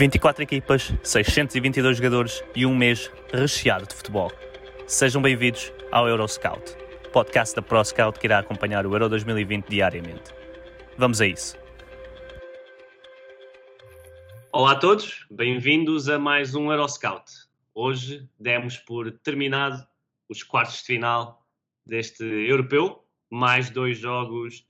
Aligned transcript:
24 0.00 0.42
equipas, 0.42 0.94
622 1.02 1.98
jogadores 1.98 2.42
e 2.56 2.64
um 2.64 2.74
mês 2.74 3.12
recheado 3.30 3.86
de 3.86 3.94
futebol. 3.94 4.32
Sejam 4.86 5.20
bem-vindos 5.20 5.70
ao 5.92 6.08
Euroscout, 6.08 6.74
podcast 7.12 7.54
da 7.54 7.60
ProScout 7.60 8.18
que 8.18 8.26
irá 8.26 8.38
acompanhar 8.38 8.86
o 8.86 8.94
Euro 8.94 9.10
2020 9.10 9.66
diariamente. 9.66 10.32
Vamos 10.96 11.20
a 11.20 11.26
isso. 11.26 11.54
Olá 14.50 14.72
a 14.72 14.76
todos, 14.76 15.26
bem-vindos 15.30 16.08
a 16.08 16.18
mais 16.18 16.54
um 16.54 16.72
Euroscout. 16.72 17.30
Hoje 17.74 18.26
demos 18.38 18.78
por 18.78 19.12
terminado 19.18 19.86
os 20.30 20.42
quartos 20.42 20.78
de 20.78 20.84
final 20.84 21.46
deste 21.84 22.24
europeu, 22.24 23.04
mais 23.30 23.68
dois 23.68 23.98
jogos 23.98 24.66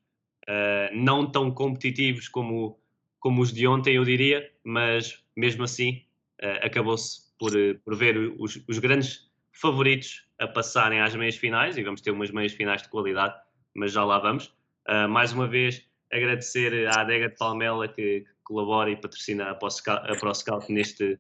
uh, 0.49 0.93
não 0.93 1.31
tão 1.31 1.53
competitivos 1.53 2.27
como 2.27 2.80
como 3.21 3.43
os 3.43 3.53
de 3.53 3.67
ontem, 3.67 3.97
eu 3.97 4.05
diria, 4.05 4.51
mas 4.65 5.23
mesmo 5.37 5.63
assim 5.63 6.03
uh, 6.43 6.67
acabou-se 6.67 7.31
por, 7.39 7.53
por 7.85 7.95
ver 7.95 8.17
os, 8.39 8.61
os, 8.67 8.79
grandes 8.79 9.31
favoritos 9.53 10.27
a 10.39 10.49
passarem 10.49 11.01
às 11.01 11.15
meias 11.15 11.37
finais 11.37 11.77
e 11.77 11.83
vamos 11.83 12.01
ter 12.01 12.11
umas 12.11 12.31
meias 12.31 12.53
finais 12.53 12.83
de 12.83 12.89
qualidade, 12.89 13.35
mas 13.75 13.93
já 13.93 14.05
lá 14.05 14.19
vamos. 14.19 14.47
Uh, 14.89 15.09
mais 15.09 15.33
uma 15.33 15.47
vez 15.47 15.87
agradecer 16.11 16.89
à 16.89 17.03
adega 17.03 17.29
de 17.29 17.37
Palmela 17.37 17.87
que, 17.87 18.21
que 18.21 18.27
colabora 18.43 18.91
e 18.91 18.97
patrocina 18.97 19.51
a 19.51 19.55
ProScout 19.55 20.73
neste, 20.73 21.19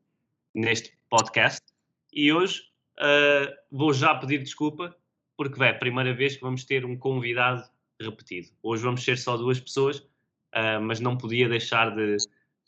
neste 0.55 0.93
podcast. 1.09 1.61
E 2.13 2.33
hoje 2.33 2.63
uh, 2.99 3.55
vou 3.71 3.93
já 3.93 4.15
pedir 4.15 4.39
desculpa, 4.39 4.97
porque 5.37 5.63
é 5.63 5.69
a 5.69 5.75
primeira 5.75 6.15
vez 6.15 6.37
que 6.37 6.43
vamos 6.43 6.65
ter 6.65 6.85
um 6.85 6.97
convidado 6.97 7.69
repetido. 8.01 8.49
Hoje 8.63 8.83
vamos 8.83 9.05
ser 9.05 9.19
só 9.19 9.37
duas 9.37 9.61
pessoas, 9.61 10.07
uh, 10.55 10.81
mas 10.81 11.01
não 11.01 11.17
podia 11.17 11.49
deixar 11.49 11.95
de, 11.95 12.17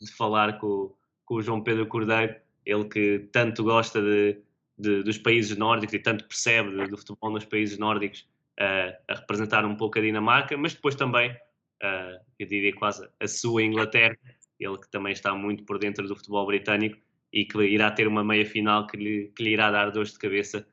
de 0.01 0.11
falar 0.11 0.59
com, 0.59 0.93
com, 1.25 1.35
o 1.35 1.41
João 1.41 1.61
Pedro 1.61 1.87
Cordeiro, 1.87 2.35
ele 2.65 2.85
que 2.85 3.19
tanto 3.31 3.63
gosta 3.63 4.01
de, 4.01 4.37
de, 4.77 5.03
dos 5.03 5.17
países 5.17 5.57
nórdicos 5.57 5.93
e 5.93 5.99
tanto 5.99 6.25
percebe 6.25 6.87
do 6.87 6.97
futebol 6.97 7.31
nos 7.31 7.45
países 7.45 7.77
nórdicos 7.77 8.27
uh, 8.59 8.95
a 9.07 9.15
representar 9.15 9.65
um 9.65 9.75
pouco 9.75 9.99
a 9.99 10.01
Dinamarca, 10.01 10.57
mas 10.57 10.73
depois 10.73 10.95
também, 10.95 11.31
uh, 11.31 12.19
eu 12.39 12.47
diria 12.47 12.73
quase 12.73 13.07
a 13.19 13.27
sua 13.27 13.63
Inglaterra, 13.63 14.17
ele 14.59 14.77
que 14.77 14.89
também 14.89 15.13
está 15.13 15.33
muito 15.33 15.63
por 15.63 15.77
dentro 15.77 16.07
do 16.07 16.15
futebol 16.15 16.45
britânico 16.45 16.97
e 17.33 17.45
que 17.45 17.57
irá 17.63 17.91
ter 17.91 18.07
uma 18.07 18.23
meia 18.23 18.45
final 18.45 18.87
que 18.87 18.95
lhe, 18.95 19.31
que 19.35 19.43
lhe 19.43 19.51
irá 19.51 19.71
dar 19.71 19.89
dores 19.89 20.13
de 20.13 20.19
cabeça, 20.19 20.65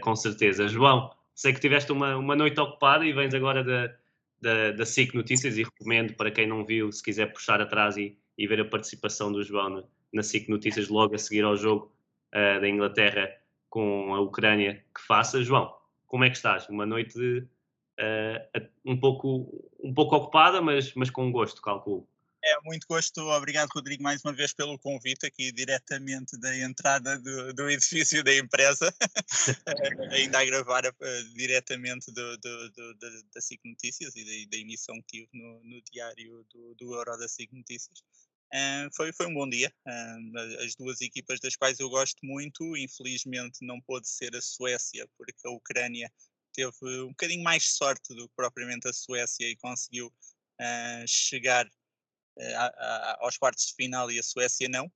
com 0.00 0.16
certeza. 0.16 0.66
João, 0.66 1.10
sei 1.32 1.52
que 1.52 1.60
tiveste 1.60 1.92
uma, 1.92 2.16
uma 2.16 2.34
noite 2.34 2.58
ocupada 2.58 3.06
e 3.06 3.12
vens 3.12 3.32
agora 3.34 3.62
da, 3.62 3.94
da, 4.40 4.72
da 4.72 4.86
SIC 4.86 5.14
Notícias 5.14 5.56
e 5.56 5.62
recomendo 5.62 6.14
para 6.14 6.30
quem 6.30 6.46
não 6.46 6.64
viu, 6.64 6.90
se 6.92 7.02
quiser 7.02 7.32
puxar 7.32 7.60
atrás 7.60 7.96
e, 7.96 8.18
e 8.36 8.46
ver 8.46 8.60
a 8.60 8.64
participação 8.64 9.32
do 9.32 9.42
João 9.42 9.70
na, 9.70 9.84
na 10.12 10.22
SIC 10.22 10.48
Notícias 10.48 10.88
logo 10.88 11.14
a 11.14 11.18
seguir 11.18 11.44
ao 11.44 11.56
jogo 11.56 11.92
uh, 12.34 12.60
da 12.60 12.68
Inglaterra 12.68 13.30
com 13.68 14.14
a 14.14 14.20
Ucrânia, 14.20 14.84
que 14.94 15.00
faça. 15.06 15.42
João, 15.42 15.74
como 16.06 16.24
é 16.24 16.30
que 16.30 16.36
estás? 16.36 16.68
Uma 16.68 16.86
noite 16.86 17.18
uh, 17.18 18.68
um, 18.84 18.98
pouco, 18.98 19.68
um 19.82 19.92
pouco 19.92 20.16
ocupada, 20.16 20.60
mas, 20.60 20.94
mas 20.94 21.10
com 21.10 21.30
gosto, 21.32 21.60
calculo. 21.60 22.08
É, 22.46 22.60
muito 22.62 22.86
gosto. 22.86 23.20
Obrigado, 23.22 23.68
Rodrigo, 23.74 24.04
mais 24.04 24.22
uma 24.24 24.32
vez 24.32 24.52
pelo 24.52 24.78
convite 24.78 25.26
aqui 25.26 25.50
diretamente 25.50 26.38
da 26.38 26.56
entrada 26.56 27.18
do, 27.18 27.52
do 27.52 27.68
edifício 27.68 28.22
da 28.22 28.32
empresa, 28.36 28.94
eh, 29.66 30.14
ainda 30.14 30.38
a 30.38 30.44
gravar 30.44 30.86
uh, 30.86 31.24
diretamente 31.34 32.06
do, 32.12 32.36
do, 32.38 32.70
do, 32.70 32.94
da 33.34 33.40
SIC 33.40 33.60
Notícias 33.64 34.14
e 34.14 34.24
da, 34.24 34.50
da 34.52 34.56
emissão 34.58 34.94
que 35.02 35.26
tive 35.26 35.28
no, 35.32 35.60
no 35.64 35.82
diário 35.90 36.46
do, 36.54 36.74
do 36.76 36.94
Euro 36.94 37.18
da 37.18 37.26
SIC 37.26 37.52
Notícias. 37.52 37.98
Uh, 38.54 38.94
foi, 38.94 39.12
foi 39.12 39.26
um 39.26 39.34
bom 39.34 39.48
dia. 39.48 39.74
Uh, 39.84 40.38
as 40.64 40.76
duas 40.76 41.00
equipas 41.00 41.40
das 41.40 41.56
quais 41.56 41.80
eu 41.80 41.90
gosto 41.90 42.24
muito, 42.24 42.76
infelizmente 42.76 43.66
não 43.66 43.80
pôde 43.80 44.08
ser 44.08 44.36
a 44.36 44.40
Suécia, 44.40 45.08
porque 45.18 45.48
a 45.48 45.50
Ucrânia 45.50 46.08
teve 46.52 46.70
um 47.02 47.08
bocadinho 47.08 47.42
mais 47.42 47.74
sorte 47.74 48.14
do 48.14 48.28
que 48.28 48.34
propriamente 48.36 48.86
a 48.86 48.92
Suécia 48.92 49.48
e 49.48 49.56
conseguiu 49.56 50.06
uh, 50.06 51.08
chegar 51.08 51.68
aos 53.20 53.36
quartos 53.38 53.66
de 53.66 53.74
final 53.74 54.10
e 54.10 54.18
a 54.18 54.22
Suécia 54.22 54.68
não. 54.68 54.90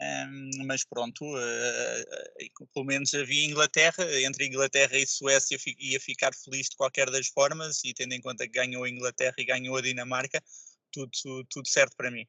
Um, 0.00 0.66
mas 0.66 0.84
pronto, 0.84 1.24
uh, 1.24 1.38
uh, 1.38 2.66
pelo 2.74 2.86
menos 2.86 3.14
havia 3.14 3.44
Inglaterra, 3.44 4.04
entre 4.22 4.46
Inglaterra 4.46 4.96
e 4.96 5.06
Suécia 5.06 5.56
ia 5.78 6.00
ficar 6.00 6.34
feliz 6.34 6.68
de 6.68 6.76
qualquer 6.76 7.08
das 7.08 7.28
formas 7.28 7.84
e 7.84 7.94
tendo 7.94 8.12
em 8.12 8.20
conta 8.20 8.44
que 8.46 8.52
ganhou 8.52 8.82
a 8.82 8.90
Inglaterra 8.90 9.34
e 9.38 9.44
ganhou 9.44 9.76
a 9.76 9.80
Dinamarca, 9.80 10.42
tudo, 10.90 11.10
tudo 11.48 11.68
certo 11.68 11.94
para 11.96 12.10
mim. 12.10 12.26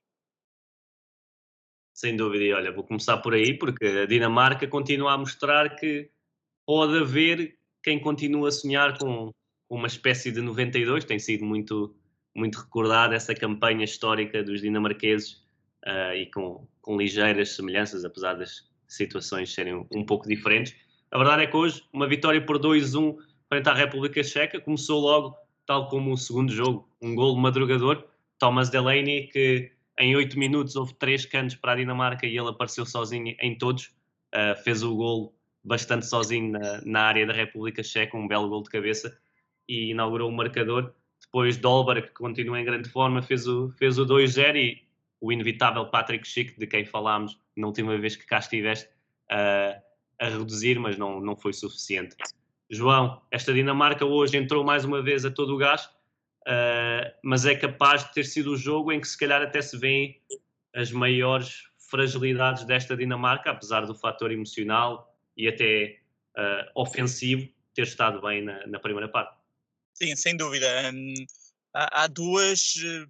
Sem 1.96 2.16
dúvida, 2.16 2.44
e 2.44 2.54
olha, 2.54 2.72
vou 2.72 2.84
começar 2.84 3.18
por 3.18 3.34
aí 3.34 3.58
porque 3.58 3.86
a 3.86 4.06
Dinamarca 4.06 4.68
continua 4.68 5.14
a 5.14 5.18
mostrar 5.18 5.76
que 5.76 6.12
pode 6.66 6.98
haver 7.00 7.58
quem 7.82 8.00
continua 8.00 8.50
a 8.50 8.52
sonhar 8.52 8.98
com 9.00 9.34
uma 9.70 9.88
espécie 9.88 10.32
de 10.32 10.42
92, 10.42 11.06
tem 11.06 11.18
sido 11.18 11.44
muito 11.44 11.96
muito 12.36 12.60
recordada 12.60 13.16
essa 13.16 13.34
campanha 13.34 13.84
histórica 13.84 14.44
dos 14.44 14.62
dinamarqueses 14.62 15.44
uh, 15.86 16.14
e 16.16 16.26
com, 16.32 16.68
com 16.82 16.98
ligeiras 16.98 17.56
semelhanças, 17.56 18.04
apesar 18.04 18.34
das 18.34 18.70
situações 18.88 19.54
serem 19.54 19.88
um, 19.92 20.06
pouco 20.06 20.28
diferentes. 20.28 20.76
A 21.12 21.18
verdade 21.18 21.44
é 21.44 21.48
que 21.48 21.56
hoje, 21.56 21.84
uma 21.92 22.08
vitória 22.08 22.44
por 22.44 22.60
2-1 22.60 23.18
frente 23.48 23.70
à 23.70 23.74
República 23.74 24.24
Checa, 24.24 24.60
começou 24.60 25.00
logo, 25.00 25.36
tal 25.66 25.88
como 25.88 26.12
o 26.12 26.18
segundo 26.18 26.52
jogo, 26.52 26.90
um 27.02 27.14
gol 27.16 27.36
madrugador. 27.38 28.04
Thomas 28.40 28.70
Delaney, 28.70 29.28
que 29.28 29.72
em 30.00 30.16
8 30.16 30.38
minutos 30.38 30.76
houve 30.76 30.94
3 30.96 31.26
cantos 31.28 31.56
para 31.56 31.74
a 31.74 31.76
Dinamarca 31.76 32.26
e 32.26 32.38
ele 32.38 32.50
apareceu 32.50 32.86
sozinho 32.86 33.36
em 33.40 33.58
todos, 33.58 33.94
uh, 34.34 34.62
fez 34.64 34.84
o 34.84 34.96
gol 34.96 35.36
bastante 35.64 36.06
sozinho 36.06 36.52
na, 36.52 36.82
na 36.84 37.02
área 37.02 37.26
da 37.26 37.34
República 37.34 37.84
Checa, 37.84 38.18
um 38.18 38.28
belo 38.28 38.50
gol 38.50 38.64
de 38.64 38.70
cabeça, 38.70 39.18
e 39.68 39.92
inaugurou 39.92 40.30
o 40.30 40.34
marcador. 40.34 40.94
Depois 41.34 41.58
Dolber, 41.58 42.04
que 42.04 42.14
continua 42.14 42.62
em 42.62 42.64
grande 42.64 42.88
forma, 42.88 43.20
fez 43.20 43.48
o, 43.48 43.72
fez 43.72 43.98
o 43.98 44.06
2-0 44.06 44.56
e 44.56 44.84
o 45.20 45.32
inevitável 45.32 45.84
Patrick 45.88 46.28
Schick, 46.28 46.60
de 46.60 46.68
quem 46.68 46.86
falámos 46.86 47.40
na 47.58 47.66
última 47.66 47.98
vez 47.98 48.16
que 48.16 48.24
cá 48.24 48.38
estiveste, 48.38 48.88
uh, 49.32 49.82
a 50.20 50.28
reduzir, 50.28 50.78
mas 50.78 50.96
não, 50.96 51.20
não 51.20 51.36
foi 51.36 51.52
suficiente. 51.52 52.16
João, 52.70 53.20
esta 53.32 53.52
Dinamarca 53.52 54.06
hoje 54.06 54.38
entrou 54.38 54.64
mais 54.64 54.86
uma 54.86 55.02
vez 55.02 55.26
a 55.26 55.32
todo 55.32 55.56
o 55.56 55.58
gás, 55.58 55.86
uh, 55.86 57.12
mas 57.24 57.48
é 57.48 57.56
capaz 57.56 58.04
de 58.04 58.14
ter 58.14 58.26
sido 58.26 58.52
o 58.52 58.56
jogo 58.56 58.92
em 58.92 59.02
que 59.02 59.08
se 59.08 59.18
calhar 59.18 59.42
até 59.42 59.60
se 59.60 59.76
vêem 59.76 60.22
as 60.72 60.92
maiores 60.92 61.64
fragilidades 61.90 62.64
desta 62.64 62.96
Dinamarca, 62.96 63.50
apesar 63.50 63.88
do 63.88 63.96
fator 63.96 64.32
emocional 64.32 65.12
e 65.36 65.48
até 65.48 65.98
uh, 66.38 66.80
ofensivo 66.80 67.50
ter 67.74 67.82
estado 67.82 68.22
bem 68.22 68.44
na, 68.44 68.68
na 68.68 68.80
primeira 68.80 69.10
parte. 69.10 69.43
Sim, 69.94 70.16
sem 70.16 70.36
dúvida. 70.36 70.68
Um, 70.92 71.14
há, 71.74 72.04
há, 72.04 72.08
duas 72.08 72.74
eh, 72.84 73.06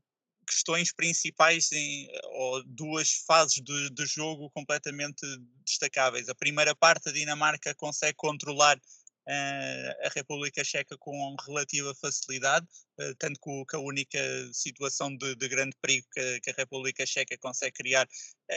questões 0.46 0.94
principais 0.94 1.72
em, 1.72 2.10
ou 2.34 2.64
duas 2.66 3.24
fases 3.26 3.60
do, 3.62 3.90
do, 3.92 4.06
jogo 4.06 4.50
completamente 4.52 5.26
destacáveis. 5.66 6.28
A 6.28 6.36
primeira 6.36 6.76
parte, 6.76 7.10
a 7.10 7.12
Dinamarca 7.14 7.74
consegue 7.76 8.16
controlar 8.18 8.78
uh, 8.78 10.06
a 10.06 10.10
República 10.14 10.62
Checa 10.64 10.98
com 10.98 11.36
relativa 11.48 11.96
facilidade, 11.96 12.68
uh, 13.00 13.16
tanto 13.16 13.40
que, 13.40 13.76
a 13.76 13.80
única 13.80 14.20
situação 14.52 15.16
de, 15.16 15.36
de 15.36 15.48
grande 15.48 15.78
perigo 15.82 16.06
que, 16.14 16.42
que, 16.42 16.50
a 16.52 16.56
República 16.58 17.06
Checa 17.06 17.38
consegue 17.38 17.78
criar 17.78 18.08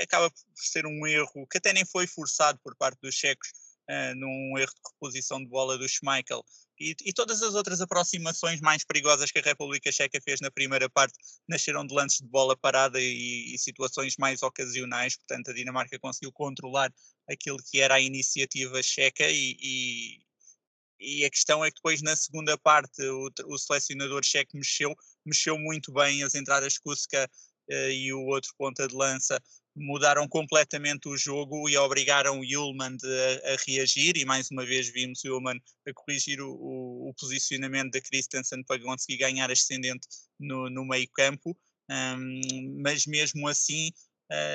acaba 0.02 0.28
por 0.30 0.42
ser 0.56 0.84
um 0.84 1.06
erro 1.06 1.46
que 1.46 1.58
até 1.58 1.72
nem 1.72 1.84
foi 1.84 2.08
forçado 2.08 2.58
por 2.58 2.74
parte 2.76 2.98
dos 3.00 3.14
checos, 3.14 3.52
num 4.16 4.58
erro 4.58 4.72
de 4.72 4.90
reposição 4.92 5.38
de 5.38 5.46
bola 5.46 5.78
do 5.78 5.88
Schmeichel, 5.88 6.44
e, 6.78 6.94
e, 7.04 7.12
todas 7.12 7.42
as 7.42 7.54
outras 7.54 7.80
aproximações 7.80 8.60
mais 8.60 8.84
perigosas 8.84 9.30
que 9.30 9.38
a 9.38 9.42
República 9.42 9.90
Checa 9.90 10.20
fez 10.20 10.40
na 10.40 10.50
primeira 10.50 10.88
parte 10.90 11.18
nasceram 11.48 11.86
de 11.86 11.94
lances 11.94 12.18
de 12.18 12.28
bola 12.28 12.56
parada 12.56 13.00
e, 13.00 13.54
e, 13.54 13.58
situações 13.58 14.16
mais 14.18 14.42
ocasionais. 14.42 15.16
Portanto, 15.16 15.50
a 15.50 15.54
Dinamarca 15.54 15.98
conseguiu 15.98 16.32
controlar 16.32 16.92
aquilo 17.28 17.58
que 17.58 17.80
era 17.80 17.94
a 17.94 18.00
iniciativa 18.00 18.82
checa 18.82 19.24
e, 19.28 20.20
e 20.98 21.24
a 21.24 21.30
questão 21.30 21.64
é 21.64 21.70
que 21.70 21.76
depois 21.76 22.02
na 22.02 22.16
segunda 22.16 22.56
parte 22.58 23.02
o, 23.02 23.30
o 23.46 23.58
selecionador 23.58 24.24
checo 24.24 24.56
mexeu, 24.56 24.94
mexeu 25.24 25.58
muito 25.58 25.92
bem 25.92 26.22
as 26.22 26.34
entradas 26.34 26.78
Kuska 26.78 27.30
e 27.68 28.12
o 28.12 28.26
outro 28.26 28.54
ponta 28.56 28.86
de 28.86 28.94
lança 28.94 29.42
mudaram 29.76 30.26
completamente 30.26 31.08
o 31.08 31.16
jogo 31.16 31.68
e 31.68 31.76
obrigaram 31.76 32.40
o 32.40 32.42
Ullman 32.42 32.96
a, 33.04 33.52
a, 33.52 33.56
reagir 33.66 34.16
e 34.16 34.24
mais 34.24 34.50
uma 34.50 34.64
vez 34.64 34.88
vimos 34.88 35.22
o 35.24 35.34
Ullman 35.34 35.60
a 35.86 35.92
corrigir 35.92 36.40
o, 36.40 36.50
o, 36.50 37.10
o 37.10 37.14
posicionamento 37.14 37.92
da 37.92 38.00
Christensen 38.00 38.64
para 38.64 38.80
conseguir 38.80 39.18
ganhar 39.18 39.50
ascendente 39.50 40.08
no, 40.40 40.70
no 40.70 40.84
meio 40.84 41.08
campo, 41.12 41.56
um, 41.90 42.80
mas 42.82 43.06
mesmo 43.06 43.46
assim 43.46 43.90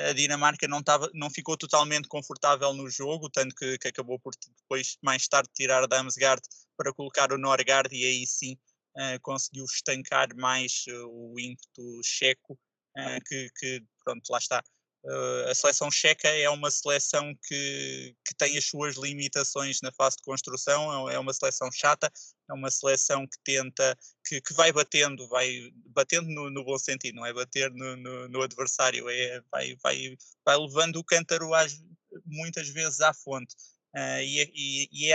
a 0.08 0.12
Dinamarca 0.12 0.68
não, 0.68 0.82
tava, 0.82 1.10
não 1.14 1.30
ficou 1.30 1.56
totalmente 1.56 2.06
confortável 2.06 2.74
no 2.74 2.90
jogo, 2.90 3.30
tanto 3.30 3.54
que, 3.54 3.78
que 3.78 3.88
acabou 3.88 4.18
por 4.18 4.34
depois 4.58 4.98
mais 5.02 5.26
tarde 5.26 5.48
tirar 5.54 5.86
Damsgaard 5.86 6.42
para 6.76 6.92
colocar 6.92 7.32
o 7.32 7.38
Norgard 7.38 7.94
e 7.94 8.04
aí 8.04 8.26
sim 8.26 8.58
uh, 8.96 9.20
conseguiu 9.22 9.64
estancar 9.64 10.28
mais 10.36 10.84
uh, 10.88 11.08
o 11.08 11.40
ímpeto 11.40 12.00
checo, 12.04 12.58
uh, 12.98 13.24
que, 13.26 13.48
que 13.58 13.82
pronto, 14.04 14.28
lá 14.28 14.38
está, 14.38 14.62
Uh, 15.04 15.50
a 15.50 15.54
seleção 15.54 15.90
checa 15.90 16.28
é 16.28 16.48
uma 16.48 16.70
seleção 16.70 17.34
que, 17.48 18.14
que 18.24 18.34
tem 18.36 18.56
as 18.56 18.66
suas 18.66 18.96
limitações 18.96 19.80
na 19.82 19.90
fase 19.90 20.16
de 20.16 20.22
construção, 20.22 21.10
é, 21.10 21.14
é 21.14 21.18
uma 21.18 21.32
seleção 21.32 21.72
chata, 21.72 22.08
é 22.48 22.52
uma 22.54 22.70
seleção 22.70 23.26
que 23.26 23.36
tenta, 23.42 23.98
que, 24.24 24.40
que 24.40 24.52
vai 24.54 24.70
batendo, 24.70 25.26
vai 25.28 25.72
batendo 25.86 26.28
no, 26.28 26.50
no, 26.50 26.64
bom 26.64 26.78
sentido, 26.78 27.16
não 27.16 27.26
é 27.26 27.32
bater 27.32 27.72
no, 27.72 27.96
no, 27.96 28.28
no, 28.28 28.42
adversário, 28.42 29.08
é, 29.08 29.42
vai, 29.50 29.76
vai, 29.82 30.16
vai 30.44 30.56
levando 30.56 30.96
o 30.96 31.04
cântaro 31.04 31.52
às, 31.52 31.82
muitas 32.24 32.68
vezes 32.68 33.00
à 33.00 33.12
fonte. 33.12 33.56
Uh, 33.94 34.22
e, 34.22 34.50
e, 34.54 34.88
e, 34.90 35.10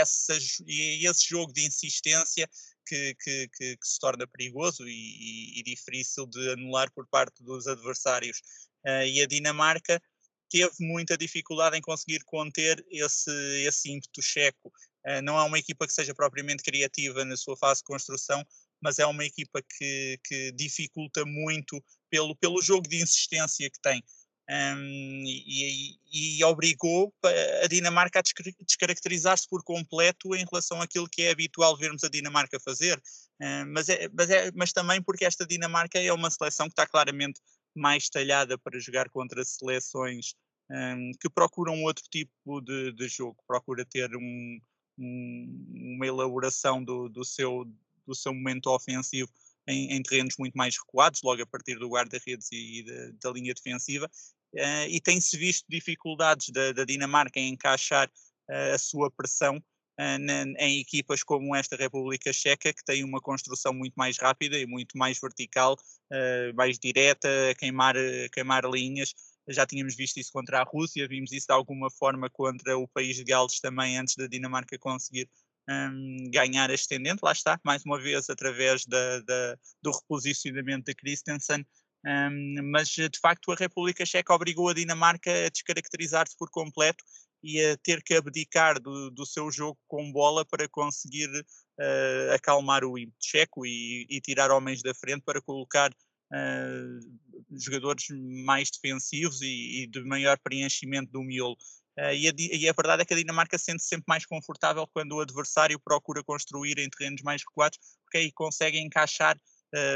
e 1.01 1.07
esse 1.07 1.28
jogo 1.28 1.51
de 1.51 1.66
insistência 1.66 2.48
que, 2.88 3.16
que, 3.16 3.48
que, 3.50 3.78
que 3.78 3.88
se 3.88 4.00
torna 4.00 4.25
perigoso 4.28 4.88
e, 4.88 5.60
e, 5.60 5.63
difícil 5.63 6.25
de 6.25 6.51
anular 6.51 6.92
por 6.92 7.07
parte 7.07 7.44
dos 7.44 7.68
adversários. 7.68 8.42
Uh, 8.88 9.04
e 9.06 9.22
a 9.22 9.28
Dinamarca 9.28 10.01
teve 10.50 10.72
muita 10.80 11.18
dificuldade 11.18 11.78
em 11.78 11.81
conseguir 11.81 12.24
conter 12.24 12.84
esse, 12.89 13.31
esse 13.66 13.92
ímpeto 13.92 14.22
checo. 14.22 14.72
Uh, 15.06 15.22
não 15.22 15.38
é 15.38 15.44
uma 15.44 15.60
equipa 15.60 15.86
que 15.86 15.94
seja 15.94 16.16
propriamente 16.16 16.63
criativa 16.63 17.25
na 17.25 17.36
sua 17.36 17.57
fase 17.57 17.81
de 17.81 17.86
construção, 17.86 18.42
mas 18.81 18.98
é 18.98 19.06
uma 19.06 19.25
equipa 19.25 19.62
que, 19.62 20.19
que 20.24 20.51
dificulta 20.54 21.25
muito 21.25 21.84
pelo, 22.10 22.36
pelo 22.38 22.62
jogo 22.62 22.88
de 22.88 23.01
insistência 23.01 23.69
que 23.69 23.80
tem. 23.81 24.01
Um, 24.50 25.24
e, 25.25 25.98
e, 26.10 26.44
obrigou 26.45 27.13
a 27.62 27.68
Dinamarca 27.68 28.19
a 28.19 28.24
descaracterizar-se 28.66 29.45
por 29.50 29.62
completo 29.62 30.34
em 30.34 30.45
relação 30.50 30.81
àquilo 30.81 31.10
que 31.10 31.24
é 31.24 31.31
habitual 31.31 31.75
vermos 31.75 32.01
a 32.06 32.10
Dinamarca 32.10 32.57
fazer. 32.57 32.98
Uh, 33.42 33.68
mas, 33.68 33.89
é, 33.89 34.07
mas, 34.13 34.30
é, 34.30 34.50
mas 34.56 34.72
também 34.72 35.01
porque 35.01 35.25
esta 35.25 35.45
Dinamarca 35.45 36.00
é 36.00 36.13
uma 36.13 36.31
seleção 36.31 36.68
que 36.68 36.72
está 36.72 36.88
claramente 36.88 37.42
mais 37.77 38.09
talhada 38.09 38.57
para 38.57 38.79
jogar 38.79 39.09
contra 39.09 39.44
seleções 39.45 40.33
um, 40.69 41.12
que 41.19 41.29
procuram 41.29 41.83
outro 41.83 42.03
tipo 42.09 42.62
de, 42.62 42.91
de 42.91 43.07
jogo, 43.07 43.38
procura 43.47 43.85
ter 43.85 44.15
um, 44.15 44.59
um, 44.97 45.95
uma 45.95 46.06
elaboração 46.06 46.83
do, 46.83 47.07
do, 47.07 47.24
seu, 47.24 47.65
do 48.06 48.15
seu 48.15 48.33
momento 48.33 48.68
ofensivo 48.68 49.31
em, 49.68 49.94
em, 49.94 50.01
terrenos 50.01 50.35
muito 50.38 50.56
mais 50.56 50.75
recuados, 50.77 51.21
logo 51.24 51.41
a 51.41 51.45
partir 51.45 51.77
do 51.77 51.89
guarda-redes 51.89 52.51
e, 52.51 52.79
e 52.79 52.83
da, 52.83 53.29
da, 53.29 53.31
linha 53.31 53.53
defensiva, 53.53 54.09
uh, 54.53 54.88
e 54.89 55.00
tem-se 55.01 55.38
visto 55.38 55.65
dificuldades 55.69 56.50
da, 56.50 56.71
da, 56.71 56.85
Dinamarca 56.85 57.39
em 57.39 57.50
encaixar 57.50 58.09
uh, 58.50 58.74
a 58.74 58.77
sua 58.77 59.12
pressão 59.12 59.62
em 59.99 60.79
equipas 60.79 61.23
como 61.23 61.55
esta 61.55 61.75
República 61.75 62.31
Checa, 62.31 62.71
que 62.71 62.83
tem 62.83 63.03
uma 63.03 63.19
construção 63.19 63.73
muito 63.73 63.95
mais 63.95 64.17
rápida 64.17 64.57
e 64.57 64.65
muito 64.65 64.97
mais 64.97 65.19
vertical 65.19 65.73
uh, 65.73 66.55
mais 66.55 66.77
direta, 66.77 67.27
a 67.49 67.55
queimar, 67.55 67.95
a 67.97 68.29
queimar 68.31 68.63
linhas. 68.65 69.13
Já 69.47 69.65
tínhamos 69.65 69.95
visto 69.95 70.17
isso 70.17 70.31
contra 70.31 70.59
a 70.59 70.63
Rússia, 70.63 71.07
vimos 71.07 71.31
isso 71.31 71.47
de 71.47 71.53
alguma 71.53 71.89
forma 71.89 72.29
contra 72.29 72.77
o 72.77 72.88
país 72.88 73.15
de 73.15 73.23
Gales 73.23 73.59
também, 73.59 73.97
antes 73.97 74.15
da 74.15 74.27
Dinamarca 74.27 74.77
conseguir 74.77 75.29
um, 75.69 76.29
ganhar 76.31 76.69
ascendente. 76.69 77.21
Lá 77.23 77.31
está, 77.31 77.59
mais 77.63 77.83
uma 77.83 78.00
vez, 78.00 78.29
através 78.29 78.85
da, 78.85 79.19
da 79.21 79.57
do 79.81 79.91
reposicionamento 79.91 80.85
de 80.85 80.95
Christensen. 80.95 81.65
Um, 82.05 82.71
mas 82.71 82.89
de 82.89 83.19
facto 83.19 83.51
a 83.51 83.55
República 83.55 84.05
Checa 84.05 84.33
obrigou 84.33 84.69
a 84.69 84.73
Dinamarca 84.73 85.31
a 85.45 85.50
descaracterizar-se 85.50 86.38
por 86.38 86.50
completo 86.50 87.03
e 87.47 87.65
a 87.65 87.77
ter 87.77 88.03
que 88.03 88.13
abdicar 88.13 88.77
do, 88.77 89.09
do 89.09 89.25
seu 89.25 89.49
jogo 89.49 89.79
com 89.88 90.11
bola 90.11 90.44
para 90.44 90.67
conseguir 90.67 91.29
uh, 91.29 92.33
acalmar 92.35 92.83
o 92.83 92.95
checo 93.21 93.65
e, 93.65 94.05
e, 94.09 94.19
tirar 94.19 94.51
homens 94.51 94.81
da 94.81 94.94
frente 94.94 95.21
para 95.23 95.41
colocar 95.41 95.89
uh, 95.89 97.57
jogadores 97.57 98.07
mais 98.44 98.69
defensivos 98.69 99.41
e, 99.41 99.83
e, 99.83 99.88
de 99.88 100.03
maior 100.03 100.38
preenchimento 100.39 101.09
do 101.09 101.23
miolo. 101.23 101.55
Uh, 101.97 102.11
e, 102.13 102.27
a, 102.27 102.33
e, 102.38 102.67
a, 102.67 102.73
verdade 102.73 103.03
é 103.03 103.05
que 103.05 103.13
a 103.13 103.17
Dinamarca 103.17 103.57
sente 103.57 103.81
-se 103.81 103.88
sempre 103.88 104.05
mais 104.09 104.25
confortável 104.25 104.85
quando 104.85 105.13
o 105.13 105.21
adversário 105.21 105.79
procura 105.79 106.21
construir 106.21 106.77
em 106.79 106.89
terrenos 106.89 107.21
mais 107.21 107.41
recuados, 107.47 107.79
porque 108.03 108.17
aí 108.17 108.31
consegue 108.31 108.77
encaixar 108.77 109.39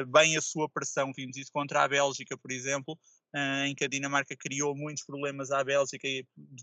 bem 0.07 0.35
a 0.35 0.41
sua 0.41 0.69
pressão. 0.69 1.13
Vimos 1.15 1.37
isso 1.37 1.49
contra 1.51 1.83
a 1.83 1.87
Bélgica, 1.87 2.37
por 2.37 2.51
exemplo, 2.51 2.99
em 3.65 3.73
que 3.73 3.85
a 3.85 3.87
Dinamarca 3.87 4.35
criou 4.35 4.75
muitos 4.75 5.03
problemas 5.03 5.51
à 5.51 5.63
Bélgica, 5.63 6.07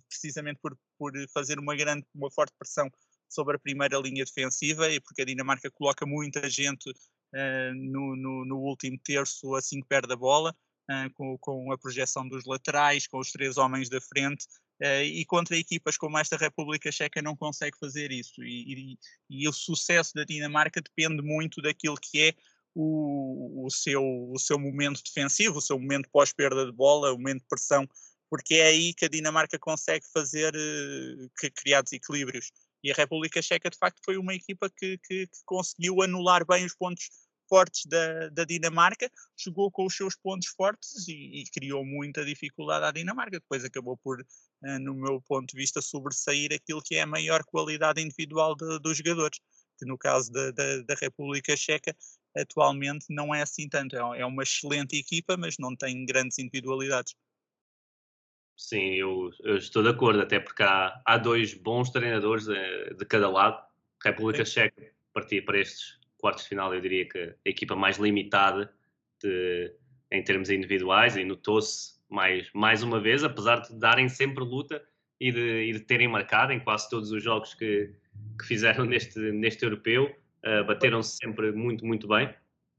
precisamente 0.09 0.59
por, 0.61 0.77
por 0.99 1.13
fazer 1.33 1.59
uma 1.59 1.75
grande, 1.75 2.07
uma 2.15 2.31
forte 2.31 2.53
pressão 2.59 2.91
sobre 3.29 3.57
a 3.57 3.59
primeira 3.59 3.99
linha 3.99 4.25
defensiva 4.25 4.91
e 4.91 5.01
porque 5.01 5.23
a 5.23 5.25
Dinamarca 5.25 5.71
coloca 5.71 6.07
muita 6.07 6.49
gente 6.49 6.91
uh, 6.91 7.75
no, 7.75 8.17
no, 8.17 8.45
no, 8.45 8.59
último 8.59 8.99
terço 9.05 9.55
assim 9.55 9.81
que 9.81 9.89
perde 9.89 10.13
a 10.13 10.17
bola, 10.17 10.55
uh, 10.91 11.13
com, 11.15 11.37
com, 11.39 11.73
a 11.73 11.79
projeção 11.79 12.27
dos 12.27 12.45
laterais, 12.47 13.07
com 13.07 13.19
os 13.19 13.31
três 13.31 13.57
homens 13.57 13.89
da 13.89 14.01
frente. 14.01 14.47
Uh, 14.81 15.03
e 15.03 15.25
contra 15.25 15.57
equipas 15.57 15.97
como 15.97 16.17
esta 16.19 16.37
República 16.37 16.93
Checa 16.93 17.21
não 17.21 17.37
consegue 17.37 17.77
fazer 17.79 18.13
isso. 18.13 18.43
E, 18.43 18.95
e, 18.95 18.99
e, 19.29 19.49
o 19.49 19.53
sucesso 19.53 20.15
da 20.15 20.25
Dinamarca 20.25 20.81
depende 20.81 21.21
muito 21.21 21.61
daquilo 21.61 21.97
que 21.97 22.29
é 22.29 22.35
o, 22.81 23.67
o, 23.67 23.71
seu, 23.71 24.03
o 24.31 24.39
seu 24.39 24.57
momento 24.57 25.03
defensivo, 25.03 25.59
o 25.59 25.61
seu 25.61 25.77
momento 25.77 26.09
pós-perda 26.13 26.65
de 26.65 26.71
bola, 26.71 27.13
o 27.13 27.17
momento 27.17 27.41
de 27.41 27.49
pressão, 27.49 27.89
porque 28.31 28.55
é 28.55 28.69
aí 28.69 28.95
que 28.95 29.05
a 29.05 29.09
Dinamarca 29.09 29.59
consegue 29.59 30.07
fazer, 30.15 30.53
criar 31.57 31.83
desequilíbrios. 31.83 32.53
E 32.85 32.93
a 32.93 32.95
República 32.95 33.43
Checa, 33.43 33.69
de 33.69 33.77
facto, 33.77 34.01
foi 34.05 34.17
uma 34.17 34.33
equipa 34.33 34.71
que, 34.71 34.97
que, 34.99 35.27
que 35.27 35.39
conseguiu 35.45 36.03
anular 36.03 36.47
bem 36.47 36.65
os 36.65 36.77
pontos 36.77 37.09
fortes 37.49 37.85
da, 37.87 38.29
da, 38.29 38.45
Dinamarca, 38.45 39.11
jogou 39.37 39.73
com 39.73 39.87
os 39.87 39.97
seus 39.97 40.15
pontos 40.15 40.49
fortes 40.49 41.09
e, 41.09 41.41
e, 41.41 41.45
criou 41.51 41.85
muita 41.85 42.25
dificuldade 42.25 42.85
à 42.85 42.93
Dinamarca. 42.93 43.41
Depois 43.41 43.65
acabou 43.65 43.97
por, 43.97 44.21
uh, 44.21 44.79
no 44.79 44.95
meu 44.95 45.21
ponto 45.23 45.49
de 45.51 45.57
vista, 45.57 45.81
sobressair 45.83 46.53
aquilo 46.53 46.83
que 46.83 46.95
é 46.95 47.01
a 47.01 47.07
maior 47.07 47.43
qualidade 47.45 48.01
individual 48.01 48.55
de, 48.55 48.79
dos 48.79 48.99
jogadores, 48.99 49.41
que 49.79 49.87
no 49.87 49.97
caso 49.97 50.33
da, 50.33 50.51
da, 50.51 50.83
da, 50.83 50.95
República 50.95 51.57
Checa, 51.57 51.97
atualmente 52.37 53.07
não 53.09 53.35
é 53.35 53.43
assim 53.43 53.69
tanto. 53.69 53.97
É, 53.97 54.21
é 54.21 54.27
uma 54.27 54.43
excelente 54.43 54.97
equipa, 54.97 55.37
mas 55.37 55.57
não 55.59 55.75
tem 55.77 56.05
grandes 56.05 56.39
individualidades. 56.39 57.15
Sim, 58.57 58.95
eu, 58.95 59.31
eu, 59.45 59.57
estou 59.57 59.83
de 59.83 59.89
acordo, 59.89 60.21
até 60.21 60.41
porque 60.41 60.65
há, 60.65 61.01
há 61.07 61.17
dois 61.17 61.55
bons 61.55 61.91
treinadores 61.91 62.47
de, 62.47 62.95
de 62.97 63.05
cada 63.07 63.31
lado. 63.31 63.65
República 64.03 64.45
Sim. 64.45 64.53
Checa 64.53 64.99
partir 65.13 65.43
para 65.43 65.59
estes 65.59 65.99
quartos 66.19 66.45
de 66.45 66.51
final, 66.51 66.75
eu 66.75 66.81
diria 66.81 67.09
que 67.09 67.19
a 67.19 67.49
equipa 67.49 67.75
mais 67.75 67.99
limitada 67.99 68.73
de, 69.23 69.75
em 70.11 70.23
termos 70.23 70.51
individuais 70.51 71.17
e 71.17 71.25
notou-se 71.25 71.99
mais, 72.09 72.49
mais 72.53 72.83
uma 72.83 73.01
vez, 73.01 73.25
apesar 73.25 73.61
de 73.61 73.79
darem 73.79 74.09
sempre 74.09 74.45
luta 74.45 74.83
e 75.21 75.33
de, 75.33 75.71
e 75.71 75.73
de 75.73 75.81
terem 75.81 76.09
marcado 76.09 76.53
em 76.53 76.61
quase 76.61 76.89
todos 76.89 77.11
os 77.11 77.23
jogos 77.23 77.55
que, 77.55 77.93
que 78.39 78.47
fizeram 78.47 78.85
neste, 78.87 79.19
neste 79.33 79.65
europeu, 79.65 80.15
uh, 80.45 80.65
bateram-se 80.65 81.17
sempre 81.17 81.53
muito, 81.53 81.85
muito 81.85 82.07
bem. 82.07 82.33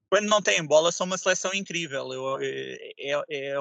Quando 0.09 0.27
não 0.27 0.41
têm 0.41 0.65
bola, 0.65 0.91
são 0.91 1.05
uma 1.05 1.17
seleção 1.17 1.53
incrível. 1.53 2.11
Eu, 2.11 2.39
é, 2.41 2.93
é, 2.97 3.23
é 3.29 3.55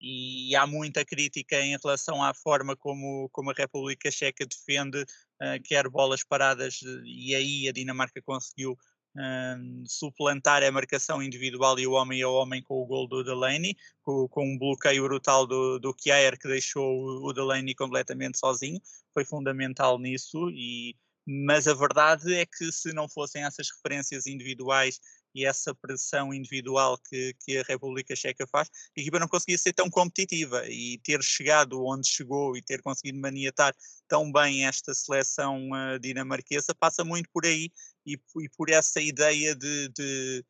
e 0.00 0.56
há 0.56 0.66
muita 0.66 1.04
crítica 1.04 1.60
em 1.60 1.76
relação 1.76 2.22
à 2.24 2.32
forma 2.32 2.74
como, 2.74 3.28
como 3.30 3.50
a 3.50 3.54
República 3.56 4.10
Checa 4.10 4.46
defende, 4.46 5.02
uh, 5.02 5.62
quer 5.62 5.88
bolas 5.88 6.24
paradas, 6.24 6.80
e 7.04 7.34
aí 7.34 7.68
a 7.68 7.72
Dinamarca 7.72 8.22
conseguiu 8.22 8.78
uh, 9.16 9.84
suplantar 9.86 10.62
a 10.62 10.70
marcação 10.70 11.22
individual 11.22 11.78
e 11.78 11.86
o 11.86 11.92
homem 11.92 12.22
a 12.22 12.28
homem 12.28 12.62
com 12.62 12.82
o 12.82 12.86
gol 12.86 13.06
do 13.08 13.24
Delaney, 13.24 13.76
com, 14.02 14.28
com 14.28 14.44
um 14.44 14.58
bloqueio 14.58 15.02
brutal 15.04 15.46
do, 15.46 15.78
do 15.78 15.94
Kjaer 15.94 16.38
que 16.38 16.48
deixou 16.48 17.24
o 17.24 17.32
Delaney 17.32 17.74
completamente 17.74 18.38
sozinho, 18.38 18.80
foi 19.12 19.24
fundamental 19.24 19.98
nisso, 19.98 20.50
e, 20.50 20.96
mas 21.26 21.68
a 21.68 21.74
verdade 21.74 22.34
é 22.34 22.46
que 22.46 22.70
se 22.72 22.92
não 22.92 23.08
fossem 23.08 23.44
essas 23.44 23.68
referências 23.70 24.26
individuais 24.26 25.00
e 25.34 25.44
essa 25.44 25.74
pressão 25.74 26.32
individual 26.34 26.98
que, 27.08 27.34
que 27.40 27.58
a 27.58 27.62
República 27.62 28.14
Checa 28.16 28.46
faz, 28.46 28.68
a 28.96 29.00
equipa 29.00 29.18
não 29.18 29.28
conseguia 29.28 29.58
ser 29.58 29.72
tão 29.72 29.88
competitiva. 29.88 30.68
E 30.68 30.98
ter 31.04 31.22
chegado 31.22 31.84
onde 31.84 32.08
chegou 32.08 32.56
e 32.56 32.62
ter 32.62 32.82
conseguido 32.82 33.18
maniatar 33.18 33.74
tão 34.08 34.30
bem 34.30 34.66
esta 34.66 34.94
seleção 34.94 35.68
uh, 35.70 35.98
dinamarquesa 35.98 36.74
passa 36.74 37.04
muito 37.04 37.28
por 37.32 37.46
aí 37.46 37.70
e, 38.06 38.14
e 38.14 38.48
por 38.56 38.70
essa 38.70 39.00
ideia 39.00 39.54
de, 39.54 39.88
de 39.90 40.44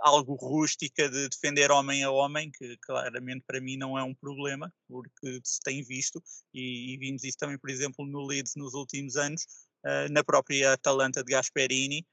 algo 0.00 0.34
rústica 0.34 1.08
de 1.08 1.28
defender 1.28 1.70
homem 1.70 2.02
a 2.02 2.10
homem, 2.10 2.50
que 2.50 2.76
claramente 2.78 3.44
para 3.46 3.60
mim 3.60 3.76
não 3.76 3.98
é 3.98 4.02
um 4.02 4.14
problema, 4.14 4.72
porque 4.88 5.40
se 5.42 5.60
tem 5.60 5.82
visto, 5.82 6.22
e, 6.54 6.94
e 6.94 6.98
vimos 6.98 7.24
isso 7.24 7.38
também, 7.38 7.58
por 7.58 7.70
exemplo, 7.70 8.06
no 8.06 8.26
Leeds 8.26 8.54
nos 8.56 8.74
últimos 8.74 9.16
anos, 9.16 9.42
uh, 9.84 10.10
na 10.10 10.22
própria 10.22 10.72
Atalanta 10.72 11.22
de 11.22 11.32
Gasperini, 11.32 12.06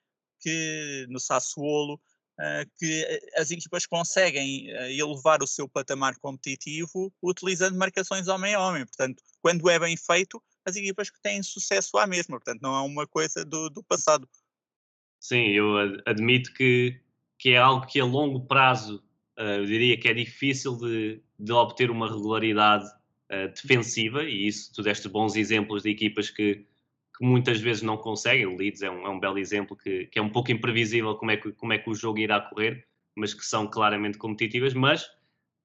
que 0.43 1.05
no 1.09 1.19
Sassuolo, 1.19 1.95
uh, 1.95 2.69
que 2.77 3.21
as 3.37 3.49
equipas 3.49 3.85
conseguem 3.85 4.69
uh, 4.71 4.91
elevar 4.91 5.41
o 5.41 5.47
seu 5.47 5.67
patamar 5.67 6.17
competitivo 6.19 7.11
utilizando 7.23 7.77
marcações 7.77 8.27
homem 8.27 8.53
a 8.53 8.59
homem. 8.59 8.85
Portanto, 8.85 9.23
quando 9.41 9.69
é 9.69 9.79
bem 9.79 9.95
feito, 9.95 10.43
as 10.65 10.75
equipas 10.75 11.09
que 11.09 11.21
têm 11.21 11.41
sucesso 11.41 11.97
à 11.97 12.05
mesma. 12.05 12.37
Portanto, 12.37 12.61
não 12.61 12.75
é 12.75 12.81
uma 12.81 13.07
coisa 13.07 13.45
do, 13.45 13.69
do 13.69 13.83
passado. 13.83 14.27
Sim, 15.19 15.47
eu 15.51 15.77
admito 16.05 16.53
que 16.53 16.99
que 17.39 17.49
é 17.49 17.57
algo 17.57 17.85
que 17.85 17.99
a 17.99 18.05
longo 18.05 18.45
prazo 18.45 19.03
eu 19.35 19.65
diria 19.65 19.99
que 19.99 20.07
é 20.07 20.13
difícil 20.13 20.77
de, 20.77 21.21
de 21.37 21.51
obter 21.51 21.91
uma 21.91 22.07
regularidade 22.07 22.89
defensiva, 23.53 24.23
e 24.23 24.47
isso 24.47 24.71
tu 24.73 24.81
deste 24.81 25.09
bons 25.09 25.35
exemplos 25.35 25.83
de 25.83 25.89
equipas 25.89 26.29
que, 26.29 26.65
que 27.23 27.25
muitas 27.25 27.61
vezes 27.61 27.81
não 27.81 27.95
conseguem. 27.95 28.45
O 28.45 28.57
Leeds 28.57 28.81
é 28.81 28.91
um, 28.91 29.07
é 29.07 29.09
um 29.09 29.17
belo 29.17 29.39
exemplo 29.39 29.77
que, 29.77 30.07
que, 30.07 30.19
é 30.19 30.21
um 30.21 30.27
pouco 30.27 30.51
imprevisível 30.51 31.15
como 31.15 31.31
é, 31.31 31.37
que, 31.37 31.53
como 31.53 31.71
é 31.71 31.77
que 31.77 31.89
o 31.89 31.95
jogo 31.95 32.19
irá 32.19 32.41
correr, 32.41 32.85
mas 33.15 33.33
que 33.33 33.45
são 33.45 33.65
claramente 33.65 34.17
competitivas. 34.17 34.73
Mas, 34.73 35.09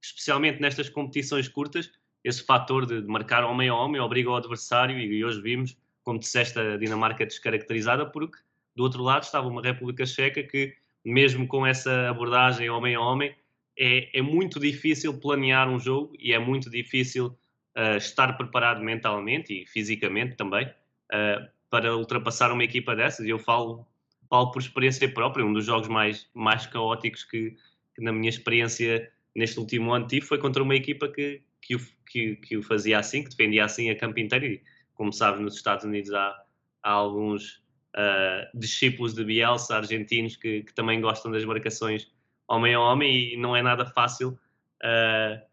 especialmente 0.01 0.61
nestas 0.61 0.89
competições 0.89 1.49
curtas, 1.49 1.91
esse 2.23 2.45
fator 2.45 2.87
de, 2.87 3.03
de 3.03 3.09
marcar 3.09 3.43
homem 3.43 3.69
a 3.69 3.75
homem 3.75 4.01
obriga 4.01 4.31
o 4.31 4.37
adversário, 4.37 4.97
e 4.97 5.25
hoje 5.25 5.41
vimos, 5.41 5.77
como 6.05 6.21
disseste, 6.21 6.61
a 6.61 6.77
Dinamarca 6.77 7.27
descaracterizada, 7.27 8.07
porque 8.07 8.39
do 8.77 8.85
outro 8.85 9.03
lado 9.03 9.25
estava 9.25 9.49
uma 9.49 9.61
República 9.61 10.07
Checa 10.07 10.45
que 10.45 10.77
mesmo 11.05 11.49
com 11.49 11.67
essa 11.67 12.09
abordagem 12.09 12.71
homem 12.71 12.95
a 12.95 13.01
homem, 13.01 13.35
é, 13.77 14.17
é 14.17 14.23
muito 14.23 14.61
difícil 14.61 15.19
planear 15.19 15.69
um 15.69 15.81
jogo 15.81 16.13
e 16.21 16.33
é 16.33 16.39
muito 16.39 16.71
difícil 16.71 17.37
uh, 17.77 17.97
estar 17.97 18.37
preparado 18.37 18.81
mentalmente 18.81 19.63
e 19.63 19.67
fisicamente 19.67 20.37
também 20.37 20.73
uh, 21.13 21.49
para 21.71 21.97
ultrapassar 21.97 22.53
uma 22.53 22.65
equipa 22.65 22.95
dessas. 22.95 23.27
E 23.27 23.31
eu 23.31 23.39
falo, 23.39 23.87
falo 24.29 24.51
por 24.51 24.61
experiência 24.61 25.09
própria, 25.13 25.45
um 25.45 25.53
dos 25.53 25.65
jogos 25.65 25.89
mais, 25.89 26.29
mais 26.35 26.67
caóticos 26.67 27.25
que, 27.25 27.57
que 27.95 28.03
na 28.03 28.13
minha 28.13 28.29
experiência 28.29 29.11
neste 29.35 29.59
último 29.59 29.93
ano 29.93 30.07
tive 30.07 30.27
foi 30.27 30.39
contra 30.39 30.63
uma 30.63 30.75
equipa 30.75 31.09
que, 31.09 31.43
que, 31.61 31.77
o, 31.77 31.81
que, 32.07 32.37
que 32.37 32.57
o 32.57 32.63
fazia 32.63 32.99
assim, 32.99 33.23
que 33.23 33.31
defendia 33.31 33.65
assim 33.65 33.91
a 33.91 33.97
campo 33.97 34.19
inteiro. 34.19 34.47
E, 34.47 34.63
como 34.95 35.13
sabes, 35.13 35.41
nos 35.41 35.55
Estados 35.55 35.85
Unidos 35.85 36.13
há, 36.13 36.43
há 36.83 36.91
alguns 36.91 37.63
uh, 37.95 38.59
discípulos 38.59 39.15
de 39.15 39.25
Bielsa, 39.25 39.77
argentinos, 39.77 40.37
que, 40.37 40.63
que, 40.63 40.75
também 40.75 41.01
gostam 41.01 41.31
das 41.31 41.45
marcações 41.45 42.11
homem 42.49 42.75
a 42.75 42.81
homem 42.81 43.35
e 43.35 43.37
não 43.37 43.55
é 43.55 43.63
nada 43.63 43.85
fácil 43.85 44.39
uh, 44.83 45.49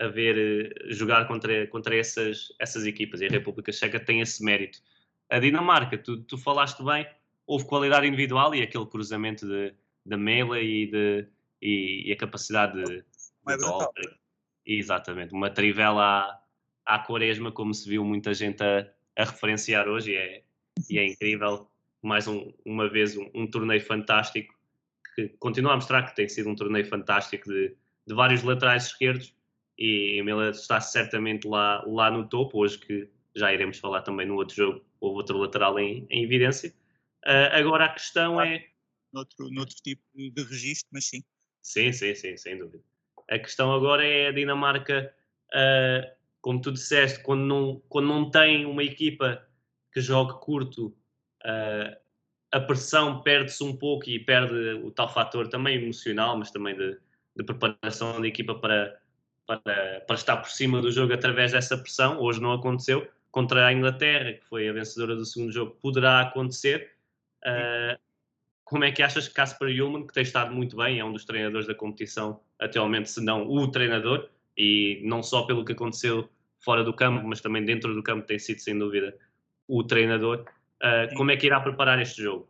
a 0.00 0.08
ver 0.08 0.74
jogar 0.88 1.28
contra, 1.28 1.66
contra 1.66 1.94
essas, 1.94 2.48
essas 2.58 2.86
equipas 2.86 3.20
e 3.20 3.26
a 3.26 3.28
República 3.28 3.70
Checa 3.70 4.00
tem 4.00 4.20
esse 4.20 4.42
mérito. 4.42 4.78
A 5.30 5.38
Dinamarca, 5.38 5.96
tu, 5.96 6.22
tu 6.22 6.36
falaste 6.36 6.82
bem, 6.82 7.06
houve 7.46 7.66
qualidade 7.66 8.06
individual 8.06 8.54
e 8.54 8.62
aquele 8.62 8.86
cruzamento 8.86 9.46
de, 9.46 9.74
de 10.04 10.16
Mela 10.16 10.60
e, 10.60 10.86
de, 10.86 11.28
e, 11.62 12.08
e 12.08 12.12
a 12.12 12.16
capacidade 12.16 12.82
de, 12.82 12.96
de 12.96 13.04
Exatamente, 14.66 15.32
uma 15.32 15.50
trivela 15.50 16.40
à, 16.84 16.94
à 16.96 16.98
quaresma, 16.98 17.50
como 17.50 17.72
se 17.72 17.88
viu 17.88 18.04
muita 18.04 18.34
gente 18.34 18.62
a, 18.62 18.86
a 19.16 19.24
referenciar 19.24 19.88
hoje, 19.88 20.12
e 20.12 20.16
é, 20.16 20.42
e 20.88 20.98
é 20.98 21.06
incrível. 21.06 21.68
Mais 22.02 22.26
um, 22.26 22.52
uma 22.64 22.88
vez 22.88 23.16
um, 23.16 23.30
um, 23.34 23.46
torneio 23.46 23.80
fantástico 23.80 24.54
que 25.14 25.28
continua 25.38 25.72
a 25.72 25.76
mostrar 25.76 26.02
que 26.04 26.16
tem 26.16 26.28
sido 26.28 26.48
um 26.48 26.54
torneio 26.54 26.86
fantástico 26.86 27.48
de, 27.48 27.76
de 28.06 28.14
vários 28.14 28.42
laterais 28.42 28.86
esquerdos 28.86 29.34
e 29.80 30.22
Mila 30.22 30.50
está 30.50 30.78
certamente 30.78 31.48
lá, 31.48 31.82
lá 31.86 32.10
no 32.10 32.28
topo, 32.28 32.58
hoje 32.58 32.78
que 32.78 33.08
já 33.34 33.52
iremos 33.52 33.78
falar 33.78 34.02
também 34.02 34.26
no 34.26 34.36
outro 34.36 34.54
jogo, 34.54 34.84
houve 35.00 35.16
outro 35.18 35.38
lateral 35.38 35.78
em, 35.78 36.06
em 36.10 36.24
evidência. 36.24 36.74
Uh, 37.24 37.52
agora 37.52 37.86
a 37.86 37.88
questão 37.92 38.40
é... 38.40 38.66
Noutro, 39.12 39.50
noutro 39.50 39.76
tipo 39.76 40.02
de 40.14 40.42
registro, 40.42 40.88
mas 40.92 41.06
sim. 41.06 41.22
Sim, 41.62 41.92
sim, 41.92 42.14
sim, 42.14 42.36
sem 42.36 42.58
dúvida. 42.58 42.82
A 43.28 43.38
questão 43.38 43.72
agora 43.72 44.04
é 44.04 44.28
a 44.28 44.32
Dinamarca, 44.32 45.14
uh, 45.52 46.10
como 46.40 46.60
tu 46.60 46.72
disseste, 46.72 47.22
quando 47.22 47.42
não, 47.42 47.82
quando 47.88 48.08
não 48.08 48.30
tem 48.30 48.64
uma 48.66 48.82
equipa 48.82 49.46
que 49.92 50.00
jogue 50.00 50.40
curto 50.40 50.86
uh, 51.44 52.00
a 52.52 52.60
pressão 52.60 53.22
perde-se 53.22 53.62
um 53.62 53.76
pouco 53.76 54.08
e 54.08 54.18
perde 54.18 54.74
o 54.82 54.90
tal 54.90 55.12
fator 55.12 55.48
também 55.48 55.76
emocional, 55.76 56.36
mas 56.36 56.50
também 56.50 56.76
de, 56.76 56.98
de 57.36 57.44
preparação 57.44 58.20
da 58.20 58.26
equipa 58.26 58.54
para, 58.56 59.00
para, 59.46 60.00
para, 60.00 60.16
estar 60.16 60.36
por 60.38 60.50
cima 60.50 60.80
do 60.80 60.90
jogo 60.90 61.12
através 61.12 61.52
dessa 61.52 61.78
pressão. 61.78 62.20
Hoje 62.20 62.40
não 62.40 62.52
aconteceu. 62.52 63.08
Contra 63.30 63.66
a 63.66 63.72
Inglaterra, 63.72 64.32
que 64.32 64.44
foi 64.46 64.68
a 64.68 64.72
vencedora 64.72 65.14
do 65.14 65.24
segundo 65.24 65.52
jogo, 65.52 65.76
poderá 65.80 66.20
acontecer. 66.20 66.92
Uh, 67.44 67.98
como 68.64 68.84
é 68.84 68.92
que 68.92 69.02
achas 69.02 69.28
que 69.28 69.34
Casper 69.34 69.68
Ullmann, 69.82 70.06
que 70.06 70.12
tem 70.12 70.22
estado 70.22 70.52
muito 70.54 70.76
bem, 70.76 70.98
é 70.98 71.04
um 71.04 71.12
dos 71.12 71.24
treinadores 71.24 71.66
da 71.66 71.74
competição 71.74 72.40
atualmente, 72.58 73.10
se 73.10 73.20
não 73.20 73.48
o 73.48 73.68
treinador, 73.68 74.28
e 74.56 75.00
não 75.04 75.22
só 75.22 75.42
pelo 75.42 75.64
que 75.64 75.72
aconteceu 75.72 76.28
fora 76.58 76.84
do 76.84 76.92
campo, 76.92 77.26
mas 77.26 77.40
também 77.40 77.64
dentro 77.64 77.94
do 77.94 78.02
campo 78.02 78.26
tem 78.26 78.38
sido, 78.38 78.60
sem 78.60 78.78
dúvida, 78.78 79.16
o 79.66 79.82
treinador. 79.84 80.44
Uh, 80.82 81.14
como 81.16 81.30
é 81.30 81.36
que 81.36 81.46
irá 81.46 81.60
preparar 81.60 82.00
este 82.00 82.22
jogo? 82.22 82.49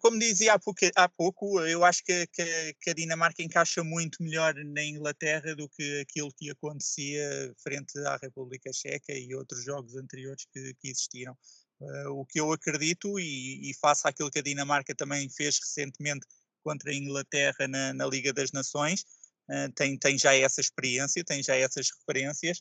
Como 0.00 0.18
dizia 0.18 0.54
há 0.54 0.58
pouco, 0.58 0.80
há 0.96 1.08
pouco 1.08 1.60
eu 1.60 1.84
acho 1.84 2.02
que, 2.04 2.26
que, 2.26 2.74
que, 2.80 2.90
a 2.90 2.94
Dinamarca 2.94 3.40
encaixa 3.40 3.84
muito 3.84 4.20
melhor 4.20 4.52
na 4.54 4.82
Inglaterra 4.82 5.54
do 5.54 5.68
que 5.68 6.00
aquilo 6.00 6.32
que 6.36 6.50
acontecia 6.50 7.54
frente 7.62 7.96
à 8.00 8.16
República 8.16 8.72
Checa 8.72 9.12
e 9.12 9.32
outros 9.34 9.64
jogos 9.64 9.94
anteriores 9.94 10.44
que, 10.52 10.74
que 10.74 10.88
existiram. 10.88 11.36
Uh, 11.80 12.10
o 12.10 12.26
que 12.26 12.40
eu 12.40 12.50
acredito, 12.52 13.20
e, 13.20 13.70
e 13.70 13.72
aquilo 14.04 14.30
que 14.30 14.40
a 14.40 14.42
Dinamarca 14.42 14.92
também 14.96 15.28
fez 15.30 15.60
recentemente 15.60 16.26
contra 16.64 16.90
a 16.90 16.94
Inglaterra 16.94 17.68
na, 17.68 17.94
na 17.94 18.06
Liga 18.06 18.32
das 18.32 18.50
Nações, 18.50 19.02
uh, 19.48 19.72
tem, 19.76 19.96
tem 19.96 20.18
já 20.18 20.34
essa 20.34 20.60
experiência, 20.60 21.24
tem 21.24 21.40
já 21.44 21.54
essas 21.54 21.90
referências, 21.90 22.60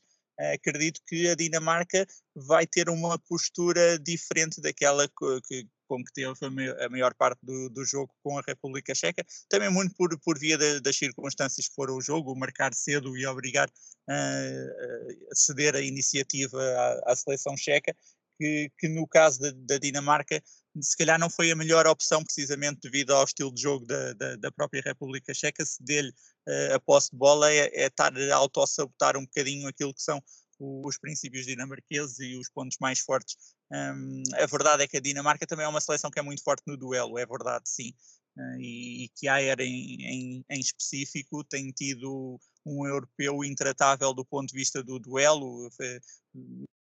acredito 0.54 1.02
que 1.08 1.28
a 1.28 1.34
Dinamarca 1.34 2.06
vai 2.36 2.68
ter 2.68 2.90
uma 2.90 3.18
postura 3.18 3.98
diferente 3.98 4.62
daquela 4.62 5.08
que, 5.48 5.68
com 5.88 6.04
que 6.04 6.14
teve 6.14 6.34
a 6.80 6.90
maior 6.90 7.14
parte 7.14 7.40
do, 7.44 7.70
do, 7.70 7.86
jogo 7.86 8.14
com 8.24 8.38
a 8.38 8.44
República 8.46 8.94
Checa, 8.94 9.26
também 9.50 9.70
muito 9.70 9.96
por, 9.96 10.18
por 10.20 10.38
via 10.38 10.58
de, 10.58 10.80
das 10.80 10.96
circunstâncias 10.96 11.68
que 11.68 11.76
foram 11.76 11.96
o 11.96 12.02
jogo, 12.02 12.36
marcar 12.36 12.74
cedo 12.74 13.18
e 13.18 13.26
obrigar 13.26 13.70
a 14.10 15.36
ceder 15.36 15.76
a 15.76 15.82
iniciativa 15.82 16.62
à, 16.62 17.12
à 17.12 17.16
seleção 17.16 17.56
checa, 17.58 17.96
que, 18.40 18.72
que, 18.78 18.88
no 18.88 19.08
caso 19.08 19.40
da, 19.40 19.52
da, 19.52 19.78
Dinamarca 19.78 20.42
se 20.80 20.96
calhar 20.96 21.20
não 21.20 21.30
foi 21.30 21.52
a 21.52 21.56
melhor 21.56 21.88
opção 21.88 22.24
precisamente 22.24 22.82
devido 22.82 23.12
ao 23.12 23.24
estilo 23.24 23.52
de 23.52 23.62
jogo 23.62 23.86
da, 23.86 24.14
da, 24.14 24.36
da 24.36 24.52
própria 24.52 24.82
República 24.86 25.34
Checa, 25.34 25.66
se 25.66 25.82
dele 25.84 26.10
uh, 26.48 26.76
a 26.76 26.80
posse 26.80 27.10
de 27.12 27.18
bola 27.18 27.52
é, 27.52 27.68
é 27.74 27.88
estar 27.88 28.16
a 28.16 28.36
autossabotar 28.36 29.18
um 29.18 29.26
bocadinho 29.26 29.68
aquilo 29.68 29.94
que 29.94 30.04
são 30.04 30.22
os 30.60 30.98
princípios 30.98 31.46
dinamarqueses 31.46 32.20
e 32.20 32.36
os 32.36 32.50
pontos 32.50 32.78
mais 32.80 33.00
fortes. 33.00 33.38
Um, 33.72 34.24
a 34.36 34.46
verdade 34.46 34.84
é 34.84 34.88
que 34.88 34.98
a 34.98 35.02
Dinamarca 35.02 35.46
também 35.46 35.66
é 35.66 35.70
uma 35.70 35.82
seleção 35.82 36.10
que 36.10 36.20
é 36.20 36.22
muito 36.22 36.44
forte 36.44 36.64
no 36.66 36.78
duelo, 36.78 37.18
é 37.18 37.26
verdade, 37.26 37.68
sim. 37.68 37.94
Uh, 38.38 38.60
e, 38.60 39.06
e, 39.06 39.10
que 39.10 39.28
a 39.28 39.42
era 39.42 39.64
em, 39.64 40.02
em, 40.02 40.46
em, 40.50 40.60
específico 40.60 41.44
tem 41.44 41.72
tido 41.72 42.40
um 42.66 42.86
europeu 42.86 43.44
intratável 43.44 44.14
do 44.14 44.24
ponto 44.24 44.50
de 44.50 44.56
vista 44.56 44.84
do 44.84 45.00
duelo. 45.00 45.70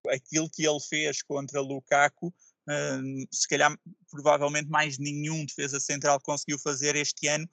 Aquilo 0.08 0.50
que 0.50 0.66
ele 0.66 0.80
fez 0.80 1.22
contra 1.22 1.60
Lukaku, 1.60 2.28
uh, 2.28 3.26
se 3.32 3.48
calhar 3.48 3.76
provavelmente 4.10 4.68
mais 4.68 4.98
nenhum 4.98 5.44
defesa 5.44 5.80
central 5.80 6.20
conseguiu 6.20 6.58
fazer 6.58 6.94
este 6.94 7.26
ano, 7.26 7.48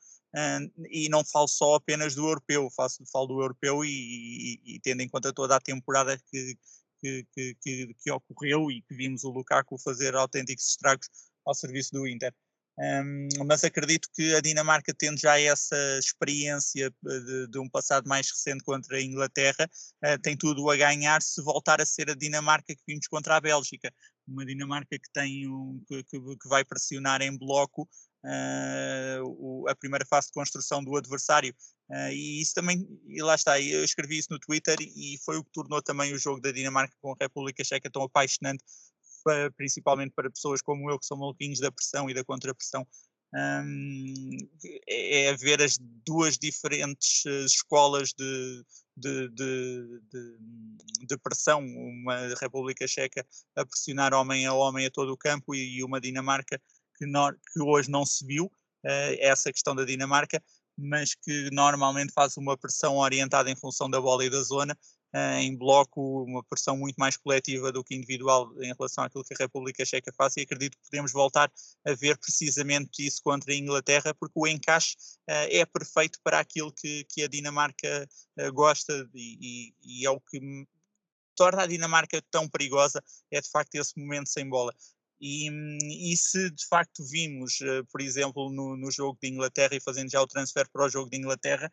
e 0.92 1.10
não 1.10 1.24
falo 1.24 1.48
só 1.48 1.76
apenas 1.76 2.14
do 2.14 2.28
europeu, 2.28 2.70
faço, 2.76 3.04
falo 3.12 3.28
do 3.28 3.42
europeu 3.42 3.84
e, 3.84 3.90
e, 3.90 4.76
e 4.76 4.80
tendo 4.82 5.02
em 5.02 5.10
conta 5.10 5.34
toda 5.34 5.56
a 5.56 5.62
temporada 5.62 6.20
que, 6.30 6.58
que, 7.02 7.26
que, 7.34 7.56
que, 7.62 7.96
que 8.02 8.12
ocorreu 8.12 8.72
e 8.72 8.82
que 8.82 8.96
vimos 8.96 9.24
o 9.24 9.32
Lukaku 9.32 9.78
fazer 9.80 10.16
autênticos 10.16 10.70
estragos 10.70 11.08
ao 11.46 11.56
serviço 11.56 11.92
do 11.92 12.08
Inter. 12.08 12.34
Um, 12.80 13.28
mas 13.46 13.64
acredito 13.64 14.08
que 14.14 14.36
a 14.36 14.40
Dinamarca, 14.40 14.94
tendo 14.96 15.20
já 15.20 15.40
essa 15.40 15.76
experiência 15.98 16.86
eh, 16.86 17.20
de, 17.22 17.48
de 17.48 17.58
um 17.58 17.68
passado 17.68 18.08
mais 18.08 18.30
recente 18.30 18.64
contra 18.64 18.98
a 18.98 19.02
Inglaterra, 19.02 19.68
uh, 20.06 20.22
tem 20.22 20.38
tudo 20.38 20.70
a 20.70 20.76
ganhar 20.76 21.20
se 21.24 21.42
voltar 21.42 21.82
a 21.82 21.86
ser 21.88 22.12
a 22.12 22.14
Dinamarca 22.14 22.76
que 22.76 22.84
vimos 22.88 23.08
contra 23.08 23.36
a 23.36 23.42
Bélgica. 23.42 23.92
Uma 24.28 24.46
Dinamarca 24.46 24.96
que, 24.96 25.12
tem 25.12 25.48
um, 25.48 25.84
que, 25.88 26.04
que 26.04 26.48
vai 26.48 26.64
pressionar 26.64 27.20
em 27.24 27.36
bloco 27.36 27.90
o, 29.24 29.66
a 29.68 29.76
primeira 29.76 30.06
fase 30.06 30.28
de 30.28 30.34
construção 30.34 30.84
do 30.84 30.96
adversário. 30.96 31.54
Uh, 31.90 32.12
e 32.12 32.42
isso 32.42 32.54
também, 32.54 32.86
e 33.08 33.22
lá 33.22 33.36
está, 33.36 33.60
eu 33.62 33.84
escrevi 33.84 34.18
isso 34.18 34.28
no 34.32 34.40
Twitter 34.40 34.76
e 34.80 35.18
foi 35.24 35.38
o 35.38 35.44
que 35.44 35.52
tornou 35.52 35.82
também 35.82 36.14
o 36.14 36.20
jogo 36.20 36.42
da 36.42 36.52
Dinamarca 36.52 36.94
com 37.02 37.12
a 37.12 37.16
República 37.20 37.64
Checa 37.64 37.90
tão 37.90 38.04
apaixonante, 38.04 38.64
principalmente 39.56 40.12
para 40.14 40.30
pessoas 40.30 40.62
como 40.62 40.90
eu, 40.92 41.00
que 41.00 41.06
são 41.06 41.18
maluquinhos 41.18 41.60
da 41.60 41.72
pressão 41.72 42.10
e 42.10 42.14
da 42.14 42.26
contrapressão. 42.26 42.86
um, 43.34 44.32
é, 44.88 45.26
é 45.26 45.38
ver 45.38 45.62
as 45.62 45.78
duas 46.06 46.38
diferentes 46.38 47.24
uh, 47.26 47.46
escolas 47.46 48.10
de, 48.18 48.66
de, 48.98 49.30
de, 49.30 50.02
de, 51.08 51.18
pressão, 51.20 51.62
uma 51.62 52.34
República 52.42 52.86
Checa 52.86 53.26
a 53.56 53.66
pressionar 53.66 54.14
homem 54.14 54.46
a 54.46 54.54
homem 54.54 54.86
a 54.86 54.92
todo 54.92 55.14
o 55.14 55.18
campo 55.18 55.56
e 55.56 55.82
uma 55.84 56.02
Dinamarca 56.02 56.62
que, 56.98 57.06
no, 57.06 57.32
que, 57.32 57.62
hoje 57.62 57.90
não 57.90 58.06
se 58.06 58.26
viu, 58.26 58.46
uh, 58.46 59.18
essa 59.20 59.52
questão 59.52 59.76
da 59.76 59.86
Dinamarca, 59.86 60.42
mas 60.78 61.16
que 61.16 61.50
normalmente 61.52 62.14
faz 62.14 62.38
uma 62.38 62.58
pressão 62.58 62.98
orientada 62.98 63.50
em 63.50 63.56
função 63.56 63.90
da 63.90 64.00
bola 64.00 64.24
e 64.26 64.30
da 64.30 64.42
zona 64.44 64.78
uh, 65.16 65.40
em 65.40 65.56
bloco, 65.56 66.24
uma 66.24 66.44
pressão 66.44 66.78
muito 66.78 66.98
mais 66.98 67.18
coletiva 67.18 67.72
do 67.72 67.84
que 67.84 67.96
individual 67.96 68.52
em 68.62 68.74
relação 68.74 69.04
àquilo 69.04 69.24
que 69.24 69.34
a 69.34 69.38
República 69.40 69.84
Checa 69.84 70.12
faz 70.16 70.38
e 70.38 70.42
acredito 70.42 70.78
que 70.78 70.90
podemos 70.90 71.12
voltar 71.12 71.52
a 71.86 71.94
ver 71.94 72.18
precisamente 72.18 73.06
isso 73.06 73.22
contra 73.24 73.52
a 73.52 73.56
Inglaterra, 73.56 74.14
porque 74.14 74.34
o 74.36 74.48
encaixe 74.48 74.96
uh, 75.30 75.50
é 75.50 75.66
perfeito 75.66 76.20
para 76.24 76.40
aquilo 76.40 76.72
que, 76.72 77.06
que 77.10 77.24
a 77.24 77.28
Dinamarca 77.28 78.08
gosta 78.54 79.10
e, 79.16 79.74
e 79.84 80.06
é 80.06 80.10
o 80.12 80.20
que 80.20 80.68
torna 81.38 81.62
a 81.62 81.68
Dinamarca 81.68 82.22
tão 82.30 82.50
perigosa, 82.50 83.02
é 83.32 83.40
de 83.40 83.50
facto 83.50 83.76
esse 83.76 83.98
momento 83.98 84.28
sem 84.28 84.50
bola. 84.50 84.74
E, 85.20 85.50
e, 86.12 86.16
se 86.16 86.50
de 86.52 86.66
facto 86.68 87.04
vimos, 87.10 87.58
por 87.92 88.02
exemplo, 88.02 88.52
no, 88.52 88.78
no, 88.78 88.92
jogo 88.92 89.18
de 89.22 89.30
Inglaterra, 89.30 89.76
e 89.76 89.82
fazendo 89.82 90.12
já 90.12 90.22
o 90.22 90.28
transfer 90.28 90.70
para 90.72 90.86
o 90.86 90.90
jogo 90.90 91.10
de 91.10 91.18
Inglaterra, 91.18 91.72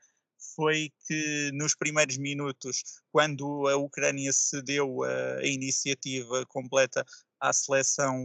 foi 0.55 0.91
que 1.07 1.51
nos 1.53 1.75
primeiros 1.75 2.17
minutos, 2.17 2.83
quando 3.13 3.69
a 3.69 3.77
Ucrânia 3.77 4.33
cedeu 4.33 5.03
a, 5.03 5.37
a 5.37 5.47
iniciativa 5.47 6.45
completa 6.47 7.05
à 7.41 7.53
seleção, 7.53 8.17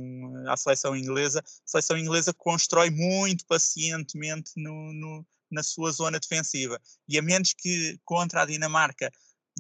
à 0.48 0.56
seleção 0.56 0.96
inglesa, 0.96 1.40
a 1.40 1.44
seleção 1.66 1.98
inglesa 1.98 2.34
constrói 2.34 2.90
muito 2.90 3.46
pacientemente 3.46 4.52
no, 4.56 4.94
no, 4.94 5.26
na 5.52 5.64
sua 5.64 5.92
zona 5.92 6.20
defensiva. 6.20 6.80
E 7.08 7.18
a 7.18 7.22
menos 7.22 7.54
que 7.54 8.00
contra 8.06 8.44
a 8.44 8.46
Dinamarca, 8.46 9.12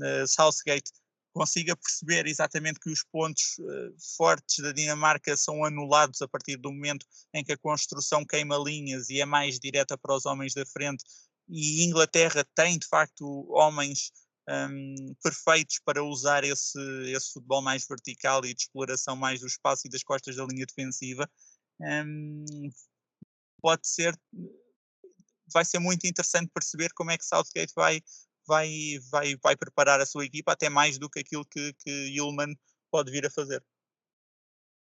uh, 0.02 0.28
Southgate 0.28 0.92
consiga 1.40 1.74
perceber 1.74 2.28
exatamente 2.28 2.82
que 2.82 2.90
os 2.90 3.02
pontos 3.02 3.58
uh, 3.60 3.96
fortes 4.18 4.60
da 4.60 4.74
Dinamarca 4.74 5.38
são 5.38 5.64
anulados 5.64 6.22
a 6.22 6.28
partir 6.28 6.58
do 6.58 6.70
momento 6.70 7.06
em 7.34 7.46
que 7.46 7.54
a 7.54 7.58
construção 7.58 8.26
queima 8.26 8.58
linhas 8.58 9.10
e 9.10 9.22
é 9.22 9.26
mais 9.26 9.58
direta 9.58 9.98
para 9.98 10.14
os 10.14 10.26
homens 10.26 10.54
da 10.54 10.66
frente 10.66 11.02
e 11.48 11.86
Inglaterra 11.86 12.46
tem 12.54 12.78
de 12.78 12.86
facto 12.86 13.48
homens 13.54 14.12
um, 14.50 15.16
perfeitos 15.24 15.80
para 15.86 16.04
usar 16.04 16.44
esse, 16.44 16.78
esse 17.10 17.32
futebol 17.32 17.62
mais 17.62 17.88
vertical 17.88 18.44
e 18.44 18.54
de 18.54 18.64
exploração 18.64 19.16
mais 19.16 19.40
do 19.40 19.48
espaço 19.48 19.88
e 19.88 19.90
das 19.90 20.04
costas 20.04 20.36
da 20.36 20.46
linha 20.46 20.66
defensiva. 20.66 21.30
Um, 21.80 22.70
pode 23.62 23.88
ser, 23.88 24.14
vai 25.54 25.64
ser 25.64 25.80
muito 25.80 26.06
interessante 26.06 26.52
perceber 26.54 26.92
como 26.94 27.12
é 27.12 27.18
que 27.18 27.26
Southgate 27.26 27.72
vai, 27.74 28.02
vai, 28.50 28.98
vai, 29.12 29.36
vai 29.42 29.56
preparar 29.56 30.02
a 30.02 30.06
sua 30.06 30.26
equipa, 30.26 30.52
até 30.52 30.68
mais 30.70 30.98
do 30.98 31.08
que 31.08 31.20
aquilo 31.20 31.46
que, 31.46 31.74
que 31.86 32.20
Ullman 32.20 32.58
pode 32.92 33.12
vir 33.12 33.26
a 33.26 33.30
fazer. 33.30 33.64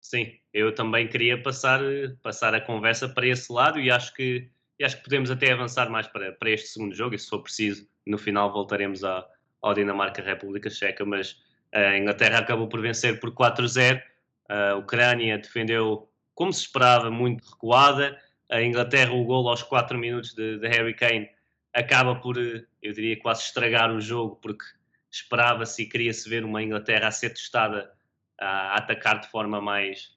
Sim, 0.00 0.32
eu 0.54 0.74
também 0.74 1.06
queria 1.06 1.40
passar, 1.42 1.80
passar 2.22 2.54
a 2.54 2.60
conversa 2.60 3.08
para 3.08 3.26
esse 3.26 3.52
lado 3.52 3.78
e 3.78 3.90
acho 3.90 4.14
que 4.14 4.50
e 4.78 4.84
acho 4.84 4.96
que 4.98 5.02
podemos 5.02 5.28
até 5.28 5.52
avançar 5.52 5.90
mais 5.90 6.06
para, 6.06 6.32
para 6.32 6.50
este 6.50 6.68
segundo 6.68 6.94
jogo, 6.94 7.12
e 7.12 7.18
se 7.18 7.28
for 7.28 7.42
preciso, 7.42 7.84
no 8.06 8.16
final 8.16 8.52
voltaremos 8.52 9.02
à, 9.02 9.26
ao 9.60 9.74
Dinamarca-República 9.74 10.70
Checa, 10.70 11.04
mas 11.04 11.36
a 11.72 11.98
Inglaterra 11.98 12.38
acabou 12.38 12.68
por 12.68 12.80
vencer 12.80 13.18
por 13.18 13.34
4-0, 13.34 14.00
a 14.48 14.76
Ucrânia 14.76 15.36
defendeu 15.36 16.08
como 16.32 16.52
se 16.52 16.60
esperava, 16.60 17.10
muito 17.10 17.44
recuada, 17.44 18.16
a 18.48 18.62
Inglaterra, 18.62 19.12
o 19.12 19.24
gol 19.24 19.48
aos 19.48 19.64
4 19.64 19.98
minutos 19.98 20.32
de, 20.32 20.58
de 20.58 20.68
Harry 20.68 20.94
Kane, 20.94 21.28
acaba 21.74 22.14
por, 22.14 22.36
eu 22.82 22.92
diria, 22.92 23.18
quase 23.18 23.42
estragar 23.42 23.92
o 23.92 24.00
jogo, 24.00 24.36
porque 24.36 24.64
esperava-se 25.10 25.82
e 25.82 25.86
queria-se 25.86 26.28
ver 26.28 26.44
uma 26.44 26.62
Inglaterra 26.62 27.08
a 27.08 27.10
ser 27.10 27.30
testada 27.30 27.92
a 28.38 28.76
atacar 28.76 29.20
de 29.20 29.28
forma 29.28 29.60
mais, 29.60 30.16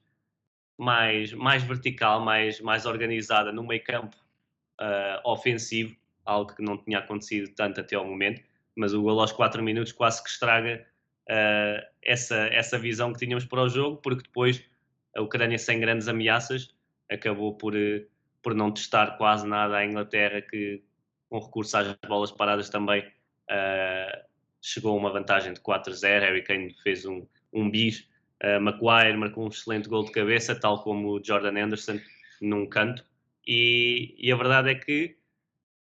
mais, 0.78 1.32
mais 1.32 1.62
vertical, 1.62 2.20
mais, 2.20 2.60
mais 2.60 2.86
organizada 2.86 3.52
no 3.52 3.66
meio 3.66 3.82
campo 3.82 4.16
uh, 4.80 5.28
ofensivo, 5.28 5.96
algo 6.24 6.54
que 6.54 6.62
não 6.62 6.78
tinha 6.78 6.98
acontecido 6.98 7.52
tanto 7.54 7.80
até 7.80 7.96
ao 7.96 8.06
momento, 8.06 8.42
mas 8.76 8.94
o 8.94 9.02
gol 9.02 9.20
aos 9.20 9.32
4 9.32 9.62
minutos 9.62 9.92
quase 9.92 10.22
que 10.22 10.30
estraga 10.30 10.86
uh, 11.28 11.86
essa, 12.02 12.36
essa 12.48 12.78
visão 12.78 13.12
que 13.12 13.18
tínhamos 13.18 13.44
para 13.44 13.62
o 13.62 13.68
jogo, 13.68 13.96
porque 13.96 14.22
depois 14.22 14.64
a 15.16 15.20
Ucrânia 15.20 15.58
sem 15.58 15.80
grandes 15.80 16.08
ameaças 16.08 16.74
acabou 17.10 17.56
por, 17.56 17.74
uh, 17.74 18.06
por 18.40 18.54
não 18.54 18.70
testar 18.70 19.16
quase 19.16 19.46
nada 19.46 19.76
a 19.76 19.84
Inglaterra, 19.84 20.40
que 20.40 20.82
com 21.32 21.38
recurso 21.38 21.78
às 21.78 21.96
bolas 22.06 22.30
paradas 22.30 22.68
também 22.68 23.10
chegou 24.60 24.92
a 24.92 24.96
uma 24.96 25.10
vantagem 25.10 25.54
de 25.54 25.60
4-0. 25.60 26.20
Harry 26.20 26.42
Kane 26.42 26.74
fez 26.82 27.06
um, 27.06 27.26
um 27.50 27.70
bis, 27.70 28.06
uh, 28.44 28.60
marcou 28.60 29.44
um 29.44 29.48
excelente 29.48 29.88
gol 29.88 30.04
de 30.04 30.12
cabeça, 30.12 30.54
tal 30.54 30.82
como 30.82 31.14
o 31.14 31.24
Jordan 31.24 31.64
Anderson 31.64 31.98
num 32.40 32.66
canto. 32.66 33.04
E, 33.46 34.14
e, 34.18 34.30
a 34.30 34.36
verdade 34.36 34.70
é 34.70 34.74
que, 34.74 35.16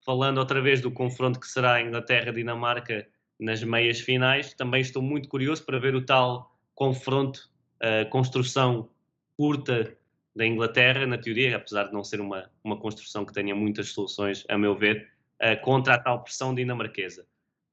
falando 0.04 0.38
outra 0.38 0.61
vez 0.61 0.80
do 0.80 0.90
confronto 0.90 1.38
que 1.38 1.46
será 1.46 1.80
Inglaterra-Dinamarca 1.80 3.06
nas 3.38 3.62
meias 3.62 4.00
finais, 4.00 4.52
também 4.52 4.80
estou 4.80 5.00
muito 5.00 5.28
curioso 5.28 5.64
para 5.64 5.78
ver 5.78 5.94
o 5.94 6.04
tal 6.04 6.54
confronto, 6.74 7.48
a 7.80 8.04
construção 8.06 8.90
curta 9.37 9.96
da 10.35 10.44
Inglaterra, 10.44 11.06
na 11.06 11.16
teoria, 11.16 11.56
apesar 11.56 11.85
de 11.85 11.92
não 11.94 12.04
ser 12.04 12.20
uma, 12.20 12.50
uma 12.62 12.76
construção 12.76 13.24
que 13.24 13.32
tenha 13.32 13.54
muitas 13.54 13.88
soluções, 13.88 14.44
a 14.50 14.59
meu 14.59 14.74
ver, 14.74 15.15
uh, 15.42 15.61
contra 15.62 15.94
a 15.94 15.99
tal 15.99 16.22
pressão 16.22 16.55
dinamarquesa. 16.55 17.27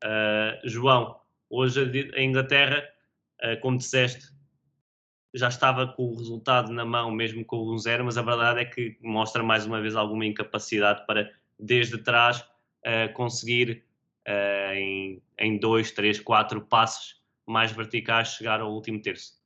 Uh, 0.04 0.67
João, 0.67 1.19
hoje 1.49 2.12
a 2.15 2.21
Inglaterra, 2.21 2.84
uh, 3.43 3.60
como 3.62 3.78
disseste, 3.78 4.34
já 5.34 5.47
estava 5.47 5.88
com 5.88 6.10
o 6.10 6.15
resultado 6.15 6.71
na 6.71 6.86
mão, 6.86 7.10
mesmo 7.12 7.43
com 7.43 7.58
o 7.58 7.76
1-0, 7.76 8.04
mas 8.04 8.17
a 8.17 8.21
verdade 8.21 8.62
é 8.62 8.65
que 8.65 8.97
mostra 9.02 9.41
mais 9.41 9.65
uma 9.65 9.82
vez 9.82 9.95
alguma 9.95 10.26
incapacidade 10.26 11.06
para, 11.08 11.32
desde 11.58 11.97
trás, 11.97 12.41
uh, 12.41 13.12
conseguir 13.13 13.84
em, 14.73 15.21
em 15.38 15.58
dois, 15.58 15.91
três, 15.91 16.17
quatro 16.17 16.62
passos 16.62 17.21
mais 17.45 17.73
verticais 17.73 18.30
chegar 18.30 18.62
ao 18.62 18.71
último 18.71 19.02
terço. 19.02 19.42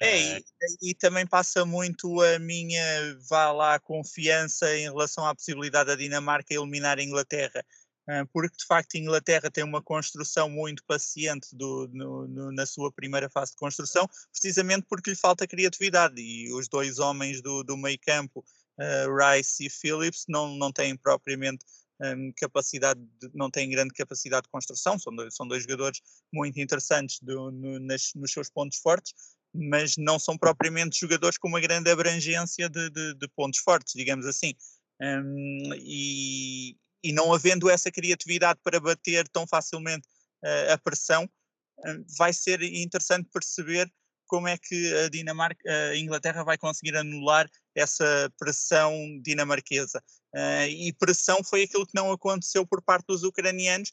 É, 0.00 0.38
e, 0.38 0.44
e, 0.82 0.94
também 0.94 1.26
passa 1.26 1.64
muito 1.64 2.20
a 2.20 2.38
minha, 2.38 2.80
vá 3.28 3.50
lá, 3.50 3.78
confiança 3.80 4.76
em 4.76 4.84
relação 4.84 5.26
à 5.26 5.34
possibilidade 5.34 5.88
da 5.88 5.96
Dinamarca 5.96 6.54
eliminar 6.54 6.98
a 6.98 7.02
Inglaterra. 7.02 7.64
Ah, 8.08 8.24
porque 8.32 8.56
de 8.56 8.64
facto 8.64 8.94
a 8.94 8.98
Inglaterra 8.98 9.50
tem 9.50 9.62
uma 9.62 9.82
construção 9.82 10.48
muito 10.48 10.82
paciente 10.84 11.54
do, 11.54 11.86
no, 11.92 12.26
no, 12.26 12.52
na 12.52 12.64
sua 12.64 12.90
primeira 12.90 13.28
fase 13.28 13.50
de 13.50 13.58
construção, 13.58 14.08
precisamente 14.32 14.86
porque 14.88 15.10
lhe 15.10 15.16
falta 15.16 15.46
criatividade. 15.46 16.18
E 16.18 16.50
os 16.54 16.68
dois 16.68 16.98
homens 16.98 17.42
do, 17.42 17.62
do 17.62 17.76
meio 17.76 17.98
campo, 18.00 18.42
uh, 18.78 19.14
Rice 19.14 19.66
e 19.66 19.68
Phillips, 19.68 20.24
não, 20.26 20.56
não 20.56 20.72
têm 20.72 20.96
propriamente 20.96 21.66
um, 22.00 22.32
capacidade, 22.34 22.98
de, 23.20 23.30
não 23.34 23.50
têm 23.50 23.68
grande 23.68 23.92
capacidade 23.92 24.44
de 24.44 24.50
construção, 24.50 24.98
são 24.98 25.14
dois, 25.14 25.34
são 25.34 25.46
dois 25.46 25.64
jogadores 25.64 26.00
muito 26.32 26.58
interessantes 26.58 27.18
do, 27.20 27.50
no, 27.50 27.78
nas, 27.78 28.14
nos 28.14 28.32
seus 28.32 28.48
pontos 28.48 28.78
fortes, 28.78 29.12
mas 29.54 29.96
não 29.96 30.18
são 30.18 30.36
propriamente 30.36 31.00
jogadores 31.00 31.38
com 31.38 31.48
uma 31.48 31.60
grande 31.60 31.90
abrangência 31.90 32.68
de, 32.68 32.90
de, 32.90 33.14
de 33.14 33.28
pontos 33.28 33.60
fortes, 33.60 33.94
digamos 33.94 34.26
assim. 34.26 34.54
Um, 35.00 35.70
e, 35.76 36.76
e 37.02 37.12
não 37.12 37.32
havendo 37.32 37.70
essa 37.70 37.90
criatividade 37.90 38.60
para 38.62 38.80
bater 38.80 39.28
tão 39.28 39.46
facilmente 39.46 40.06
uh, 40.44 40.72
a 40.72 40.78
pressão, 40.78 41.24
uh, 41.24 42.04
vai 42.16 42.32
ser 42.32 42.62
interessante 42.62 43.28
perceber 43.32 43.90
como 44.26 44.46
é 44.46 44.58
que 44.58 44.94
a 44.94 45.08
Dinamarca, 45.08 45.58
a 45.90 45.96
Inglaterra 45.96 46.44
vai 46.44 46.58
conseguir 46.58 46.94
anular 46.96 47.48
essa 47.74 48.30
pressão 48.38 48.92
dinamarquesa. 49.22 50.02
Uh, 50.34 50.68
e 50.68 50.92
pressão 50.92 51.42
foi 51.42 51.62
aquilo 51.62 51.86
que 51.86 51.94
não 51.94 52.12
aconteceu 52.12 52.66
por 52.66 52.82
parte 52.82 53.06
dos 53.06 53.22
ucranianos, 53.22 53.90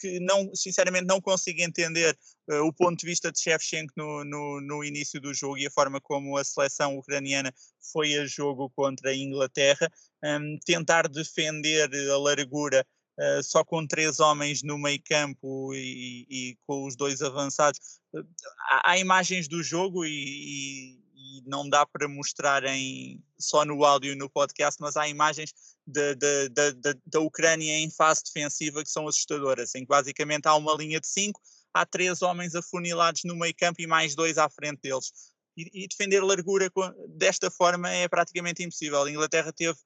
que, 0.00 0.20
não, 0.20 0.54
sinceramente 0.54 1.06
não 1.06 1.20
consigo 1.20 1.60
entender 1.60 2.16
uh, 2.50 2.62
o 2.62 2.72
ponto 2.72 2.98
de 2.98 3.06
vista 3.06 3.30
de 3.30 3.40
Shevchenko 3.40 3.92
no, 3.96 4.24
no, 4.24 4.60
no, 4.60 4.84
início 4.84 5.20
do 5.20 5.34
jogo 5.34 5.58
e 5.58 5.66
a 5.66 5.70
forma 5.70 6.00
como 6.00 6.36
a 6.36 6.44
seleção 6.44 6.96
ucraniana 6.96 7.52
foi 7.92 8.16
a 8.16 8.26
jogo 8.26 8.70
contra 8.70 9.10
a 9.10 9.16
Inglaterra. 9.16 9.90
Um, 10.24 10.58
tentar 10.64 11.08
defender 11.08 11.90
a 12.10 12.18
largura 12.18 12.86
uh, 13.18 13.42
só 13.42 13.64
com 13.64 13.86
três 13.86 14.20
homens 14.20 14.62
no 14.62 14.78
meio 14.78 15.00
campo 15.04 15.74
e, 15.74 16.26
e 16.28 16.58
com 16.66 16.86
os 16.86 16.96
dois 16.96 17.22
avançados. 17.22 18.00
Uh, 18.12 18.26
há, 18.70 18.92
há, 18.92 18.98
imagens 18.98 19.48
do 19.48 19.62
jogo 19.62 20.04
e, 20.04 20.98
e 21.26 21.42
não 21.46 21.68
dá 21.68 21.84
para 21.84 22.08
mostrar 22.08 22.64
em, 22.64 23.20
só 23.38 23.64
no 23.64 23.84
áudio 23.84 24.12
e 24.12 24.16
no 24.16 24.30
podcast, 24.30 24.80
mas 24.80 24.96
há 24.96 25.08
imagens 25.08 25.52
da, 25.86 26.14
da, 26.14 26.72
da, 26.72 26.94
da 27.04 27.20
Ucrânia 27.20 27.78
em 27.78 27.90
fase 27.90 28.22
defensiva 28.24 28.82
que 28.82 28.90
são 28.90 29.08
assustadoras, 29.08 29.74
em 29.74 29.80
que 29.80 29.88
basicamente 29.88 30.46
há 30.46 30.54
uma 30.54 30.74
linha 30.74 31.00
de 31.00 31.08
cinco, 31.08 31.40
há 31.74 31.84
três 31.84 32.22
homens 32.22 32.54
afunilados 32.54 33.22
no 33.24 33.34
meio 33.34 33.54
campo 33.56 33.80
e 33.80 33.86
mais 33.86 34.14
dois 34.14 34.38
à 34.38 34.48
frente 34.48 34.80
deles. 34.82 35.12
E, 35.56 35.84
e 35.84 35.88
defender 35.88 36.22
largura 36.22 36.70
desta 37.08 37.50
forma 37.50 37.90
é 37.90 38.06
praticamente 38.06 38.62
impossível. 38.62 39.02
A 39.02 39.10
Inglaterra 39.10 39.52
teve 39.52 39.78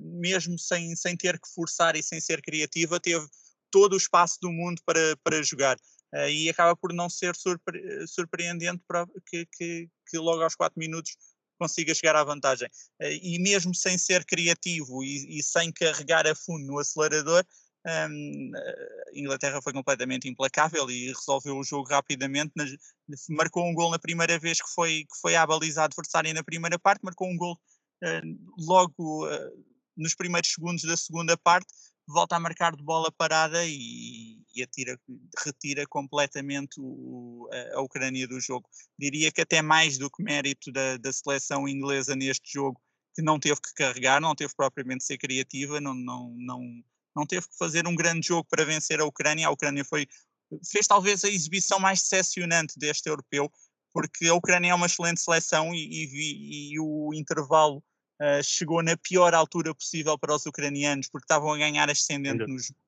mesmo 0.00 0.58
sem, 0.58 0.94
sem 0.96 1.16
ter 1.16 1.38
que 1.40 1.48
forçar 1.54 1.96
e 1.96 2.02
sem 2.02 2.20
ser 2.20 2.42
criativa, 2.42 3.00
teve 3.00 3.26
todo 3.70 3.94
o 3.94 3.96
espaço 3.96 4.38
do 4.40 4.52
mundo 4.52 4.80
para, 4.84 5.16
para 5.24 5.42
jogar. 5.42 5.76
Uh, 6.14 6.28
e 6.28 6.50
acaba 6.50 6.76
por 6.76 6.92
não 6.92 7.08
ser 7.08 7.34
surpre 7.34 8.06
surpreendente 8.06 8.82
para 8.86 9.06
que, 9.26 9.46
que, 9.46 9.88
que, 10.06 10.18
logo 10.18 10.42
aos 10.42 10.54
4 10.54 10.78
minutos 10.78 11.16
consiga 11.58 11.94
chegar 11.94 12.14
à 12.14 12.22
vantagem. 12.22 12.68
Uh, 13.00 13.18
e 13.22 13.38
mesmo 13.38 13.74
sem 13.74 13.96
ser 13.96 14.24
criativo 14.26 15.02
e, 15.02 15.38
e, 15.38 15.42
sem 15.42 15.72
carregar 15.72 16.26
a 16.26 16.34
fundo 16.34 16.66
no 16.66 16.78
acelerador, 16.78 17.44
um, 17.86 18.52
a 18.54 19.18
Inglaterra 19.18 19.60
foi 19.62 19.72
completamente 19.72 20.28
implacável 20.28 20.88
e 20.90 21.08
resolveu 21.08 21.56
o 21.56 21.64
jogo 21.64 21.88
rapidamente. 21.88 22.52
Nas, 22.54 22.70
marcou 23.30 23.66
um 23.66 23.74
gol 23.74 23.90
na 23.90 23.98
primeira 23.98 24.38
vez 24.38 24.60
que 24.60 24.68
foi, 24.68 25.04
que 25.10 25.18
foi 25.20 25.34
à 25.34 25.46
baliza 25.46 25.82
adversária 25.82 26.34
na 26.34 26.44
primeira 26.44 26.78
parte, 26.78 27.02
marcou 27.02 27.28
um 27.28 27.36
gol 27.36 27.58
uh, 28.04 28.52
logo 28.58 29.26
nos 29.96 30.14
primeiros 30.14 30.50
segundos 30.50 30.84
da 30.84 30.96
segunda 30.96 31.36
parte, 31.36 31.72
volta 32.06 32.36
a 32.36 32.40
marcar 32.40 32.76
de 32.76 32.82
bola 32.82 33.10
parada 33.12 33.64
e, 33.64 34.42
e 34.54 34.62
atira, 34.62 34.98
retira 35.44 35.86
completamente 35.86 36.80
o, 36.80 37.48
a, 37.52 37.78
a, 37.78 37.82
Ucrânia 37.82 38.26
do 38.26 38.40
jogo. 38.40 38.68
Diria 38.98 39.30
que 39.30 39.40
até 39.40 39.62
mais 39.62 39.98
do 39.98 40.10
que 40.10 40.22
mérito 40.22 40.72
da, 40.72 40.96
da 40.96 41.12
seleção 41.12 41.68
inglesa 41.68 42.14
neste 42.16 42.52
jogo, 42.52 42.80
que 43.14 43.22
não 43.22 43.38
teve 43.38 43.60
que 43.60 43.74
carregar, 43.74 44.20
não 44.20 44.34
teve 44.34 44.54
propriamente 44.54 45.04
ser 45.04 45.18
criativa, 45.18 45.80
não, 45.80 45.94
não, 45.94 46.34
não 46.36 46.82
não 47.14 47.26
teve 47.26 47.46
que 47.48 47.56
fazer 47.56 47.86
um 47.86 47.94
grande 47.94 48.26
jogo 48.26 48.46
para 48.48 48.64
vencer 48.64 49.00
a 49.00 49.04
Ucrânia. 49.04 49.46
A 49.46 49.50
Ucrânia 49.50 49.84
foi, 49.84 50.06
fez 50.70 50.86
talvez 50.86 51.24
a 51.24 51.28
exibição 51.28 51.78
mais 51.78 52.00
decepcionante 52.00 52.78
deste 52.78 53.08
europeu, 53.08 53.50
porque 53.92 54.26
a 54.26 54.34
Ucrânia 54.34 54.70
é 54.70 54.74
uma 54.74 54.86
excelente 54.86 55.20
seleção 55.20 55.74
e, 55.74 55.78
e, 55.78 56.72
e 56.72 56.80
o 56.80 57.12
intervalo 57.14 57.82
uh, 58.22 58.42
chegou 58.42 58.82
na 58.82 58.96
pior 58.96 59.34
altura 59.34 59.74
possível 59.74 60.16
para 60.16 60.34
os 60.34 60.46
ucranianos, 60.46 61.08
porque 61.08 61.24
estavam 61.24 61.52
a 61.52 61.58
ganhar 61.58 61.90
ascendente 61.90 62.46
no 62.46 62.58
jogo, 62.58 62.78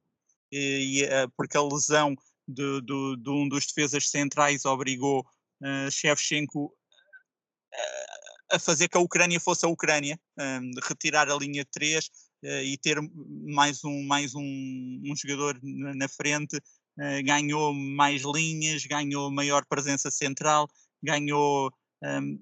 e, 0.53 1.05
uh, 1.05 1.31
porque 1.37 1.57
a 1.57 1.63
lesão 1.63 2.15
de, 2.47 2.81
de, 2.83 3.17
de, 3.17 3.31
um 3.31 3.49
dos 3.49 3.67
defesas 3.67 4.09
centrais 4.09 4.65
obrigou 4.65 5.27
uh, 5.61 5.91
Shevchenko 5.91 6.73
a 8.53 8.59
fazer 8.59 8.89
que 8.89 8.97
a 8.97 9.01
Ucrânia 9.01 9.41
fosse 9.41 9.65
a 9.65 9.69
Ucrânia, 9.69 10.19
um, 10.39 10.71
retirar 10.83 11.29
a 11.29 11.37
linha 11.37 11.67
3, 11.71 12.07
uh, 12.07 12.47
e 12.63 12.77
ter 12.79 12.99
mais 13.47 13.85
um, 13.85 14.05
mais 14.05 14.35
um, 14.35 14.43
um 14.43 15.17
jogador 15.17 15.59
na 15.63 16.09
frente 16.09 16.57
uh, 16.57 17.25
ganhou 17.25 17.73
mais 17.73 18.23
linhas, 18.23 18.85
ganhou 18.87 19.31
maior 19.31 19.65
presença 19.67 20.11
central, 20.11 20.69
ganhou 21.03 21.73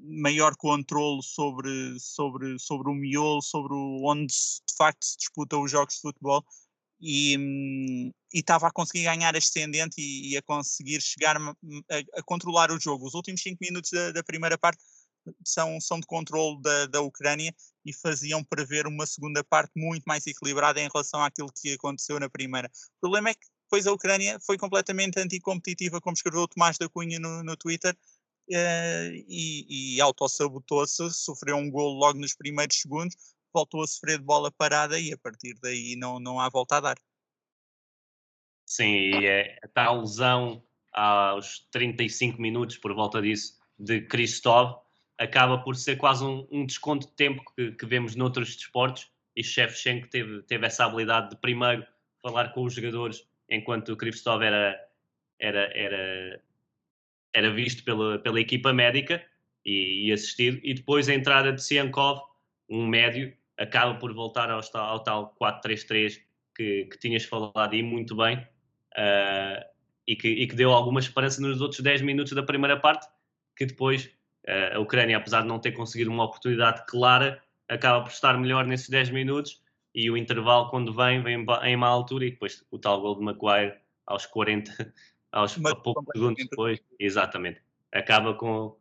maior 0.02 0.56
controle 0.56 1.22
sobre, 1.22 1.98
sobre, 2.00 2.58
sobre 2.58 2.90
o 2.90 2.94
miolo, 2.94 3.42
sobre 3.42 3.74
o, 3.74 4.02
onde 4.04 4.26
de 4.26 4.76
facto 4.76 5.04
se 5.04 5.16
disputa 5.16 5.56
os 5.56 5.70
jogos 5.70 5.94
de 5.94 6.00
futebol 6.00 6.44
e 7.00 7.36
um, 7.36 8.12
estava 8.32 8.68
a 8.68 8.72
conseguir 8.72 9.04
ganhar 9.04 9.36
ascendente 9.36 10.00
e, 10.00 10.32
e 10.32 10.36
a 10.36 10.42
conseguir 10.42 11.00
chegar 11.00 11.36
a, 11.36 11.54
a, 11.90 12.22
controlar 12.24 12.70
o 12.70 12.80
jogo. 12.80 13.06
Os 13.06 13.14
últimos 13.14 13.42
5 13.42 13.58
minutos 13.60 13.90
da, 13.90 14.12
da, 14.12 14.22
primeira 14.22 14.56
parte 14.56 14.80
são, 15.44 15.80
são 15.80 15.98
de 15.98 16.06
controle 16.06 16.60
da, 16.62 16.86
da 16.86 17.00
Ucrânia 17.00 17.52
e 17.84 17.92
faziam 17.92 18.44
prever 18.44 18.86
uma 18.86 19.04
segunda 19.04 19.42
parte 19.42 19.72
muito 19.76 20.04
mais 20.04 20.26
equilibrada 20.26 20.80
em 20.80 20.88
relação 20.92 21.22
àquilo 21.22 21.52
que 21.52 21.72
aconteceu 21.72 22.20
na 22.20 22.30
primeira. 22.30 22.70
O 22.98 23.00
problema 23.00 23.30
é 23.30 23.34
que 23.34 23.46
depois 23.64 23.86
a 23.86 23.92
Ucrânia 23.92 24.38
foi 24.46 24.56
completamente 24.56 25.18
anticompetitiva, 25.18 26.00
como 26.00 26.14
escreveu 26.14 26.42
o 26.42 26.48
Tomás 26.48 26.78
da 26.78 26.88
Cunha 26.88 27.18
no, 27.18 27.42
no 27.42 27.56
Twitter, 27.56 27.96
uh, 28.50 29.14
e, 29.28 29.96
e 29.96 30.00
autossabotou-se, 30.00 31.10
sofreu 31.12 31.56
um 31.56 31.70
gol 31.70 31.94
logo 31.94 32.18
nos 32.18 32.34
primeiros 32.34 32.76
segundos, 32.76 33.16
voltou 33.52 33.82
a 33.82 33.86
sofrer 33.86 34.18
de 34.18 34.24
bola 34.24 34.50
parada 34.50 34.98
e 34.98 35.12
a 35.12 35.18
partir 35.18 35.54
daí 35.62 35.96
não, 35.96 36.18
não 36.18 36.40
há 36.40 36.48
volta 36.48 36.76
a 36.76 36.80
dar. 36.80 36.96
Sim, 38.66 38.94
e 38.94 39.26
é 39.26 39.58
a 39.74 39.92
lesão 39.92 40.62
aos 40.92 41.66
35 41.70 42.40
minutos, 42.40 42.78
por 42.78 42.94
volta 42.94 43.20
disso, 43.20 43.58
de 43.78 44.00
Kristov, 44.02 44.80
acaba 45.18 45.58
por 45.58 45.76
ser 45.76 45.96
quase 45.96 46.24
um, 46.24 46.46
um 46.50 46.66
desconto 46.66 47.06
de 47.06 47.12
tempo 47.12 47.42
que, 47.54 47.72
que, 47.72 47.86
vemos 47.86 48.16
noutros 48.16 48.56
desportos 48.56 49.10
e 49.36 49.42
Shevchenko 49.42 50.08
teve, 50.08 50.42
teve 50.42 50.66
essa 50.66 50.84
habilidade 50.84 51.30
de 51.30 51.36
primeiro 51.36 51.86
falar 52.22 52.52
com 52.52 52.64
os 52.64 52.74
jogadores 52.74 53.26
enquanto 53.48 53.92
o 53.92 53.96
Krivstov 53.96 54.42
era, 54.42 54.88
era, 55.38 55.70
era, 55.76 56.42
era 57.34 57.50
visto 57.50 57.84
pela, 57.84 58.18
pela 58.18 58.40
equipa 58.40 58.72
médica 58.72 59.24
e, 59.64 60.08
e, 60.08 60.12
assistido. 60.12 60.60
E 60.62 60.74
depois 60.74 61.08
a 61.08 61.14
entrada 61.14 61.52
de 61.52 61.62
Siankov, 61.62 62.20
um 62.68 62.86
médio, 62.86 63.32
acaba 63.58 63.94
por 63.94 64.12
voltar 64.12 64.50
ao, 64.50 64.60
ao 64.74 65.02
tal 65.02 65.36
4-3-3 65.40 66.20
que, 66.54 66.86
que 66.86 66.98
tinhas 66.98 67.24
falado 67.24 67.74
e 67.74 67.82
muito 67.82 68.16
bem 68.16 68.36
uh, 68.36 69.64
e, 70.06 70.16
que, 70.16 70.28
e 70.28 70.46
que 70.46 70.54
deu 70.54 70.72
alguma 70.72 71.00
esperança 71.00 71.40
nos 71.40 71.60
outros 71.60 71.80
10 71.80 72.02
minutos 72.02 72.32
da 72.32 72.42
primeira 72.42 72.78
parte 72.78 73.06
que 73.56 73.66
depois 73.66 74.10
a 74.74 74.78
Ucrânia, 74.80 75.16
apesar 75.16 75.42
de 75.42 75.48
não 75.48 75.58
ter 75.58 75.72
conseguido 75.72 76.10
uma 76.10 76.24
oportunidade 76.24 76.84
clara, 76.86 77.40
acaba 77.68 78.02
por 78.02 78.10
estar 78.10 78.36
melhor 78.38 78.66
nesses 78.66 78.88
10 78.88 79.10
minutos 79.10 79.62
e 79.94 80.10
o 80.10 80.16
intervalo, 80.16 80.68
quando 80.70 80.92
vem, 80.92 81.22
vem 81.22 81.44
em 81.64 81.76
má 81.76 81.88
altura 81.88 82.24
e 82.24 82.30
depois 82.30 82.64
o 82.70 82.78
tal 82.78 83.00
gol 83.00 83.16
de 83.16 83.22
Maguire 83.22 83.74
aos 84.06 84.26
40, 84.26 84.92
aos 85.32 85.56
Mas, 85.56 85.74
poucos 85.74 86.04
segundos 86.12 86.46
depois, 86.48 86.78
exatamente, 86.98 87.60
acaba 87.90 88.34
com, 88.34 88.76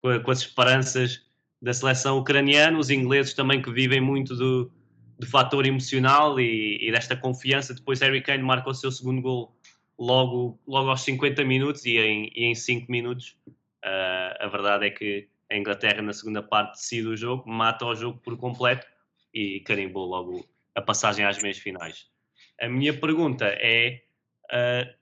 com, 0.00 0.30
as 0.30 0.40
esperanças 0.40 1.24
da 1.60 1.72
seleção 1.72 2.18
ucraniana, 2.18 2.78
os 2.78 2.90
ingleses 2.90 3.34
também 3.34 3.62
que 3.62 3.70
vivem 3.70 4.00
muito 4.00 4.34
do, 4.34 4.72
do 5.18 5.26
fator 5.26 5.64
emocional 5.66 6.40
e, 6.40 6.78
e, 6.80 6.90
desta 6.90 7.16
confiança. 7.16 7.74
Depois 7.74 8.00
Harry 8.00 8.22
Kane 8.22 8.42
marca 8.42 8.70
o 8.70 8.74
seu 8.74 8.90
segundo 8.90 9.22
gol 9.22 9.56
logo, 9.96 10.58
logo 10.66 10.90
aos 10.90 11.02
50 11.02 11.44
minutos 11.44 11.84
e 11.84 11.98
em, 11.98 12.32
e 12.34 12.44
em 12.46 12.54
5 12.54 12.90
minutos 12.90 13.36
Uh, 13.84 14.38
a 14.38 14.46
verdade 14.46 14.86
é 14.86 14.90
que 14.90 15.28
a 15.50 15.56
Inglaterra, 15.56 16.00
na 16.00 16.12
segunda 16.12 16.40
parte, 16.40 16.78
decide 16.78 17.08
o 17.08 17.16
jogo, 17.16 17.48
mata 17.48 17.84
o 17.84 17.94
jogo 17.94 18.18
por 18.18 18.36
completo 18.36 18.86
e 19.34 19.60
carimbou 19.60 20.06
logo 20.06 20.48
a 20.74 20.80
passagem 20.80 21.24
às 21.24 21.42
meias 21.42 21.58
finais. 21.58 22.06
A 22.60 22.68
minha 22.68 22.94
pergunta 22.94 23.46
é: 23.46 24.02
uh, 24.44 24.94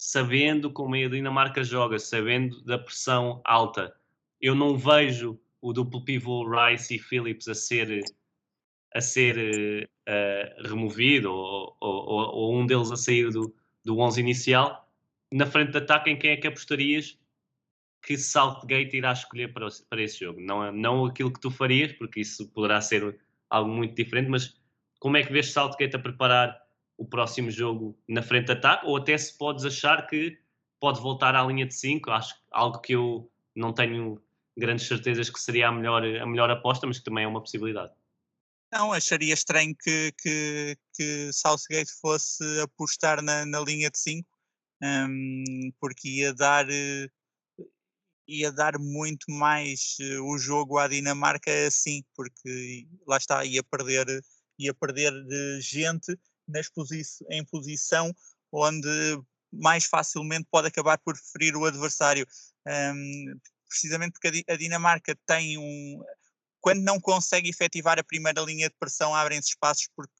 sabendo 0.00 0.72
como 0.72 0.94
a 0.94 1.08
Dinamarca 1.08 1.62
joga, 1.62 1.98
sabendo 1.98 2.62
da 2.62 2.78
pressão 2.78 3.42
alta, 3.44 3.94
eu 4.40 4.54
não 4.54 4.74
vejo 4.74 5.38
o 5.60 5.74
duplo 5.74 6.02
pivô 6.02 6.48
Rice 6.48 6.94
e 6.94 6.98
Phillips 6.98 7.46
a 7.48 7.54
ser 7.54 8.02
a 8.94 9.00
ser 9.02 9.86
uh, 10.08 10.68
removido 10.68 11.30
ou, 11.30 11.76
ou, 11.78 12.34
ou, 12.34 12.58
um 12.58 12.64
deles 12.64 12.90
a 12.90 12.96
sair 12.96 13.30
do, 13.30 13.54
do 13.84 13.98
11 13.98 14.20
inicial. 14.20 14.90
Na 15.30 15.44
frente 15.44 15.72
de 15.72 15.78
ataque, 15.78 16.10
em 16.10 16.18
quem 16.18 16.30
é 16.30 16.36
que 16.36 16.46
apostarias 16.46 17.18
que 18.02 18.16
Southgate 18.16 18.96
irá 18.96 19.12
escolher 19.12 19.52
para, 19.52 19.68
para 19.88 20.02
esse 20.02 20.18
jogo. 20.18 20.40
Não, 20.40 20.72
não 20.72 21.04
aquilo 21.04 21.30
que 21.30 21.38
tu 21.38 21.50
farias, 21.50 21.92
porque 21.92 22.20
isso 22.20 22.48
poderá 22.48 22.80
ser 22.80 23.20
algo 23.50 23.70
muito 23.70 23.94
diferente, 23.94 24.30
mas 24.30 24.58
como 24.98 25.18
é 25.18 25.22
que 25.22 25.32
vês 25.32 25.52
Southgate 25.52 25.94
a 25.94 25.98
preparar 25.98 26.58
o 27.00 27.06
próximo 27.06 27.50
jogo 27.50 27.98
na 28.06 28.20
frente 28.20 28.46
de 28.46 28.52
ataque? 28.52 28.86
Ou 28.86 28.98
até 28.98 29.16
se 29.16 29.36
podes 29.38 29.64
achar 29.64 30.06
que 30.06 30.38
pode 30.78 31.00
voltar 31.00 31.34
à 31.34 31.42
linha 31.42 31.64
de 31.64 31.74
5, 31.74 32.10
acho 32.10 32.34
algo 32.50 32.78
que 32.78 32.94
eu 32.94 33.32
não 33.56 33.72
tenho 33.72 34.22
grandes 34.56 34.86
certezas 34.86 35.30
que 35.30 35.40
seria 35.40 35.68
a 35.68 35.72
melhor, 35.72 36.04
a 36.04 36.26
melhor 36.26 36.50
aposta, 36.50 36.86
mas 36.86 36.98
que 36.98 37.04
também 37.04 37.24
é 37.24 37.26
uma 37.26 37.40
possibilidade. 37.40 37.90
Não, 38.70 38.92
acharia 38.92 39.32
estranho 39.32 39.74
que, 39.74 40.12
que, 40.20 40.76
que 40.94 41.32
Southgate 41.32 41.90
fosse 42.02 42.44
apostar 42.60 43.22
na, 43.22 43.46
na 43.46 43.60
linha 43.60 43.90
de 43.90 43.98
5, 43.98 44.28
um, 44.82 45.72
porque 45.80 46.06
ia 46.06 46.34
dar 46.34 46.66
ia 48.28 48.52
dar 48.52 48.78
muito 48.78 49.28
mais 49.28 49.96
uh, 50.00 50.22
o 50.22 50.38
jogo 50.38 50.78
à 50.78 50.86
Dinamarca 50.86 51.50
assim, 51.66 52.04
porque 52.14 52.86
lá 53.06 53.16
está, 53.16 53.44
ia 53.44 53.62
perder, 53.62 54.06
ia 54.56 54.72
perder 54.72 55.12
uh, 55.12 55.60
gente 55.60 56.16
posi 56.74 57.02
em 57.30 57.44
posição 57.44 58.14
onde 58.52 58.88
mais 59.52 59.84
facilmente 59.84 60.46
pode 60.50 60.68
acabar 60.68 60.98
por 60.98 61.16
ferir 61.16 61.56
o 61.56 61.64
adversário. 61.64 62.26
Um, 62.66 63.38
precisamente 63.68 64.12
porque 64.12 64.44
a, 64.48 64.56
Dinamarca 64.56 65.16
tem 65.26 65.58
um. 65.58 66.02
Quando 66.60 66.82
não 66.82 67.00
consegue 67.00 67.48
efetivar 67.48 67.98
a 67.98 68.04
primeira 68.04 68.40
linha 68.42 68.68
de 68.68 68.74
pressão, 68.78 69.14
abrem-se 69.14 69.50
espaços 69.50 69.88
porque 69.96 70.12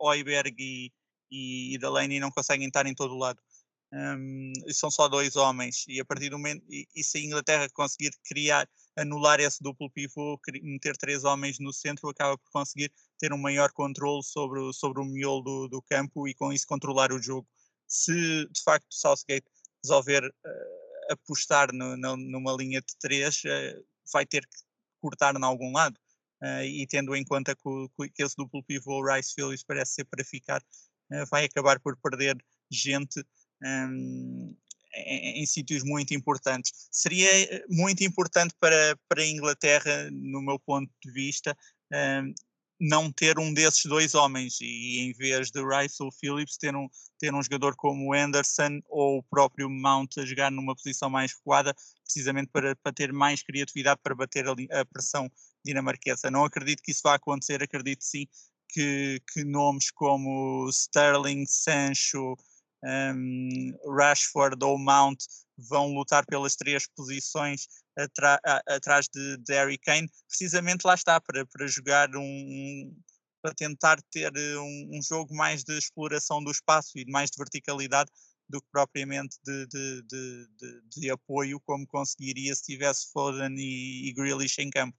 Oiberg 0.00 0.54
e, 0.58 0.92
e, 1.30 1.74
e 1.74 1.78
Delaney 1.78 2.18
não 2.18 2.30
conseguem 2.30 2.66
estar 2.66 2.86
em 2.86 2.94
todo 2.94 3.14
o 3.14 3.18
lado 3.18 3.40
um, 3.92 4.52
são 4.72 4.90
só 4.90 5.08
dois 5.08 5.36
homens, 5.36 5.84
e 5.88 6.00
a 6.00 6.04
partir 6.04 6.30
do 6.30 6.38
momento, 6.38 6.64
e, 6.68 6.86
e 6.94 7.04
se 7.04 7.18
a 7.18 7.20
Inglaterra 7.20 7.68
conseguir 7.70 8.10
criar, 8.24 8.68
anular 8.96 9.40
esse 9.40 9.62
duplo 9.62 9.90
pivô, 9.90 10.40
meter 10.62 10.96
três 10.96 11.24
homens 11.24 11.58
no 11.58 11.72
centro, 11.72 12.08
acaba 12.08 12.36
por 12.38 12.50
conseguir 12.50 12.90
ter 13.18 13.32
um 13.32 13.38
maior 13.38 13.70
controle 13.72 14.22
sobre, 14.24 14.58
o, 14.60 14.72
sobre 14.72 15.00
o 15.00 15.04
miolo 15.04 15.42
do, 15.42 15.68
do 15.68 15.82
campo 15.82 16.26
e 16.26 16.34
com 16.34 16.52
isso 16.52 16.66
controlar 16.66 17.12
o 17.12 17.22
jogo. 17.22 17.46
Se 17.86 18.12
de 18.48 18.62
facto 18.64 18.86
Southgate 18.90 19.46
resolver 19.84 20.24
uh, 20.26 21.12
apostar 21.12 21.72
no, 21.72 21.96
no, 21.96 22.16
numa 22.16 22.52
linha 22.56 22.80
de 22.80 22.96
três, 22.98 23.42
uh, 23.44 23.84
vai 24.12 24.24
ter 24.24 24.46
que 24.46 24.58
cortar 25.00 25.36
em 25.36 25.44
algum 25.44 25.72
lado. 25.72 25.96
uh, 26.42 26.64
e 26.64 26.86
tendo 26.86 27.14
em 27.14 27.24
conta 27.24 27.54
que, 27.54 27.62
o, 27.64 27.88
que, 27.96 28.22
esse 28.22 28.34
duplo 28.36 28.64
pivô 28.64 29.04
Rice 29.04 29.34
Phillips 29.34 29.62
parece 29.62 29.92
ser 29.92 30.04
para 30.04 30.24
ficar, 30.24 30.62
vai 31.30 31.44
acabar 31.44 31.78
por 31.78 31.96
perder 31.98 32.36
gente 32.68 33.24
um, 33.62 34.56
em, 35.04 35.42
em, 35.42 35.46
sítios 35.46 35.82
muito 35.82 36.14
importantes. 36.14 36.88
Seria 36.90 37.28
muito 37.68 38.02
importante 38.04 38.54
para, 38.58 38.98
para 39.08 39.22
a 39.22 39.26
Inglaterra, 39.26 40.08
no 40.10 40.40
meu 40.42 40.58
ponto 40.58 40.90
de 41.04 41.12
vista, 41.12 41.56
um, 41.92 42.34
não 42.78 43.10
ter 43.10 43.38
um 43.38 43.54
desses 43.54 43.86
dois 43.86 44.14
homens 44.14 44.58
e 44.60 45.00
em 45.00 45.12
vez 45.12 45.50
de 45.50 45.60
Rice 45.62 46.02
ou 46.02 46.12
Phillips 46.12 46.58
ter 46.58 46.76
um, 46.76 46.88
ter 47.18 47.34
um 47.34 47.42
jogador 47.42 47.74
como 47.74 48.12
Anderson 48.12 48.80
ou 48.88 49.18
o 49.18 49.22
próprio 49.22 49.70
Mount 49.70 50.18
a 50.18 50.26
jogar 50.26 50.50
numa 50.50 50.74
posição 50.74 51.08
mais 51.08 51.32
recuada, 51.32 51.74
precisamente 52.04 52.50
para, 52.52 52.76
para 52.76 52.92
ter 52.92 53.12
mais 53.12 53.42
criatividade 53.42 54.00
para 54.02 54.14
bater 54.14 54.46
a, 54.46 54.80
a 54.80 54.84
pressão 54.84 55.30
dinamarquesa. 55.64 56.30
Não 56.30 56.44
acredito 56.44 56.82
que 56.82 56.90
isso 56.90 57.00
vá 57.02 57.14
acontecer, 57.14 57.62
acredito 57.62 58.04
sim 58.04 58.26
que, 58.68 59.22
que 59.32 59.44
nomes 59.44 59.90
como 59.90 60.68
Sterling, 60.68 61.46
Sancho, 61.46 62.36
um, 62.84 63.72
Rashford 63.96 64.56
ou 64.64 64.78
Mount 64.78 65.18
vão 65.56 65.94
lutar 65.94 66.24
pelas 66.26 66.54
três 66.54 66.86
posições 66.94 67.66
atrás 68.66 69.08
de, 69.12 69.38
de 69.38 69.54
Harry 69.54 69.78
Kane, 69.78 70.10
precisamente 70.28 70.84
lá 70.84 70.94
está, 70.94 71.20
para, 71.20 71.46
para 71.46 71.66
jogar 71.66 72.14
um, 72.14 72.94
para 73.42 73.54
tentar 73.54 73.98
ter 74.10 74.32
eh, 74.36 74.58
um, 74.58 74.90
um, 74.92 75.02
jogo 75.02 75.34
mais 75.34 75.64
de 75.64 75.78
exploração 75.78 76.42
do 76.42 76.50
espaço 76.50 76.98
e 76.98 77.04
mais 77.10 77.30
de 77.30 77.38
verticalidade 77.38 78.10
do 78.48 78.60
que 78.60 78.66
propriamente 78.70 79.36
de, 79.44 79.66
de, 79.66 80.02
de, 80.02 80.82
de 80.94 81.10
apoio, 81.10 81.60
como 81.60 81.86
conseguiria 81.86 82.54
se 82.54 82.64
tivesse 82.64 83.10
Foden 83.12 83.54
e, 83.56 84.08
e 84.08 84.12
Grealish 84.12 84.60
em 84.60 84.70
campo. 84.70 84.96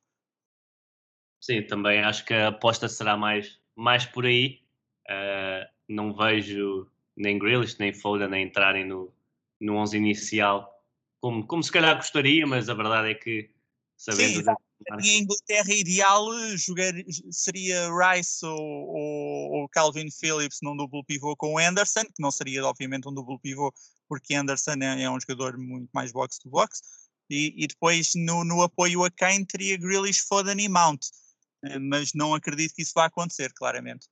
Sim, 1.40 1.62
também 1.66 2.02
acho 2.02 2.26
que 2.26 2.34
a 2.34 2.48
aposta 2.48 2.90
será 2.90 3.16
mais, 3.16 3.60
mais 3.76 4.06
por 4.06 4.26
aí. 4.26 4.62
Uh, 5.10 5.70
não 5.88 6.13
vejo 6.13 6.90
nem 7.18 7.38
Grealish 7.38 7.78
nem 7.80 7.94
Foden 7.94 8.34
a 8.34 8.40
entrarem 8.40 8.86
no, 8.86 9.12
no 9.60 9.76
11 9.76 9.98
inicial 9.98 10.78
como, 11.20 11.46
como 11.46 11.64
se 11.64 11.72
calhar 11.72 11.96
gostaria, 11.96 12.46
mas 12.46 12.70
a 12.70 12.74
verdade 12.74 13.12
é 13.12 13.16
que 13.16 13.50
sabendo. 13.98 14.44
Sim, 14.44 14.56
em 15.04 15.24
Inglaterra 15.24 15.74
ideal 15.74 16.26
jogar, 16.56 16.94
seria 17.32 17.90
Rice 17.90 18.46
ou, 18.46 18.60
ou, 18.60 19.52
ou, 19.54 19.70
Calvin 19.70 20.10
Phillips 20.12 20.60
num 20.62 20.78
duplo 20.78 21.04
pivô 21.04 21.36
com 21.36 21.58
Anderson, 21.58 22.04
que 22.04 22.22
não 22.22 22.30
seria 22.30 22.64
obviamente 22.64 23.10
um 23.10 23.14
duplo 23.14 23.40
pivô, 23.40 23.74
porque 24.08 24.36
Anderson 24.36 24.76
é, 24.82 25.04
é 25.04 25.10
um 25.10 25.20
jogador 25.20 25.58
muito 25.58 25.90
mais 25.92 26.12
box-to-box, 26.12 26.82
e, 27.30 27.56
e, 27.58 27.68
depois 27.68 28.12
no, 28.16 28.44
no, 28.46 28.62
apoio 28.62 29.04
a 29.04 29.10
Kane 29.10 29.46
teria 29.46 29.78
Grealish, 29.78 30.22
Foden 30.28 30.64
e 30.64 30.70
Mount, 30.70 31.08
eh, 31.66 31.80
mas 31.80 32.14
não 32.14 32.34
acredito 32.34 32.76
que 32.76 32.84
isso 32.84 32.94
vá 32.96 33.06
acontecer, 33.06 33.52
claramente. 33.54 34.08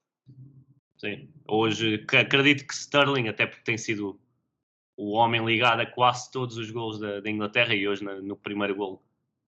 Sim, 0.98 1.28
hoje 1.46 2.04
acredito 2.12 2.66
que 2.66 2.74
Sterling, 2.74 3.28
até 3.28 3.46
porque 3.46 3.64
tem 3.64 3.76
sido 3.76 4.18
o 4.96 5.12
homem 5.12 5.44
ligado 5.44 5.80
a 5.80 5.86
quase 5.86 6.30
todos 6.30 6.56
os 6.56 6.70
gols 6.70 6.98
da, 6.98 7.20
da 7.20 7.30
Inglaterra 7.30 7.74
e 7.74 7.86
hoje 7.86 8.02
no, 8.02 8.22
no 8.22 8.36
primeiro 8.36 8.74
gol. 8.74 9.02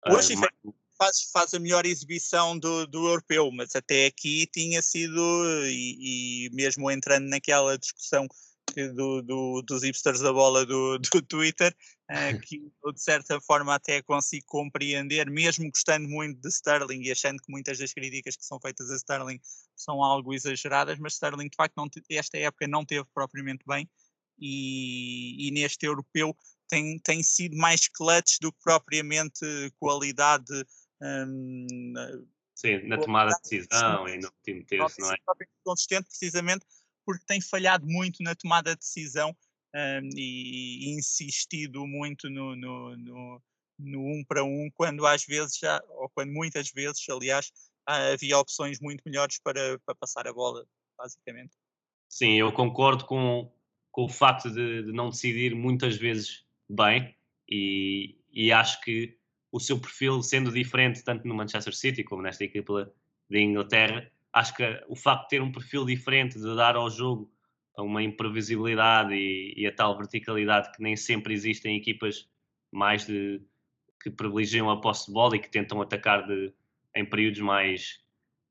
Hoje 0.08 0.36
uh, 0.36 0.74
faz, 0.98 1.32
faz 1.32 1.54
a 1.56 1.60
melhor 1.60 1.86
exibição 1.86 2.58
do, 2.58 2.86
do 2.86 3.08
europeu, 3.08 3.52
mas 3.52 3.76
até 3.76 4.06
aqui 4.06 4.46
tinha 4.48 4.82
sido, 4.84 5.20
e, 5.66 6.46
e 6.46 6.50
mesmo 6.54 6.92
entrando 6.92 7.28
naquela 7.28 7.76
discussão 7.78 8.28
do, 8.96 9.22
do, 9.24 9.62
dos 9.64 9.84
hipsters 9.84 10.22
da 10.22 10.32
bola 10.32 10.64
do, 10.64 11.00
do 11.00 11.22
Twitter, 11.24 11.76
uh, 12.12 12.40
que 12.42 12.72
eu 12.84 12.92
de 12.92 13.02
certa 13.02 13.40
forma 13.40 13.74
até 13.74 14.02
consigo 14.02 14.46
compreender, 14.46 15.30
mesmo 15.30 15.70
gostando 15.70 16.08
muito 16.08 16.40
de 16.40 16.50
Sterling 16.50 17.02
e 17.04 17.12
achando 17.12 17.42
que 17.42 17.52
muitas 17.52 17.78
das 17.78 17.94
críticas 17.94 18.36
que 18.36 18.46
são 18.46 18.60
feitas 18.60 18.92
a 18.92 18.96
Sterling 18.96 19.40
são 19.76 20.04
algo 20.04 20.34
exageradas, 20.34 21.00
mas 21.00 21.14
Sterling 21.14 21.50
de 21.50 21.56
facto 21.56 21.76
não, 21.78 21.88
esta 22.10 22.38
época 22.38 22.68
não 22.68 22.86
teve 22.86 23.06
propriamente 23.14 23.64
bem 23.66 23.90
e, 24.38 25.48
e 25.48 25.52
neste 25.52 25.86
europeu 25.86 26.36
tem, 26.68 27.00
tem 27.00 27.24
sido 27.24 27.58
mais 27.58 27.88
clutch 27.88 28.40
do 28.42 28.52
que 28.52 28.60
propriamente 28.64 29.46
qualidade. 29.80 30.66
Um, 31.02 31.66
Sim, 32.56 32.88
na 32.88 32.98
tomada 32.98 33.32
de 33.32 33.60
decisão 33.60 34.08
e 34.08 34.20
no 34.20 34.28
último 34.28 34.66
terço, 34.66 35.02
não 35.02 35.12
é? 35.12 35.18
Consistente, 35.64 36.08
precisamente 36.08 36.66
porque 37.04 37.26
tem 37.26 37.42
falhado 37.42 37.88
muito 37.88 38.22
na 38.22 38.36
tomada 38.36 38.72
de 38.72 38.80
decisão 38.80 39.36
um, 39.74 40.10
e, 40.16 40.86
e, 40.86 40.96
insistido 40.96 41.86
muito 41.88 42.30
no, 42.30 42.56
no, 42.56 42.98
no, 42.98 43.42
no, 43.80 44.00
um 44.00 44.24
para 44.28 44.44
um, 44.44 44.70
quando 44.76 45.06
às 45.06 45.24
vezes 45.26 45.58
já, 45.58 45.82
ou 45.90 46.10
quando 46.10 46.32
muitas 46.32 46.72
vezes, 46.72 47.08
aliás, 47.10 47.52
havia 47.86 48.38
opções 48.38 48.80
muito 48.80 49.02
melhores 49.06 49.40
para, 49.40 49.80
para 49.86 49.96
passar 49.96 50.28
a 50.28 50.34
bola, 50.34 50.66
basicamente. 50.98 51.54
Sim, 52.10 52.34
eu 52.34 52.52
concordo 52.52 53.06
com, 53.06 53.52
com 53.92 54.06
o 54.06 54.10
facto 54.10 54.50
de, 54.50 54.84
de 54.84 54.92
não 54.92 55.10
decidir 55.10 55.56
muitas 55.56 55.96
vezes 55.96 56.46
bem 56.70 57.16
e, 57.48 58.18
e, 58.32 58.52
acho 58.52 58.82
que 58.82 59.18
o 59.52 59.60
seu 59.60 59.80
perfil 59.80 60.22
sendo 60.22 60.52
diferente 60.52 61.04
tanto 61.04 61.28
no 61.28 61.36
Manchester 61.36 61.76
City 61.76 62.04
como 62.04 62.22
nesta 62.22 62.44
equipa 62.44 62.92
da 63.30 63.40
Inglaterra, 63.40 64.10
acho 64.34 64.56
que 64.56 64.64
o 64.88 64.96
facto 64.96 65.24
de 65.24 65.30
ter 65.30 65.42
um 65.42 65.52
perfil 65.52 65.86
diferente, 65.86 66.38
de 66.38 66.56
dar 66.56 66.76
ao 66.76 66.90
jogo 66.90 67.32
uma 67.78 68.04
imprevisibilidade 68.04 69.14
e, 69.14 69.54
e 69.58 69.68
a 69.68 69.74
tal 69.74 69.98
verticalidade 69.98 70.72
que 70.72 70.82
nem 70.82 70.96
sempre 70.96 71.34
existe 71.34 71.68
em 71.68 71.78
equipas 71.78 72.30
mais 72.72 73.06
de 73.06 73.42
que 74.02 74.10
privilegiam 74.10 74.70
a 74.70 74.80
posse 74.80 75.08
de 75.08 75.14
bola 75.14 75.36
e 75.36 75.40
que 75.40 75.50
tentam 75.50 75.82
atacar 75.82 76.26
de, 76.26 76.54
em 76.96 77.06
períodos 77.06 77.40
mais, 77.40 78.00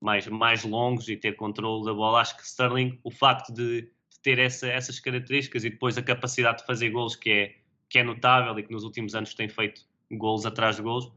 mais, 0.00 0.26
mais 0.28 0.64
longos 0.64 1.08
e 1.08 1.16
ter 1.16 1.34
controle 1.34 1.84
da 1.84 1.92
bola. 1.92 2.20
Acho 2.20 2.36
que 2.36 2.44
Sterling, 2.44 2.98
o 3.02 3.10
facto 3.10 3.52
de 3.52 3.90
ter 4.22 4.38
essa, 4.38 4.68
essas 4.68 5.00
características 5.00 5.64
e 5.64 5.70
depois 5.70 5.96
a 5.98 6.02
capacidade 6.02 6.58
de 6.58 6.66
fazer 6.66 6.90
gols 6.90 7.16
que 7.16 7.30
é, 7.30 7.56
que 7.88 7.98
é 7.98 8.04
notável 8.04 8.56
e 8.58 8.62
que 8.62 8.70
nos 8.70 8.84
últimos 8.84 9.14
anos 9.14 9.34
tem 9.34 9.48
feito 9.48 9.82
gols 10.12 10.46
atrás 10.46 10.76
de 10.76 10.82
gols. 10.82 11.10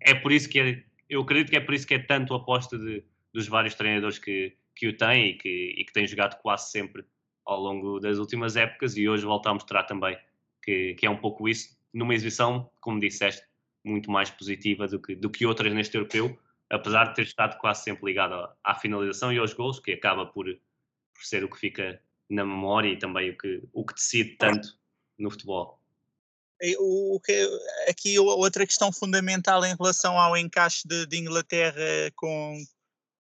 É 0.00 0.14
por 0.14 0.32
isso 0.32 0.48
que 0.48 0.60
é, 0.60 0.84
eu 1.08 1.22
acredito 1.22 1.50
que 1.50 1.56
é 1.56 1.60
por 1.60 1.74
isso 1.74 1.86
que 1.86 1.94
é 1.94 1.98
tanto 1.98 2.34
a 2.34 2.38
aposta 2.38 2.78
de, 2.78 3.04
dos 3.32 3.48
vários 3.48 3.74
treinadores 3.74 4.18
que, 4.18 4.56
que 4.74 4.88
o 4.88 4.96
têm 4.96 5.30
e 5.30 5.34
que, 5.34 5.74
e 5.78 5.84
que 5.84 5.92
têm 5.92 6.06
jogado 6.06 6.40
quase 6.42 6.70
sempre 6.70 7.04
ao 7.52 7.60
longo 7.60 7.98
das 7.98 8.18
últimas 8.18 8.56
épocas 8.56 8.96
e 8.96 9.08
hoje 9.08 9.24
volta 9.24 9.50
a 9.50 9.54
mostrar 9.54 9.82
também 9.82 10.16
que, 10.62 10.94
que 10.94 11.04
é 11.04 11.10
um 11.10 11.16
pouco 11.16 11.48
isso, 11.48 11.76
numa 11.92 12.14
exibição, 12.14 12.70
como 12.80 13.00
disseste, 13.00 13.44
muito 13.84 14.10
mais 14.10 14.30
positiva 14.30 14.86
do 14.86 15.00
que, 15.00 15.16
do 15.16 15.28
que 15.28 15.44
outras 15.44 15.72
neste 15.72 15.96
europeu, 15.96 16.38
apesar 16.68 17.06
de 17.06 17.16
ter 17.16 17.22
estado 17.22 17.58
quase 17.58 17.82
sempre 17.82 18.06
ligado 18.06 18.48
à, 18.62 18.74
finalização 18.76 19.32
e 19.32 19.38
aos 19.38 19.52
gols, 19.52 19.80
que 19.80 19.92
acaba 19.92 20.26
por, 20.26 20.46
por 20.46 21.24
ser 21.24 21.42
o 21.42 21.50
que 21.50 21.58
fica 21.58 22.00
na 22.28 22.44
memória 22.44 22.92
e 22.92 22.98
também 22.98 23.30
o 23.30 23.36
que, 23.36 23.62
o 23.72 23.84
que 23.84 23.94
decide 23.94 24.36
tanto 24.36 24.78
no 25.18 25.30
futebol. 25.30 25.80
O, 26.78 27.16
o 27.16 27.20
que, 27.20 27.48
aqui 27.88 28.18
outra 28.18 28.66
questão 28.66 28.92
fundamental 28.92 29.64
em 29.64 29.74
relação 29.74 30.18
ao 30.18 30.36
encaixe 30.36 30.86
de, 30.86 31.06
de, 31.06 31.16
Inglaterra 31.16 32.12
com, 32.14 32.62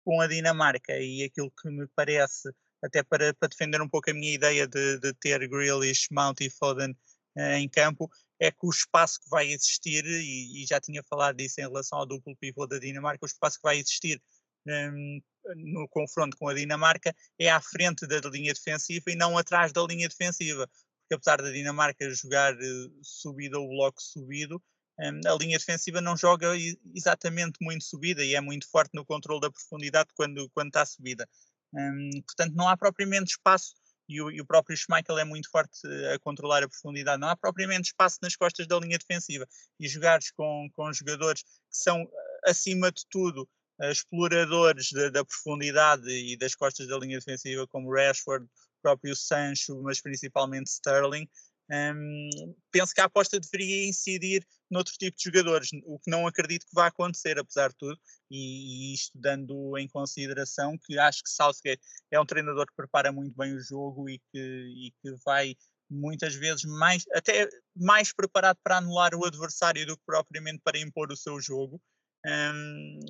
com 0.04 0.20
a 0.20 0.26
Dinamarca 0.26 0.98
e 0.98 1.22
aquilo 1.22 1.50
que 1.50 1.70
me 1.70 1.87
parece, 1.94 2.50
até 2.83 3.03
para, 3.03 3.35
para 3.35 3.49
defender 3.49 3.81
um 3.81 3.88
pouco 3.88 4.11
a 4.11 4.14
minha 4.14 4.35
ideia 4.35 4.66
de, 4.66 4.99
de 4.99 5.12
ter 5.14 5.47
Grealish, 5.49 6.09
Mount 6.11 6.40
e 6.40 6.51
Foden 6.51 6.93
uh, 7.37 7.40
em 7.57 7.69
campo, 7.69 8.11
é 8.38 8.51
que 8.51 8.66
o 8.66 8.71
espaço 8.71 9.21
que 9.21 9.29
vai 9.29 9.53
existir, 9.53 10.05
e, 10.05 10.62
e, 10.62 10.66
já 10.66 10.81
tinha 10.81 11.03
falado 11.03 11.37
disso 11.37 11.61
em 11.61 11.64
relação 11.64 11.99
ao 11.99 12.07
duplo 12.07 12.35
pivô 12.37 12.66
da 12.66 12.79
Dinamarca, 12.79 13.25
o 13.25 13.27
espaço 13.27 13.57
que 13.57 13.62
vai 13.62 13.79
existir 13.79 14.21
um, 14.66 15.21
no 15.57 15.88
confronto 15.88 16.37
com 16.37 16.49
a 16.49 16.55
Dinamarca 16.55 17.14
é 17.38 17.51
à 17.51 17.61
frente 17.61 18.07
da 18.07 18.19
linha 18.31 18.53
defensiva 18.53 19.05
e 19.09 19.16
não 19.16 19.37
atrás 19.37 19.73
da 19.73 19.83
linha 19.83 20.09
defensiva, 20.09 20.66
porque 20.66 21.14
apesar 21.14 21.43
da 21.43 21.51
Dinamarca 21.51 22.09
jogar 22.11 22.55
uh, 22.55 23.01
subida 23.03 23.59
ou 23.59 23.69
bloco 23.69 24.01
subido, 24.01 24.62
um, 24.99 25.21
a 25.27 25.35
linha 25.37 25.59
defensiva 25.59 26.01
não 26.01 26.16
joga 26.16 26.53
exatamente 26.95 27.59
muito 27.61 27.85
subida 27.85 28.25
e 28.25 28.35
é 28.35 28.40
muito 28.40 28.69
forte 28.71 28.90
no 28.95 29.05
controle 29.05 29.40
da 29.40 29.51
profundidade 29.51 30.11
quando, 30.14 30.49
quando 30.51 30.69
está 30.69 30.85
subida. 30.87 31.29
Um, 31.72 32.11
portanto, 32.26 32.54
não 32.54 32.68
há 32.68 32.76
propriamente 32.76 33.33
espaço 33.33 33.74
e 34.09 34.20
o, 34.20 34.28
e 34.30 34.40
o, 34.40 34.44
próprio 34.44 34.76
Schmeichel 34.76 35.18
é 35.18 35.24
muito 35.24 35.48
forte 35.48 35.87
a 36.12 36.18
controlar 36.18 36.64
a 36.64 36.68
profundidade. 36.68 37.20
Não 37.20 37.28
há 37.28 37.37
propriamente 37.37 37.90
espaço 37.90 38.18
nas 38.20 38.35
costas 38.35 38.66
da 38.66 38.76
linha 38.78 38.98
defensiva. 38.98 39.46
E 39.78 39.87
jogares 39.87 40.33
com, 40.33 40.68
com 40.74 40.92
jogadores 40.92 41.42
que 41.42 41.48
são, 41.70 42.04
acima 42.44 42.90
de 42.90 43.06
tudo, 43.09 43.48
exploradores 43.88 44.90
da, 44.90 45.11
da, 45.11 45.24
profundidade 45.24 46.11
e 46.11 46.37
das 46.37 46.56
costas 46.56 46.88
da 46.88 46.98
linha 46.98 47.18
defensiva, 47.18 47.66
como 47.68 47.94
Rashford, 47.94 48.46
próprio 48.83 49.14
Sancho, 49.14 49.80
mas 49.83 50.00
principalmente 50.00 50.66
Sterling. 50.66 51.28
Um, 51.70 52.54
penso 52.72 52.92
que 52.92 53.00
a 53.00 53.04
aposta 53.04 53.38
deveria 53.38 53.88
incidir 53.88 54.44
noutro 54.68 54.92
tipo 54.98 55.16
de 55.16 55.22
jogadores, 55.22 55.68
o 55.85 56.00
que 56.00 56.11
não 56.11 56.26
acredito 56.26 56.66
que 56.66 56.74
vá 56.74 56.87
acontecer, 56.87 57.38
apesar 57.38 57.68
de 57.70 57.76
tudo, 57.76 57.98
e, 58.28 58.90
e 58.90 58.94
isto 58.94 59.16
dando 59.16 59.78
em 59.78 59.88
consideração 59.88 60.76
que 60.78 60.98
acho 60.98 61.22
que 61.22 61.30
Southgate 61.30 61.83
é 62.11 62.20
um 62.20 62.26
treinador 62.26 62.66
que 62.66 62.74
prepara 62.74 63.12
muito 63.12 63.37
bem 63.37 63.54
o 63.54 63.61
jogo 63.61 64.09
e 64.09 64.18
que, 64.33 64.38
e 64.38 64.92
que 65.00 65.14
vai 65.24 65.56
muitas 65.88 66.35
vezes 66.35 66.64
mais, 66.64 67.04
até 67.12 67.48
mais 67.76 68.12
preparado 68.12 68.59
para 68.62 68.78
anular 68.78 69.14
o 69.14 69.24
adversário 69.24 69.87
do 69.87 69.96
que 69.96 70.04
propriamente 70.04 70.61
para 70.64 70.78
impor 70.78 71.11
o 71.12 71.16
seu 71.16 71.40
jogo. 71.40 71.80
Um, 72.26 73.00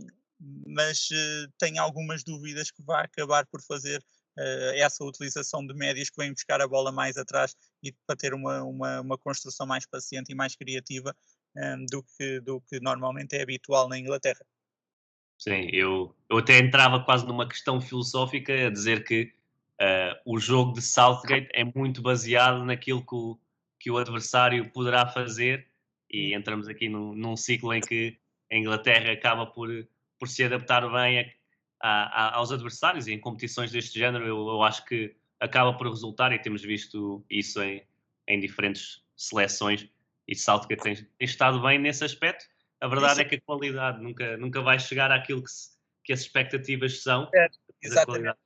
mas 0.67 1.09
uh, 1.11 1.53
tenho 1.59 1.83
algumas 1.83 2.25
dúvidas 2.25 2.71
que 2.71 2.83
vai 2.83 3.05
acabar 3.05 3.47
por 3.47 3.63
fazer 3.63 4.03
essa 4.75 5.05
utilização 5.05 5.67
de 5.67 5.75
médias 5.75 6.11
que 6.11 6.17
vêm 6.17 6.33
buscar 6.33 6.61
a 6.61 6.69
bola 6.69 6.91
mais 6.91 7.17
atrás 7.17 7.57
e 7.83 7.93
para 8.07 8.17
ter 8.17 8.35
uma, 8.35 8.63
uma, 8.63 9.01
uma 9.01 9.19
construção 9.19 9.67
mais 9.67 9.87
paciente 9.87 10.31
e 10.31 10.35
mais 10.35 10.55
criativa 10.57 11.15
um, 11.57 11.87
do, 11.87 12.03
que, 12.03 12.41
do 12.41 12.61
que 12.63 12.81
normalmente 12.81 13.35
é 13.37 13.43
habitual 13.43 13.89
na 13.89 13.99
Inglaterra. 13.99 14.45
Sim, 15.39 15.71
eu, 15.73 16.15
eu 16.29 16.39
até 16.39 16.59
entrava 16.59 17.03
quase 17.03 17.27
numa 17.27 17.49
questão 17.49 17.81
filosófica 17.81 18.67
a 18.67 18.71
dizer 18.71 19.05
que 19.05 19.33
uh, 19.81 20.21
o 20.27 20.39
jogo 20.39 20.75
de 20.75 20.83
Southgate 20.83 21.49
é 21.53 21.65
muito 21.65 22.03
baseado 22.03 22.65
naquilo 22.65 23.05
que 23.05 23.15
o, 23.15 23.39
que 23.79 23.91
o 23.91 23.97
adversário 23.97 24.71
poderá 24.71 25.07
fazer 25.07 25.67
e 26.11 26.35
entramos 26.35 26.69
aqui 26.69 26.89
num, 26.89 27.15
num 27.15 27.37
ciclo 27.37 27.73
em 27.73 27.81
que 27.81 28.19
a 28.53 28.57
Inglaterra 28.57 29.13
acaba 29.13 29.47
por, 29.47 29.71
por 30.19 30.29
se 30.29 30.45
adaptar 30.45 30.87
bem 30.91 31.33
a, 31.81 32.27
a, 32.27 32.37
aos 32.37 32.53
adversários 32.53 33.07
e 33.07 33.13
em 33.13 33.21
competições 33.21 33.73
deste 33.73 33.99
género 33.99 34.27
eu, 34.27 34.37
eu, 34.37 34.63
acho 34.63 34.85
que 34.85 35.17
acaba 35.39 35.77
por 35.77 35.89
resultar 35.89 36.33
e 36.33 36.39
temos 36.39 36.63
visto 36.63 37.25
isso 37.31 37.63
em, 37.63 37.87
em 38.29 38.39
diferentes 38.39 39.03
seleções 39.17 39.89
e 40.31 40.37
Southgate 40.37 40.83
tem, 40.83 40.95
tem 40.95 41.09
estado 41.21 41.61
bem 41.61 41.79
nesse 41.79 42.05
aspecto. 42.05 42.47
A 42.81 42.87
verdade 42.87 43.15
isso. 43.15 43.21
é 43.23 43.25
que 43.25 43.35
a 43.35 43.41
qualidade 43.41 44.01
nunca, 44.01 44.37
nunca 44.37 44.63
vai 44.63 44.79
chegar 44.79 45.11
àquilo 45.11 45.43
que, 45.43 45.51
se, 45.51 45.71
que 46.05 46.13
as 46.13 46.21
expectativas 46.21 47.03
são. 47.03 47.29
É, 47.35 47.49
exatamente. 47.83 48.39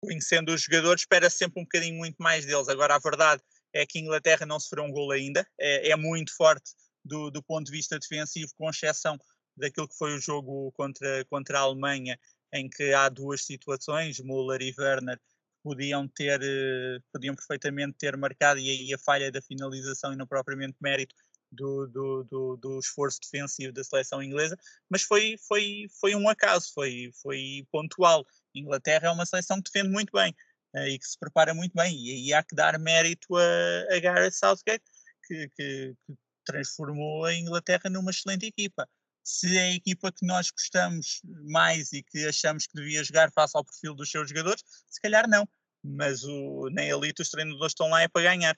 Conhecendo 0.00 0.52
os 0.52 0.62
jogadores, 0.62 1.02
espera 1.02 1.28
sempre 1.28 1.60
um 1.60 1.64
bocadinho 1.64 1.96
muito 1.96 2.16
mais 2.18 2.46
deles. 2.46 2.68
Agora, 2.68 2.94
a 2.94 2.98
verdade 2.98 3.42
é 3.72 3.84
que 3.84 3.98
a 3.98 4.00
Inglaterra 4.00 4.46
não 4.46 4.60
sofreu 4.60 4.84
um 4.84 4.92
gol 4.92 5.10
ainda, 5.10 5.46
é, 5.58 5.90
é 5.90 5.96
muito 5.96 6.34
forte 6.36 6.72
do, 7.04 7.30
do, 7.30 7.42
ponto 7.42 7.66
de 7.66 7.72
vista 7.72 7.98
defensivo, 7.98 8.52
com 8.56 8.70
exceção 8.70 9.18
daquilo 9.56 9.88
que 9.88 9.96
foi 9.96 10.14
o 10.14 10.20
jogo 10.20 10.72
contra, 10.72 11.24
contra 11.26 11.58
a 11.58 11.62
Alemanha, 11.62 12.18
em 12.52 12.68
que 12.68 12.92
há 12.92 13.08
duas 13.08 13.44
situações, 13.44 14.20
Müller 14.20 14.62
e 14.62 14.74
Werner, 14.78 15.18
podiam 15.62 16.08
ter, 16.08 16.40
eh, 16.42 16.98
podiam 17.12 17.34
perfeitamente 17.34 17.96
ter 17.98 18.16
marcado, 18.16 18.58
e 18.60 18.68
aí 18.68 18.92
a 18.92 18.98
falha 18.98 19.30
da 19.30 19.40
finalização 19.40 20.12
e 20.12 20.16
não 20.16 20.26
propriamente 20.26 20.76
mérito 20.80 21.14
do, 21.50 21.86
do, 21.86 22.24
do, 22.24 22.56
do, 22.56 22.78
esforço 22.80 23.20
defensivo 23.20 23.72
da 23.72 23.84
seleção 23.84 24.22
inglesa, 24.22 24.58
mas 24.90 25.02
foi, 25.02 25.36
foi, 25.46 25.86
foi 26.00 26.14
um 26.14 26.28
acaso, 26.28 26.72
foi, 26.74 27.10
foi 27.22 27.66
pontual. 27.70 28.26
A 28.56 28.58
Inglaterra 28.58 29.08
é 29.08 29.10
uma 29.10 29.26
seleção 29.26 29.60
que 29.60 29.70
defende 29.70 29.92
muito 29.92 30.10
bem 30.12 30.34
uh, 30.74 30.86
e 30.88 30.98
que 30.98 31.06
se 31.06 31.18
prepara 31.18 31.54
muito 31.54 31.72
bem, 31.74 31.94
e 31.94 32.10
aí 32.10 32.32
há 32.32 32.42
que 32.42 32.54
dar 32.54 32.78
mérito 32.78 33.36
a, 33.36 33.94
a 33.94 34.00
Gareth 34.00 34.32
Southgate, 34.32 34.84
que, 35.26 35.48
que, 35.56 35.94
que 36.06 36.14
transformou 36.44 37.24
a 37.24 37.34
Inglaterra 37.34 37.88
numa 37.90 38.10
excelente 38.10 38.46
equipa 38.46 38.88
se 39.24 39.56
é 39.56 39.62
a 39.62 39.74
equipa 39.74 40.10
que 40.10 40.26
nós 40.26 40.50
gostamos 40.50 41.20
mais 41.48 41.92
e 41.92 42.02
que 42.02 42.26
achamos 42.26 42.66
que 42.66 42.74
devia 42.74 43.04
jogar 43.04 43.30
face 43.32 43.56
ao 43.56 43.64
perfil 43.64 43.94
dos 43.94 44.10
seus 44.10 44.28
jogadores, 44.28 44.62
se 44.88 45.00
calhar 45.00 45.28
não. 45.28 45.48
Mas 45.84 46.24
o, 46.24 46.68
na 46.70 46.84
elite 46.84 47.22
os 47.22 47.30
treinadores 47.30 47.72
estão 47.72 47.88
lá 47.88 48.02
é 48.02 48.08
para 48.08 48.22
ganhar. 48.22 48.56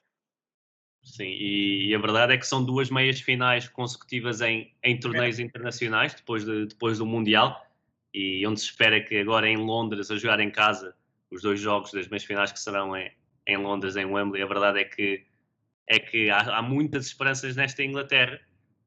Sim, 1.02 1.24
e, 1.24 1.88
e, 1.88 1.94
a 1.94 1.98
verdade 1.98 2.32
é 2.32 2.38
que 2.38 2.46
são 2.46 2.64
duas 2.64 2.90
meias 2.90 3.20
finais 3.20 3.68
consecutivas 3.68 4.40
em, 4.40 4.74
em 4.82 4.98
torneios 4.98 5.38
é. 5.38 5.42
internacionais, 5.42 6.14
depois, 6.14 6.44
de, 6.44 6.66
depois 6.66 6.98
do 6.98 7.04
Mundial, 7.04 7.62
e 8.12 8.46
onde 8.46 8.60
se 8.60 8.66
espera 8.66 9.02
que 9.02 9.18
agora 9.18 9.48
em 9.48 9.58
Londres, 9.58 10.10
a 10.10 10.16
jogar 10.16 10.40
em 10.40 10.50
casa, 10.50 10.96
os 11.30 11.42
dois 11.42 11.60
jogos 11.60 11.92
das 11.92 12.08
meias 12.08 12.24
finais 12.24 12.52
que 12.52 12.58
serão 12.58 12.96
em, 12.96 13.12
em 13.46 13.56
Londres, 13.58 13.96
em 13.96 14.06
Wembley, 14.06 14.42
a 14.42 14.46
verdade 14.46 14.80
é 14.80 14.84
que, 14.84 15.26
é 15.86 15.98
que 15.98 16.30
há, 16.30 16.58
há 16.58 16.62
muitas 16.62 17.06
esperanças 17.06 17.54
nesta 17.54 17.84
Inglaterra 17.84 18.40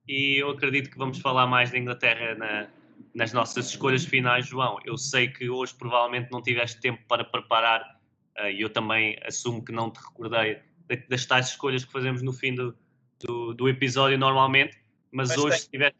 e 0.07 0.37
eu 0.41 0.49
acredito 0.49 0.89
que 0.89 0.97
vamos 0.97 1.19
falar 1.19 1.45
mais 1.47 1.71
da 1.71 1.77
Inglaterra 1.77 2.35
na, 2.35 2.69
nas 3.13 3.33
nossas 3.33 3.67
escolhas 3.69 4.05
finais, 4.05 4.47
João. 4.47 4.79
Eu 4.85 4.97
sei 4.97 5.27
que 5.27 5.49
hoje 5.49 5.73
provavelmente 5.75 6.31
não 6.31 6.41
tiveste 6.41 6.79
tempo 6.79 7.03
para 7.07 7.23
preparar 7.23 7.99
uh, 8.39 8.47
e 8.47 8.61
eu 8.61 8.69
também 8.69 9.17
assumo 9.25 9.63
que 9.63 9.71
não 9.71 9.91
te 9.91 9.97
recordei 9.97 10.61
das 11.09 11.25
tais 11.25 11.49
escolhas 11.49 11.83
que 11.83 11.91
fazemos 11.91 12.21
no 12.21 12.31
fim 12.31 12.55
do, 12.55 12.77
do, 13.19 13.53
do 13.53 13.67
episódio 13.67 14.17
normalmente, 14.17 14.77
mas, 15.11 15.29
mas 15.29 15.37
hoje 15.37 15.59
se 15.59 15.69
tivesse, 15.69 15.97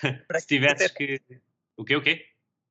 se 0.38 0.46
tivesses 0.46 0.90
que... 0.92 1.20
O 1.76 1.84
quê, 1.84 1.96
o 1.96 2.02
quê? 2.02 2.26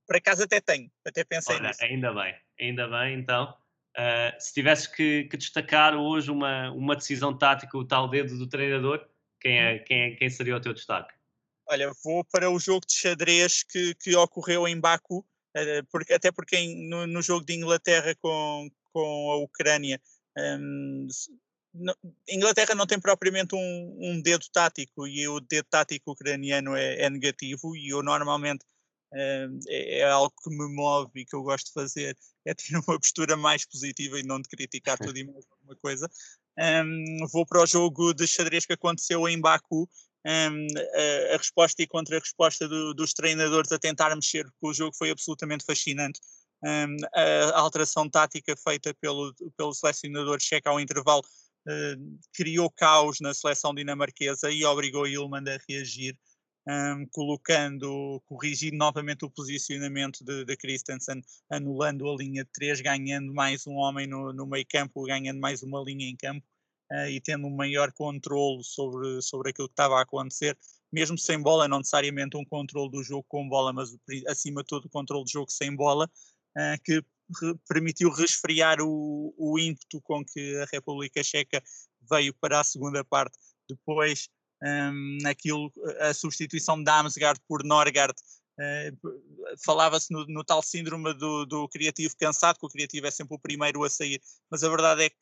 Por 0.08 0.16
acaso 0.16 0.44
até 0.44 0.60
tenho, 0.60 0.90
até 1.06 1.24
pensei 1.24 1.56
Olha, 1.56 1.68
nisso. 1.68 1.84
Ainda 1.84 2.14
bem, 2.14 2.36
ainda 2.60 2.88
bem, 2.88 3.20
então. 3.20 3.56
Uh, 3.98 4.40
se 4.40 4.54
tivesses 4.54 4.88
que, 4.88 5.26
que, 5.26 5.38
destacar 5.38 5.96
hoje 5.96 6.32
uma, 6.32 6.72
uma 6.72 6.96
decisão 6.96 7.36
tática, 7.38 7.78
o 7.78 7.86
tal 7.86 8.08
dedo 8.08 8.38
do 8.38 8.48
treinador, 8.48 9.06
quem, 9.40 9.60
é, 9.60 9.80
quem, 9.80 10.02
é, 10.02 10.16
quem 10.16 10.30
seria 10.30 10.58
o 10.58 10.62
teu 10.62 10.74
destaque? 10.74 11.14
Olha, 11.68 11.92
vou 12.04 12.24
para 12.26 12.50
o 12.50 12.60
jogo 12.60 12.86
de 12.86 12.94
xadrez 12.94 13.64
que, 13.64 13.94
que 13.96 14.16
ocorreu 14.16 14.68
em 14.68 14.80
Baku, 14.80 15.26
eh, 15.54 15.84
porque, 15.92 16.14
até 16.14 16.32
porque 16.32 16.58
em, 16.58 16.90
no, 16.90 17.06
no, 17.06 17.22
jogo 17.22 17.46
de 17.46 17.54
Inglaterra 17.54 18.16
com, 18.16 18.70
com 18.92 19.32
a 19.32 19.38
Ucrânia, 19.38 20.02
um, 20.38 21.08
no, 21.74 21.96
Inglaterra 22.28 22.74
não 22.74 22.88
tem 22.88 23.00
propriamente 23.00 23.54
um, 23.54 23.98
um, 24.00 24.22
dedo 24.22 24.46
tático 24.52 25.08
e 25.08 25.28
o 25.28 25.40
dedo 25.40 25.68
tático 25.70 26.12
ucraniano 26.12 26.76
é, 26.76 27.04
é 27.04 27.10
negativo 27.10 27.76
e 27.76 27.90
eu 27.90 28.02
normalmente 28.02 28.66
um, 29.14 29.60
é, 29.68 30.00
é, 30.00 30.10
algo 30.10 30.34
que 30.44 30.50
me 30.50 30.68
move 30.74 31.22
e 31.22 31.26
que 31.26 31.36
eu 31.36 31.44
gosto 31.44 31.68
de 31.68 31.74
fazer. 31.74 32.18
É 32.46 32.54
ter 32.54 32.64
uma 32.88 33.00
postura 33.00 33.38
mais 33.38 33.66
positiva 33.66 34.20
e 34.20 34.24
não 34.24 34.42
de 34.42 34.50
criticar 34.50 34.98
tudo 34.98 35.18
e 35.18 35.24
mais 35.24 35.46
alguma 35.52 35.76
coisa 35.76 36.10
um, 36.60 37.28
vou 37.32 37.46
para 37.46 37.64
o 37.64 37.66
jogo 37.66 38.14
de 38.14 38.28
xadrez 38.28 38.66
que 38.66 38.74
aconteceu 38.74 39.28
em 39.28 39.40
Baku. 39.40 39.90
Um, 40.26 40.68
a, 41.32 41.36
a, 41.36 41.38
resposta 41.38 41.82
e 41.82 41.88
contra-resposta 41.88 42.68
do, 42.68 42.94
dos 42.94 43.14
treinadores 43.14 43.72
a 43.72 43.80
tentar 43.80 44.14
mexer, 44.14 44.44
porque 44.44 44.68
o 44.68 44.74
jogo 44.74 44.96
foi 44.98 45.10
absolutamente 45.10 45.64
fascinante. 45.66 46.20
Um, 46.62 46.98
a, 47.16 47.60
alteração 47.60 48.10
tática 48.10 48.56
feita 48.58 48.94
pelo, 49.00 49.34
pelo 49.56 49.74
selecionador 49.74 50.40
checo 50.42 50.68
ao 50.68 50.80
intervalo 50.80 51.24
uh, 51.68 52.20
criou 52.34 52.70
caos 52.70 53.20
na 53.22 53.34
seleção 53.34 53.74
dinamarquesa 53.74 54.52
e 54.52 54.66
obrigou 54.66 55.08
Ilman 55.08 55.46
a 55.48 55.58
reagir, 55.70 56.18
um, 56.70 57.06
colocando, 57.08 58.22
corrigindo 58.28 58.78
novamente 58.78 59.26
o 59.26 59.30
posicionamento 59.30 60.24
de, 60.24 60.46
de 60.46 60.56
Christensen, 60.56 61.22
anulando 61.50 62.08
a 62.08 62.16
linha 62.16 62.44
de 62.44 62.50
três, 62.52 62.80
ganhando 62.80 63.34
mais 63.34 63.66
um 63.66 63.74
homem 63.74 64.06
no, 64.06 64.32
no 64.32 64.46
meio 64.46 64.66
campo, 64.70 65.04
ganhando 65.04 65.40
mais 65.40 65.64
uma 65.64 65.82
linha 65.82 66.08
em 66.08 66.16
campo 66.16 66.46
uh, 66.92 67.08
e 67.08 67.20
tendo 67.20 67.48
um 67.48 67.56
maior 67.56 67.92
controle 67.94 68.64
sobre, 68.64 69.20
sobre 69.22 69.50
aquilo 69.50 69.68
que 69.68 69.74
estava 69.74 69.98
a 69.98 70.04
acontecer, 70.04 70.56
mesmo 70.92 71.18
sem 71.18 71.42
bola, 71.42 71.68
não 71.68 71.80
necessariamente 71.80 72.38
um 72.38 72.46
controle 72.46 72.92
do 72.92 73.04
jogo 73.04 73.26
com 73.28 73.50
bola, 73.50 73.74
mas 73.74 73.96
acima 74.28 74.62
de 74.62 74.68
tudo 74.68 74.86
o 74.86 74.90
controle 74.90 75.24
do 75.24 75.30
jogo 75.30 75.50
sem 75.50 75.76
bola, 75.76 76.06
uh, 76.56 76.84
que 76.84 77.04
re 77.42 77.56
permitiu 77.68 78.12
resfriar 78.12 78.80
o, 78.82 79.34
o 79.38 79.58
ímpeto 79.58 80.02
com 80.02 80.24
que 80.24 80.58
a 80.58 80.68
República 80.72 81.24
Checa 81.24 81.64
veio 82.10 82.34
para 82.34 82.60
a 82.60 82.64
segunda 82.64 83.04
parte. 83.04 83.38
Depois, 83.68 84.30
um, 84.64 85.18
aquilo, 85.26 85.72
a 86.00 86.14
substituição 86.14 86.78
de 86.78 86.84
Damsgaard 86.84 87.40
por 87.48 87.64
Norgard, 87.64 88.14
uh, 88.60 89.58
falava-se 89.64 90.12
no, 90.12 90.26
no, 90.28 90.44
tal 90.44 90.62
síndrome 90.62 91.14
do, 91.14 91.46
do 91.46 91.68
criativo 91.70 92.16
cansado, 92.18 92.60
que 92.60 92.66
o 92.66 92.70
criativo 92.70 93.08
é 93.08 93.12
sempre 93.12 93.36
o 93.36 93.40
primeiro 93.40 93.84
a 93.84 93.90
sair, 93.90 94.22
mas 94.50 94.64
a 94.64 94.70
verdade 94.70 95.04
é 95.04 95.10
que 95.10 95.18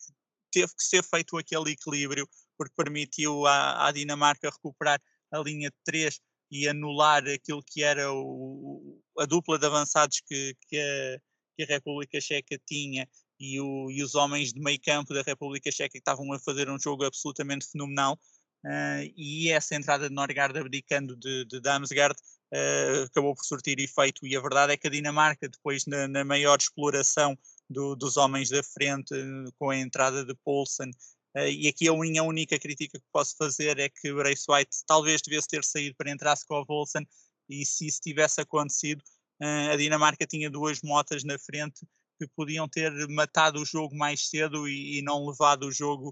teve 0.52 0.74
que 0.76 0.84
ser 0.84 1.04
feito 1.04 1.38
aquele 1.38 1.72
equilíbrio, 1.72 2.28
porque 2.58 2.74
permitiu 2.76 3.46
à, 3.46 3.88
à 3.88 3.92
Dinamarca 3.92 4.50
recuperar 4.50 5.02
a 5.32 5.40
linha 5.40 5.70
de 5.70 5.76
três 5.84 6.20
e 6.50 6.68
anular 6.68 7.28
aquilo 7.28 7.62
que 7.64 7.84
era 7.84 8.12
o, 8.12 9.02
a 9.20 9.26
dupla 9.26 9.60
de 9.60 9.66
avançados 9.66 10.22
que, 10.22 10.56
que, 10.68 10.78
a, 10.78 11.20
que 11.56 11.64
a 11.64 11.76
República 11.76 12.20
Checa 12.22 12.60
tinha 12.66 13.08
e, 13.40 13.60
o, 13.60 13.92
e, 13.92 14.02
os 14.02 14.16
homens 14.16 14.54
de 14.54 14.60
meio 14.60 14.80
campo 14.82 15.14
da 15.14 15.22
República 15.22 15.72
Checa 15.72 15.92
que 15.92 15.98
estavam 15.98 16.32
a 16.34 16.40
fazer 16.40 16.70
um 16.70 16.80
jogo 16.80 17.06
absolutamente 17.06 17.68
fenomenal. 17.70 18.20
Uh, 18.68 19.08
e 19.16 19.50
essa 19.50 19.76
entrada 19.76 20.10
de 20.10 20.14
Norgard 20.14 20.60
abdicando 20.60 21.16
de, 21.16 21.46
de 21.46 21.62
Damsgaard 21.62 22.20
uh, 22.54 23.04
acabou 23.06 23.34
por 23.34 23.46
surtir 23.46 23.80
efeito. 23.80 24.28
E 24.28 24.36
a 24.36 24.42
verdade 24.42 24.74
é 24.74 24.78
que 24.78 24.88
a 24.88 24.90
Dinamarca, 24.90 25.48
depois 25.48 25.86
na, 25.86 26.06
na 26.06 26.26
maior 26.26 26.58
exploração 26.60 27.38
do, 27.70 27.96
dos 27.96 28.18
homens 28.18 28.50
da 28.50 28.62
frente 28.62 29.16
com 29.58 29.70
a 29.70 29.78
entrada 29.78 30.26
de 30.26 30.36
Poulsen. 30.44 30.92
E 31.36 31.68
aqui 31.68 31.88
a 31.88 31.94
única 31.94 32.58
crítica 32.58 32.98
que 32.98 33.06
posso 33.12 33.36
fazer 33.38 33.78
é 33.78 33.90
que 33.90 34.12
Brace 34.12 34.46
White 34.50 34.78
talvez 34.88 35.22
devesse 35.22 35.48
ter 35.48 35.64
saído 35.64 35.96
para 35.96 36.10
entrar 36.10 36.34
Skov 36.36 36.66
Olsen 36.68 37.08
e 37.48 37.64
se 37.64 37.86
isso 37.86 38.02
tivesse 38.02 38.42
acontecido, 38.42 39.04
a 39.40 39.76
Dinamarca 39.76 40.26
tinha 40.26 40.50
duas 40.50 40.82
motas 40.82 41.24
na 41.24 41.38
frente 41.38 41.86
que 42.18 42.28
podiam 42.36 42.68
ter 42.68 42.92
matado 43.10 43.62
o 43.62 43.66
jogo 43.66 43.96
mais 43.96 44.28
cedo 44.30 44.68
e, 44.68 44.98
e 44.98 45.02
não 45.04 45.28
levado 45.28 45.68
o 45.68 45.72
jogo 45.72 46.12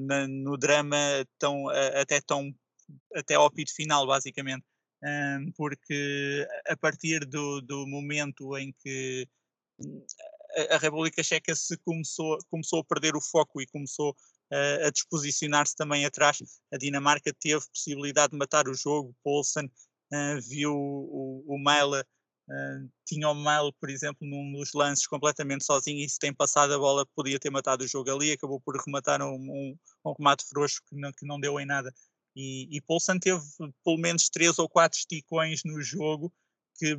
na, 0.00 0.26
no 0.26 0.56
drama 0.56 0.96
tão, 1.38 1.68
até 1.68 2.20
tão 2.20 2.52
até 3.14 3.34
ao 3.34 3.50
pito 3.50 3.74
final, 3.74 4.06
basicamente. 4.06 4.64
porque 5.56 6.46
a 6.66 6.76
partir 6.76 7.24
do, 7.24 7.60
do 7.60 7.86
momento 7.86 8.56
em 8.58 8.72
que 8.82 9.28
a 10.70 10.78
República 10.78 11.22
Checa 11.22 11.54
se 11.54 11.76
começou, 11.78 12.38
começou 12.50 12.80
a 12.80 12.84
perder 12.84 13.16
o 13.16 13.20
foco 13.20 13.60
e 13.60 13.66
começou 13.66 14.10
uh, 14.10 14.86
a 14.86 14.90
desposicionar-se 14.90 15.76
também 15.76 16.04
atrás. 16.04 16.38
A 16.72 16.76
Dinamarca 16.76 17.32
teve 17.38 17.64
possibilidade 17.68 18.32
de 18.32 18.38
matar 18.38 18.68
o 18.68 18.74
jogo, 18.74 19.14
Poulsen 19.22 19.66
uh, 19.66 20.40
viu 20.48 20.74
o, 20.74 21.44
o 21.46 21.58
Maila, 21.58 22.04
tinha 23.06 23.28
o 23.28 23.34
Maila, 23.34 23.72
por 23.80 23.90
exemplo, 23.90 24.26
num 24.26 24.52
dos 24.52 24.72
lances 24.74 25.06
completamente 25.06 25.64
sozinho 25.64 26.04
e 26.04 26.08
se 26.08 26.18
tem 26.18 26.32
passado 26.32 26.72
a 26.74 26.78
bola 26.78 27.06
podia 27.14 27.38
ter 27.38 27.50
matado 27.50 27.84
o 27.84 27.88
jogo 27.88 28.10
ali, 28.10 28.32
acabou 28.32 28.60
por 28.60 28.76
rematar 28.84 29.22
um, 29.22 29.34
um, 29.34 29.76
um 30.04 30.12
remate 30.18 30.44
frouxo 30.48 30.80
que 30.88 30.96
não, 30.96 31.12
que 31.12 31.26
não 31.26 31.38
deu 31.38 31.58
em 31.60 31.66
nada. 31.66 31.92
E, 32.34 32.68
e 32.76 32.80
Poulsen 32.80 33.18
teve 33.18 33.42
pelo 33.84 33.98
menos 33.98 34.28
três 34.28 34.58
ou 34.58 34.68
quatro 34.68 34.98
esticões 34.98 35.62
no 35.64 35.80
jogo 35.80 36.32
que 36.76 36.98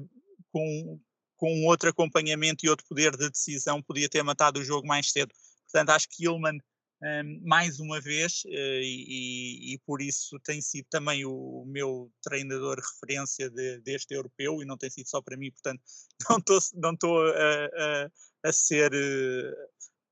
com, 0.52 1.00
com 1.38 1.66
outro 1.66 1.90
acompanhamento 1.90 2.66
e 2.66 2.70
outro 2.70 2.86
poder 2.88 3.16
de 3.16 3.30
decisão 3.30 3.82
podia 3.82 4.10
ter 4.10 4.24
matado 4.24 4.60
o 4.60 4.64
jogo 4.64 4.88
mais 4.88 5.12
cedo. 5.12 5.34
Portanto, 5.66 5.90
acho 5.90 6.08
que 6.10 6.26
Ilman 6.26 6.58
mais 7.44 7.80
uma 7.80 8.00
vez, 8.00 8.44
uh, 8.46 8.50
e, 8.52 9.74
e, 9.74 9.80
por 9.80 10.02
isso 10.02 10.40
tem 10.40 10.62
sido 10.62 10.86
também 10.90 11.26
o 11.26 11.64
meu 11.66 12.12
treinador 12.22 12.78
referência 12.80 13.50
de, 13.50 13.80
deste 13.82 14.14
europeu, 14.14 14.62
e 14.62 14.66
não 14.66 14.78
tem 14.78 14.90
sido 14.90 15.08
só 15.08 15.22
para 15.22 15.36
mim, 15.36 15.52
portanto, 15.52 15.82
não 16.30 16.38
estou 16.38 16.60
não 16.76 17.20
a, 17.20 17.66
a, 17.66 18.50
a, 18.50 18.54
ser 18.54 18.92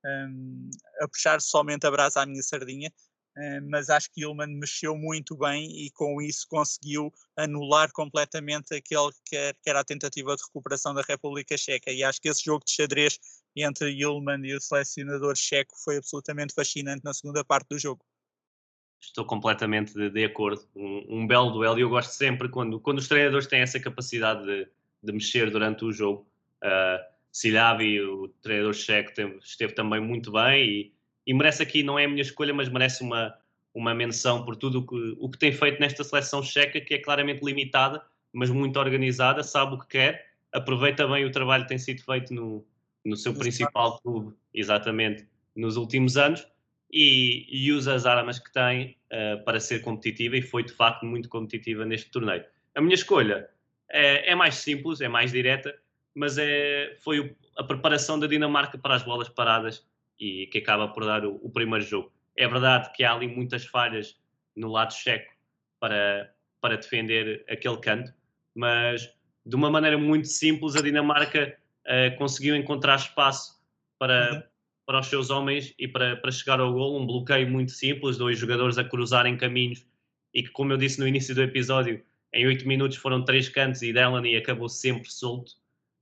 um, 0.04 0.70
a 1.00 1.08
puxar 1.08 1.40
somente 1.40 1.86
a 1.86 1.90
brasa 1.90 2.22
à 2.22 2.26
minha 2.26 2.42
sardinha. 2.42 2.92
Uh, 3.36 3.62
mas 3.70 3.88
acho 3.88 4.10
que 4.12 4.22
Ilman 4.22 4.58
mexeu 4.58 4.96
muito 4.96 5.36
bem 5.36 5.70
e 5.86 5.90
com 5.92 6.20
isso 6.20 6.44
conseguiu 6.48 7.12
anular 7.36 7.92
completamente 7.92 8.74
aquele 8.74 9.12
que 9.24 9.54
era 9.64 9.80
a 9.80 9.84
tentativa 9.84 10.34
de 10.34 10.42
recuperação 10.42 10.92
da 10.92 11.02
República 11.02 11.56
Checa. 11.56 11.92
E 11.92 12.02
acho 12.02 12.20
que 12.20 12.28
esse 12.28 12.44
jogo 12.44 12.64
de 12.64 12.72
xadrez 12.72 13.20
entre 13.56 13.90
Yulman 13.90 14.44
e 14.44 14.54
o 14.54 14.60
selecionador 14.60 15.36
checo 15.36 15.74
foi 15.84 15.96
absolutamente 15.96 16.54
fascinante 16.54 17.04
na 17.04 17.12
segunda 17.12 17.44
parte 17.44 17.68
do 17.70 17.78
jogo. 17.78 18.04
Estou 19.00 19.24
completamente 19.24 19.94
de, 19.94 20.10
de 20.10 20.24
acordo. 20.24 20.62
Um, 20.76 21.20
um, 21.20 21.26
belo 21.26 21.50
duelo 21.50 21.78
e 21.78 21.82
eu 21.82 21.88
gosto 21.88 22.10
sempre 22.10 22.48
quando, 22.48 22.78
quando 22.78 22.98
os 22.98 23.08
treinadores 23.08 23.46
têm 23.46 23.60
essa 23.60 23.80
capacidade 23.80 24.44
de, 24.44 24.68
de 25.02 25.12
mexer 25.12 25.50
durante 25.50 25.84
o 25.84 25.92
jogo. 25.92 26.26
Uh, 26.62 27.02
Silavi, 27.32 28.00
o 28.00 28.28
treinador 28.42 28.74
checo, 28.74 29.14
teve, 29.14 29.38
esteve 29.38 29.72
também 29.72 30.00
muito 30.00 30.32
bem 30.32 30.68
e, 30.68 30.94
e, 31.26 31.32
merece 31.32 31.62
aqui, 31.62 31.82
não 31.82 31.98
é 31.98 32.04
a 32.04 32.08
minha 32.08 32.22
escolha, 32.22 32.52
mas 32.52 32.68
merece 32.68 33.02
uma, 33.02 33.34
uma 33.72 33.94
menção 33.94 34.44
por 34.44 34.56
tudo 34.56 34.80
o 34.80 34.86
que, 34.86 35.16
o 35.18 35.30
que 35.30 35.38
tem 35.38 35.52
feito 35.52 35.80
nesta 35.80 36.04
seleção 36.04 36.42
checa, 36.42 36.80
que 36.80 36.94
é 36.94 36.98
claramente 36.98 37.44
limitada, 37.44 38.04
mas 38.32 38.50
muito 38.50 38.78
organizada, 38.78 39.42
sabe 39.42 39.74
o 39.74 39.78
que 39.78 39.86
quer, 39.86 40.32
aproveita 40.52 41.06
bem 41.06 41.24
o 41.24 41.30
trabalho 41.30 41.62
que 41.62 41.68
tem 41.68 41.78
sido 41.78 42.02
feito 42.02 42.34
no, 42.34 42.66
no 43.04 43.16
seu 43.16 43.34
principal 43.34 43.98
clube, 44.00 44.34
exatamente, 44.52 45.26
nos 45.54 45.76
últimos 45.76 46.16
anos, 46.16 46.46
e, 46.92 47.46
e 47.48 47.72
usa 47.72 47.94
as 47.94 48.04
armas 48.04 48.38
que 48.38 48.52
tem 48.52 48.96
uh, 49.12 49.44
para 49.44 49.60
ser 49.60 49.80
competitiva 49.80 50.36
e 50.36 50.42
foi 50.42 50.64
de 50.64 50.72
facto 50.72 51.06
muito 51.06 51.28
competitiva 51.28 51.84
neste 51.84 52.10
torneio. 52.10 52.44
A 52.74 52.80
minha 52.80 52.94
escolha 52.94 53.48
é, 53.88 54.32
é 54.32 54.34
mais 54.34 54.56
simples, 54.56 55.00
é 55.00 55.08
mais 55.08 55.32
direta, 55.32 55.74
mas 56.14 56.38
é, 56.38 56.96
foi 57.00 57.20
o, 57.20 57.36
a 57.56 57.64
preparação 57.64 58.18
da 58.18 58.26
Dinamarca 58.26 58.76
para 58.76 58.94
as 58.94 59.02
bolas 59.02 59.28
paradas 59.28 59.86
e 60.18 60.46
que 60.48 60.58
acaba 60.58 60.88
por 60.88 61.04
dar 61.04 61.24
o, 61.24 61.36
o, 61.42 61.50
primeiro 61.50 61.84
jogo. 61.84 62.12
É 62.36 62.46
verdade 62.46 62.92
que 62.92 63.04
há 63.04 63.14
ali 63.14 63.28
muitas 63.28 63.64
falhas 63.64 64.18
no 64.54 64.68
lado 64.68 64.92
checo 64.92 65.32
para, 65.78 66.32
para 66.60 66.76
defender 66.76 67.44
aquele 67.48 67.78
canto, 67.78 68.12
mas 68.54 69.12
de 69.46 69.56
uma 69.56 69.70
maneira 69.70 69.96
muito 69.96 70.28
simples 70.28 70.76
a 70.76 70.82
Dinamarca 70.82 71.56
uh, 71.86 72.16
conseguiu 72.16 72.56
encontrar 72.56 72.96
espaço 72.96 73.60
para, 73.98 74.34
uhum. 74.34 74.42
para 74.86 75.00
os 75.00 75.06
seus 75.06 75.30
homens 75.30 75.74
e 75.78 75.86
para, 75.86 76.16
para 76.16 76.30
chegar 76.30 76.60
ao 76.60 76.72
gol. 76.72 77.00
Um 77.00 77.06
bloqueio 77.06 77.48
muito 77.48 77.72
simples, 77.72 78.16
dois 78.16 78.38
jogadores 78.38 78.78
a 78.78 78.84
cruzarem 78.84 79.36
caminhos 79.36 79.86
e 80.32 80.42
que, 80.42 80.50
como 80.50 80.72
eu 80.72 80.76
disse 80.76 80.98
no 81.00 81.08
início 81.08 81.34
do 81.34 81.42
episódio, 81.42 82.02
em 82.32 82.46
oito 82.46 82.66
minutos 82.66 82.96
foram 82.96 83.24
três 83.24 83.48
cantos 83.48 83.82
e 83.82 83.92
Delaney 83.92 84.36
acabou 84.36 84.68
sempre 84.68 85.10
solto. 85.10 85.52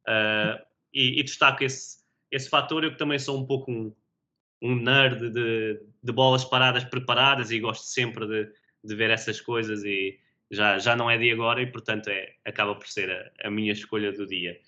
Uh, 0.06 0.60
e, 0.92 1.20
e, 1.20 1.22
destaco 1.22 1.64
esse, 1.64 1.98
esse 2.30 2.48
fator. 2.48 2.84
Eu 2.84 2.92
que 2.92 2.98
também 2.98 3.18
sou 3.18 3.38
um 3.38 3.46
pouco 3.46 3.70
um, 3.70 3.94
um 4.62 4.74
nerd 4.74 5.30
de, 5.30 5.80
de 6.02 6.12
bolas 6.12 6.44
paradas 6.44 6.84
preparadas 6.84 7.50
e 7.50 7.60
gosto 7.60 7.84
sempre 7.84 8.26
de, 8.26 8.52
de 8.84 8.94
ver 8.94 9.10
essas 9.10 9.40
coisas 9.40 9.84
e 9.84 10.18
já, 10.50 10.78
já 10.78 10.96
não 10.96 11.10
é 11.10 11.18
de 11.18 11.30
agora 11.30 11.60
e 11.60 11.66
portanto 11.66 12.08
é, 12.08 12.34
acaba 12.44 12.74
por 12.74 12.86
ser 12.88 13.10
a, 13.10 13.48
a 13.48 13.50
minha 13.50 13.72
escolha 13.72 14.12
do 14.12 14.26
dia. 14.26 14.58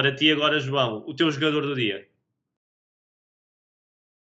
Para 0.00 0.16
ti 0.16 0.32
agora, 0.32 0.58
João, 0.58 1.04
o 1.06 1.14
teu 1.14 1.30
jogador 1.30 1.60
do 1.60 1.74
dia? 1.74 2.08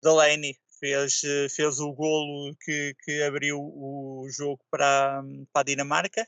Delaney 0.04 0.56
fez, 0.80 1.22
fez 1.50 1.80
o 1.80 1.92
golo 1.92 2.56
que, 2.64 2.96
que 3.04 3.24
abriu 3.24 3.58
o 3.60 4.28
jogo 4.30 4.64
para, 4.70 5.24
para 5.52 5.62
a 5.62 5.64
Dinamarca 5.64 6.28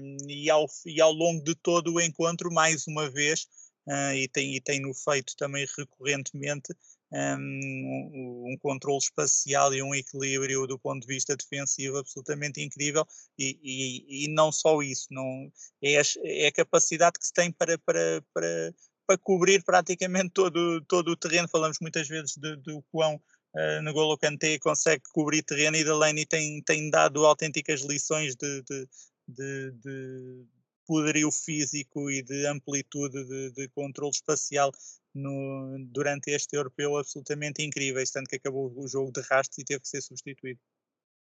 um, 0.00 0.16
e, 0.26 0.48
ao, 0.48 0.64
e 0.86 0.98
ao 0.98 1.12
longo 1.12 1.44
de 1.44 1.54
todo 1.54 1.92
o 1.92 2.00
encontro, 2.00 2.50
mais 2.50 2.86
uma 2.86 3.10
vez, 3.10 3.46
uh, 3.86 4.14
e, 4.14 4.26
tem, 4.28 4.56
e 4.56 4.62
tem 4.62 4.80
no 4.80 4.94
feito 4.94 5.36
também 5.36 5.66
recorrentemente, 5.76 6.72
um, 7.12 8.52
um 8.52 8.56
controle 8.60 8.98
espacial 8.98 9.72
e 9.72 9.82
um 9.82 9.94
equilíbrio 9.94 10.66
do 10.66 10.78
ponto 10.78 11.00
de 11.00 11.06
vista 11.06 11.36
defensivo 11.36 11.98
absolutamente 11.98 12.60
incrível. 12.60 13.06
E, 13.38 13.58
e, 13.62 14.24
e 14.24 14.28
não 14.28 14.50
só 14.50 14.82
isso, 14.82 15.06
não, 15.10 15.50
é, 15.82 15.98
a, 15.98 16.02
é 16.24 16.46
a 16.48 16.52
capacidade 16.52 17.18
que 17.18 17.26
se 17.26 17.32
tem 17.32 17.52
para, 17.52 17.78
para, 17.78 18.22
para, 18.32 18.74
para 19.06 19.18
cobrir 19.18 19.62
praticamente 19.62 20.30
todo, 20.30 20.80
todo 20.82 21.08
o 21.08 21.16
terreno, 21.16 21.48
falamos 21.48 21.78
muitas 21.80 22.08
vezes 22.08 22.36
do, 22.36 22.56
do 22.56 22.82
quão 22.90 23.14
uh, 23.16 24.18
Kanté 24.18 24.58
consegue 24.58 25.02
cobrir 25.12 25.42
terreno 25.42 25.76
e 25.76 25.84
Delaney 25.84 26.26
tem, 26.26 26.62
tem 26.62 26.90
dado 26.90 27.24
autênticas 27.24 27.82
lições 27.82 28.34
de, 28.34 28.62
de, 28.62 28.88
de, 29.28 29.72
de 29.72 30.46
poderio 30.86 31.30
físico 31.30 32.10
e 32.10 32.22
de 32.22 32.46
amplitude 32.46 33.24
de, 33.24 33.50
de 33.52 33.68
controle 33.68 34.12
espacial 34.12 34.72
no, 35.14 35.76
durante 35.86 36.30
este 36.30 36.56
europeu 36.56 36.96
absolutamente 36.96 37.62
incríveis, 37.62 38.10
tanto 38.10 38.28
que 38.28 38.36
acabou 38.36 38.72
o 38.76 38.86
jogo 38.86 39.10
de 39.10 39.20
rastro 39.22 39.60
e 39.60 39.64
teve 39.64 39.80
que 39.80 39.88
ser 39.88 40.02
substituído. 40.02 40.60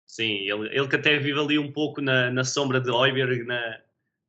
Sim, 0.06 0.50
ele, 0.50 0.70
ele 0.72 0.88
que 0.88 0.96
até 0.96 1.18
vive 1.18 1.40
ali 1.40 1.60
um 1.60 1.72
pouco 1.72 2.02
na, 2.02 2.30
na 2.32 2.44
sombra 2.44 2.80
de 2.80 2.90
Oiberg 2.90 3.44
na, 3.44 3.82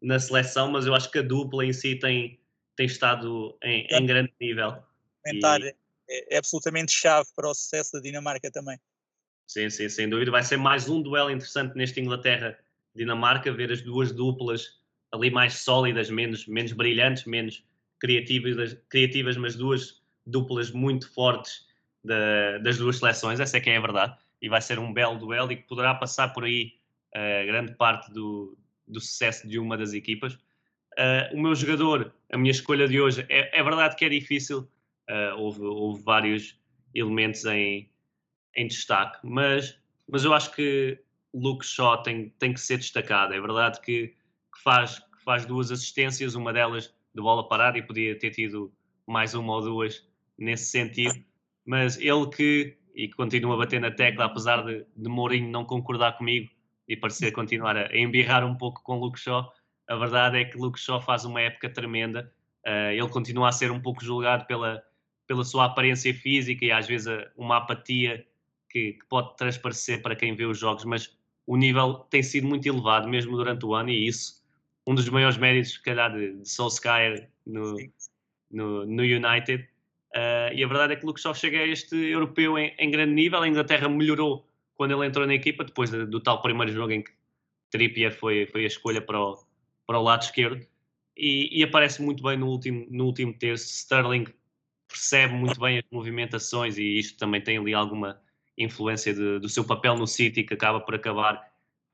na 0.03 0.19
seleção, 0.19 0.71
mas 0.71 0.87
eu 0.87 0.95
acho 0.95 1.11
que 1.11 1.19
a 1.19 1.23
dupla 1.23 1.65
em 1.65 1.73
si 1.73 1.97
tem, 1.97 2.41
tem 2.75 2.87
estado 2.87 3.57
em, 3.63 3.87
é. 3.91 3.99
em 3.99 4.07
grande 4.07 4.33
nível. 4.41 4.83
E... 5.27 5.75
É, 6.11 6.35
é 6.35 6.39
absolutamente 6.39 6.91
chave 6.91 7.29
para 7.37 7.49
o 7.49 7.55
sucesso 7.55 7.93
da 7.93 8.01
Dinamarca 8.01 8.51
também. 8.51 8.79
Sim, 9.47 9.69
sim, 9.71 9.89
sem 9.89 10.09
dúvida. 10.09 10.31
Vai 10.31 10.43
ser 10.43 10.57
mais 10.57 10.89
um 10.89 11.03
duelo 11.03 11.31
interessante 11.31 11.77
neste 11.77 12.01
Inglaterra-Dinamarca, 12.01 13.53
ver 13.53 13.71
as 13.73 13.83
duas 13.83 14.13
duplas 14.13 14.78
ali 15.13 15.31
mais 15.31 15.55
sólidas, 15.55 16.11
menos, 16.11 16.47
menos 16.47 16.73
brilhantes, 16.73 17.25
menos 17.25 17.65
criativas, 17.99 18.75
criativas, 18.89 19.37
mas 19.37 19.57
duas 19.57 20.03
duplas 20.27 20.71
muito 20.71 21.13
fortes 21.13 21.67
da, 22.05 22.59
das 22.59 22.79
duas 22.79 22.99
seleções, 22.99 23.41
essa 23.41 23.57
é 23.57 23.61
que 23.61 23.71
é 23.71 23.77
a 23.77 23.81
verdade, 23.81 24.17
e 24.41 24.49
vai 24.49 24.61
ser 24.61 24.79
um 24.79 24.93
belo 24.93 25.19
duelo 25.19 25.51
e 25.53 25.57
que 25.57 25.63
poderá 25.63 25.95
passar 25.95 26.33
por 26.33 26.45
aí 26.45 26.75
uh, 27.15 27.47
grande 27.47 27.75
parte 27.75 28.13
do, 28.13 28.57
do 28.87 29.01
sucesso 29.01 29.49
de 29.49 29.59
uma 29.59 29.77
das 29.77 29.93
equipas. 29.93 30.35
Uh, 30.35 31.35
o 31.35 31.41
meu 31.41 31.55
jogador, 31.55 32.13
a 32.31 32.39
minha 32.39 32.51
escolha 32.51 32.87
de 32.87 33.01
hoje, 33.01 33.25
é, 33.29 33.59
é 33.59 33.63
verdade 33.63 33.97
que 33.97 34.05
é 34.05 34.09
difícil, 34.09 34.69
uh, 35.09 35.37
houve, 35.37 35.63
houve, 35.63 36.03
vários 36.03 36.59
elementos 36.95 37.45
em, 37.45 37.91
em 38.55 38.67
destaque, 38.67 39.19
mas, 39.23 39.79
mas 40.09 40.25
eu 40.25 40.33
acho 40.33 40.53
que 40.55 40.99
Luke 41.35 41.65
Shaw 41.65 42.03
tem, 42.03 42.31
tem 42.39 42.53
que 42.53 42.61
ser 42.61 42.79
destacado. 42.79 43.35
É 43.35 43.41
verdade 43.41 43.81
que, 43.81 44.15
que 44.59 44.63
faz, 44.63 44.99
que 44.99 45.25
faz 45.25 45.47
duas 45.47 45.71
assistências, 45.71 46.35
uma 46.35 46.53
delas 46.53 46.93
de 47.15 47.23
bola 47.23 47.47
parada 47.49 47.79
e 47.79 47.83
podia 47.83 48.19
ter 48.19 48.31
tido 48.31 48.73
mais 49.07 49.35
uma 49.35 49.55
ou 49.55 49.63
duas 49.63 50.07
nesse 50.37 50.71
sentido. 50.71 51.25
Mas 51.65 51.97
ele 51.99 52.27
que, 52.29 52.77
e 52.95 53.09
continua 53.09 53.55
a 53.55 53.59
bater 53.59 53.81
na 53.81 53.91
tecla, 53.91 54.25
apesar 54.25 54.65
de, 54.65 54.85
de 54.97 55.09
Mourinho 55.09 55.51
não 55.51 55.65
concordar 55.65 56.19
comigo 56.19 56.51
e 56.89 56.97
parecer 56.97 57.31
continuar 57.33 57.77
a, 57.77 57.87
a 57.87 57.97
embirrar 57.97 58.45
um 58.45 58.57
pouco 58.57 58.83
com 58.83 58.99
Luke 58.99 59.19
Shaw, 59.19 59.51
a 59.89 59.97
verdade 59.97 60.39
é 60.39 60.45
que 60.45 60.59
Luke 60.59 60.79
Shaw 60.79 61.01
faz 61.01 61.25
uma 61.25 61.41
época 61.41 61.71
tremenda. 61.71 62.33
Uh, 62.67 62.93
ele 62.93 63.09
continua 63.09 63.49
a 63.49 63.53
ser 63.53 63.71
um 63.71 63.81
pouco 63.81 64.05
julgado 64.05 64.45
pela, 64.47 64.83
pela 65.27 65.45
sua 65.45 65.67
aparência 65.67 66.13
física 66.13 66.65
e 66.65 66.73
às 66.73 66.87
vezes 66.87 67.09
uma 67.37 67.59
apatia 67.59 68.27
que, 68.69 68.95
que, 68.95 69.07
pode 69.09 69.37
transparecer 69.37 70.03
para 70.03 70.17
quem 70.17 70.35
vê 70.35 70.45
os 70.45 70.59
jogos, 70.59 70.85
mas 70.85 71.17
o 71.47 71.57
nível 71.57 71.95
tem 72.11 72.23
sido 72.23 72.47
muito 72.47 72.67
elevado 72.67 73.09
mesmo 73.09 73.37
durante 73.37 73.65
o 73.65 73.75
ano 73.75 73.89
e 73.89 74.07
isso 74.07 74.39
um 74.89 74.95
dos 74.95 75.07
maiores 75.11 75.37
méritos, 75.37 75.73
se 75.73 75.83
calhar, 75.83 76.11
de, 76.11 76.33
de 76.33 76.49
Solskjaer 76.49 77.29
no, 77.47 77.77
no, 78.51 78.87
no, 78.87 79.03
United. 79.03 79.69
Uh, 80.17 80.49
e 80.55 80.65
a 80.65 80.67
verdade 80.67 80.95
é 80.95 80.97
que 80.97 81.05
Luke 81.05 81.21
Shaw 81.21 81.35
chega 81.35 81.59
a 81.59 81.67
este 81.67 81.95
europeu 81.95 82.59
em, 82.59 82.75
em, 82.79 82.91
grande 82.91 83.13
nível. 83.13 83.43
A 83.43 83.47
Inglaterra 83.47 83.87
melhorou 83.87 84.49
quando 84.75 84.95
ele 84.95 85.07
entrou 85.07 85.27
na 85.27 85.35
equipa, 85.35 85.63
depois 85.63 85.91
do, 85.91 86.07
do 86.07 86.21
tal 86.21 86.41
primeiro 86.41 86.73
jogo 86.73 86.91
em 86.91 87.03
que 87.03 87.11
Trippier 87.71 88.17
foi, 88.17 88.47
foi 88.47 88.65
a 88.65 88.67
escolha 88.67 89.03
para 89.03 89.21
o, 89.21 89.39
para 89.87 89.99
o 89.99 90.03
lado 90.03 90.23
esquerdo. 90.23 90.67
E, 91.15 91.61
e, 91.61 91.63
aparece 91.63 92.01
muito 92.01 92.23
bem 92.23 92.39
no 92.39 92.47
último, 92.47 92.87
no 92.89 93.05
último 93.05 93.35
terço. 93.35 93.67
Sterling 93.67 94.25
percebe 94.89 95.35
muito 95.35 95.61
bem 95.61 95.81
as 95.81 95.85
movimentações 95.93 96.79
e 96.79 96.99
isto 96.99 97.19
também 97.19 97.43
tem 97.43 97.59
ali 97.59 97.75
alguma 97.75 98.19
influência 98.57 99.13
de, 99.13 99.39
do 99.39 99.51
seu 99.51 99.65
papel 99.65 99.99
no 99.99 100.07
City 100.07 100.45
que 100.45 100.55
acaba 100.55 100.81
por 100.81 100.95
acabar 100.95 101.47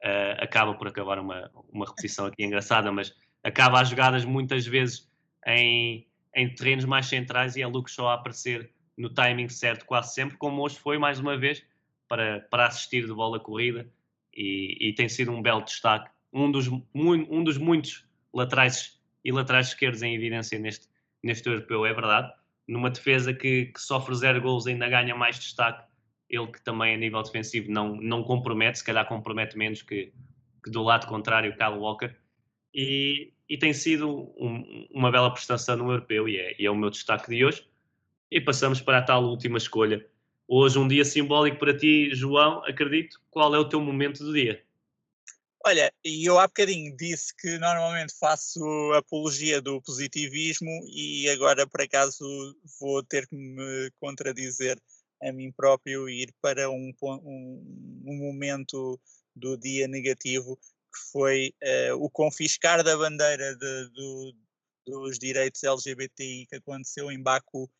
uh, 0.04 0.42
acaba 0.42 0.74
por 0.74 0.86
acabar 0.86 1.18
uma, 1.18 1.50
uma 1.72 1.86
repetição 1.86 2.26
aqui 2.26 2.44
engraçada, 2.44 2.92
mas 2.92 3.14
acaba 3.42 3.80
as 3.80 3.88
jogadas 3.88 4.24
muitas 4.24 4.66
vezes 4.66 5.10
em, 5.46 6.06
em 6.34 6.54
terrenos 6.54 6.84
mais 6.84 7.06
centrais 7.06 7.56
e 7.56 7.62
é 7.62 7.66
Luke 7.66 7.90
Shaw 7.90 8.08
a 8.08 8.14
aparecer 8.14 8.70
no 8.96 9.10
timing 9.10 9.48
certo 9.48 9.84
quase 9.86 10.14
sempre, 10.14 10.36
como 10.36 10.62
hoje 10.62 10.78
foi 10.78 10.98
mais 10.98 11.18
uma 11.18 11.36
vez 11.36 11.64
para, 12.08 12.40
para 12.50 12.66
assistir 12.66 13.06
de 13.06 13.12
bola 13.12 13.40
corrida 13.40 13.88
e, 14.32 14.88
e 14.88 14.92
tem 14.94 15.08
sido 15.08 15.32
um 15.32 15.42
belo 15.42 15.62
destaque. 15.62 16.10
Um 16.32 16.50
dos, 16.50 16.68
um 16.94 17.44
dos 17.44 17.58
muitos 17.58 18.04
laterais 18.32 19.00
e 19.24 19.32
laterais 19.32 19.68
esquerdos 19.68 20.02
em 20.02 20.14
evidência 20.14 20.58
neste, 20.58 20.88
neste 21.22 21.48
europeu, 21.48 21.86
é 21.86 21.92
verdade. 21.92 22.32
Numa 22.66 22.90
defesa 22.90 23.32
que, 23.32 23.66
que 23.66 23.80
sofre 23.80 24.14
zero 24.14 24.40
gols 24.40 24.66
ainda 24.66 24.88
ganha 24.88 25.14
mais 25.14 25.38
destaque. 25.38 25.84
Ele 26.28 26.46
que 26.46 26.60
também 26.62 26.94
a 26.94 26.98
nível 26.98 27.22
defensivo 27.22 27.70
não, 27.70 27.96
não 27.96 28.22
compromete, 28.22 28.78
se 28.78 28.84
calhar 28.84 29.06
compromete 29.06 29.56
menos 29.56 29.82
que, 29.82 30.12
que 30.62 30.70
do 30.70 30.82
lado 30.82 31.06
contrário, 31.06 31.56
Kyle 31.56 31.78
Walker. 31.78 32.14
E, 32.72 33.32
e 33.48 33.56
tem 33.56 33.72
sido 33.72 34.32
um, 34.36 34.88
uma 34.90 35.10
bela 35.10 35.32
prestação 35.32 35.76
no 35.76 35.90
europeu 35.90 36.28
e 36.28 36.36
é, 36.38 36.56
e 36.60 36.66
é 36.66 36.70
o 36.70 36.76
meu 36.76 36.90
destaque 36.90 37.28
de 37.30 37.44
hoje. 37.44 37.68
E 38.30 38.40
passamos 38.40 38.80
para 38.80 38.98
a 38.98 39.02
tal 39.02 39.24
última 39.24 39.58
escolha, 39.58 40.04
Hoje, 40.46 40.78
um 40.78 40.86
dia 40.86 41.04
simbólico 41.06 41.58
para 41.58 41.76
ti, 41.76 42.14
João, 42.14 42.62
acredito. 42.66 43.18
Qual 43.30 43.54
é 43.54 43.58
o 43.58 43.68
teu 43.68 43.80
momento 43.80 44.22
do 44.22 44.32
dia? 44.32 44.62
Olha, 45.66 45.90
eu 46.04 46.38
há 46.38 46.46
bocadinho 46.46 46.94
disse 46.94 47.34
que 47.34 47.58
normalmente 47.58 48.12
faço 48.20 48.62
apologia 48.92 49.62
do 49.62 49.80
positivismo 49.80 50.68
e 50.86 51.26
agora, 51.30 51.66
por 51.66 51.80
acaso, 51.80 52.22
vou 52.78 53.02
ter 53.02 53.26
que 53.26 53.34
me 53.34 53.90
contradizer 53.98 54.78
a 55.22 55.32
mim 55.32 55.52
próprio 55.52 56.08
ir 56.08 56.32
para 56.40 56.70
um, 56.70 56.92
um, 57.02 58.02
um 58.06 58.16
momento 58.16 59.00
do 59.34 59.56
dia 59.56 59.88
negativo 59.88 60.56
que 60.56 61.10
foi 61.10 61.54
uh, 61.62 61.96
o 61.96 62.08
confiscar 62.08 62.84
da 62.84 62.96
bandeira 62.96 63.56
de, 63.56 63.88
do, 63.90 64.34
dos 64.86 65.18
direitos 65.18 65.62
LGBTI 65.64 66.46
que 66.46 66.56
aconteceu 66.56 67.10
em 67.10 67.20
Baku 67.20 67.70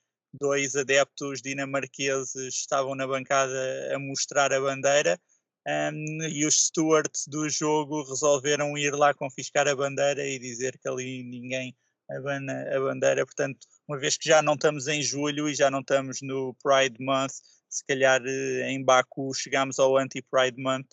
dois 0.41 0.75
adeptos 0.75 1.41
dinamarqueses 1.41 2.55
estavam 2.55 2.95
na 2.95 3.07
bancada 3.07 3.95
a 3.95 3.99
mostrar 3.99 4.53
a 4.53 4.61
bandeira 4.61 5.21
um, 5.67 6.23
e 6.25 6.45
os 6.45 6.67
stewards 6.67 7.27
do 7.27 7.49
jogo 7.49 8.03
resolveram 8.03 8.77
ir 8.77 8.95
lá 8.95 9.15
confiscar 9.15 9.67
a 9.67 9.77
bandeira 9.77 10.25
e 10.27 10.39
dizer 10.39 10.79
que 10.79 10.89
ali 10.89 11.23
ninguém 11.23 11.75
abana 12.11 12.53
a 12.75 12.81
bandeira. 12.81 13.25
Portanto, 13.25 13.67
uma 13.87 13.99
vez 13.99 14.17
que 14.17 14.29
já 14.29 14.43
não 14.43 14.55
estamos 14.55 14.89
em 14.89 15.03
julho 15.03 15.49
e 15.49 15.55
já 15.55 15.71
não 15.71 15.81
estamos 15.81 16.21
no 16.23 16.55
Pride 16.63 17.03
Month, 17.03 17.35
se 17.69 17.85
calhar 17.87 18.23
eh, 18.25 18.71
em 18.71 18.83
Baku 18.83 19.35
chegámos 19.35 19.79
ao 19.79 19.97
anti-Pride 19.97 20.61
Month 20.61 20.87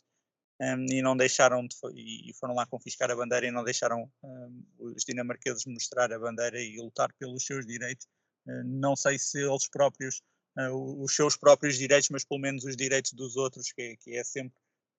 um, 0.59 0.85
e 0.91 1.01
não 1.01 1.15
deixaram 1.15 1.65
de, 1.65 1.75
e 1.95 2.33
foram 2.39 2.55
lá 2.55 2.65
confiscar 2.65 3.09
a 3.09 3.15
bandeira 3.15 3.47
e 3.47 3.51
não 3.51 3.63
deixaram 3.63 4.11
um, 4.23 4.63
os 4.79 5.03
dinamarqueses 5.03 5.65
mostrar 5.65 6.11
a 6.11 6.19
bandeira 6.19 6.61
e 6.61 6.77
lutar 6.77 7.11
pelos 7.13 7.45
seus 7.45 7.65
direitos. 7.65 8.07
Eh, 8.47 8.63
não 8.65 8.95
sei 8.95 9.17
se 9.17 9.39
eles 9.39 9.67
próprios, 9.69 10.21
eh, 10.57 10.69
os 10.69 11.15
seus 11.15 11.37
próprios 11.37 11.77
direitos, 11.77 12.09
mas 12.09 12.25
pelo 12.25 12.39
menos 12.39 12.63
os 12.63 12.75
direitos 12.75 13.13
dos 13.13 13.35
outros, 13.35 13.71
que, 13.71 13.97
que 13.97 14.15
é 14.15 14.23
sempre 14.23 14.53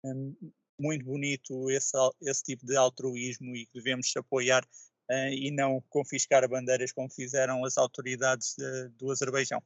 hum, 0.04 0.34
muito 0.78 1.04
bonito 1.04 1.70
esse, 1.70 1.96
esse 2.22 2.42
tipo 2.42 2.66
de 2.66 2.76
altruísmo 2.76 3.54
e 3.56 3.66
que 3.66 3.74
devemos 3.74 4.12
apoiar 4.16 4.64
uh, 4.64 4.91
e 5.10 5.50
não 5.50 5.82
confiscar 5.88 6.48
bandeiras 6.48 6.92
como 6.92 7.10
fizeram 7.10 7.64
as 7.64 7.76
autoridades 7.76 8.54
de, 8.56 8.88
do 8.90 9.10
Azerbaijão. 9.10 9.62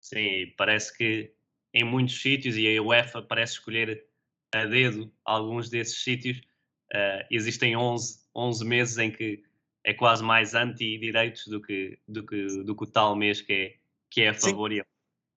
Sim, 0.00 0.54
parece 0.56 0.96
que 0.96 1.34
em 1.72 1.84
muitos 1.84 2.20
sítios, 2.20 2.56
e 2.56 2.76
a 2.76 2.82
UEFA 2.82 3.22
parece 3.22 3.54
escolher 3.54 4.06
a 4.52 4.64
dedo 4.64 5.12
alguns 5.24 5.68
desses 5.68 6.02
sítios, 6.02 6.38
uh, 6.38 7.24
existem 7.30 7.76
11, 7.76 8.20
11 8.34 8.64
meses 8.64 8.98
em 8.98 9.10
que 9.10 9.42
é 9.84 9.94
quase 9.94 10.22
mais 10.22 10.54
anti-direitos 10.54 11.46
do 11.46 11.60
que, 11.60 11.98
do, 12.06 12.26
que, 12.26 12.46
do 12.64 12.76
que 12.76 12.84
o 12.84 12.86
tal 12.86 13.16
mês 13.16 13.40
que 13.40 13.52
é, 13.52 13.76
que 14.10 14.22
é 14.22 14.28
a 14.28 14.34
favor. 14.34 14.72
E, 14.72 14.82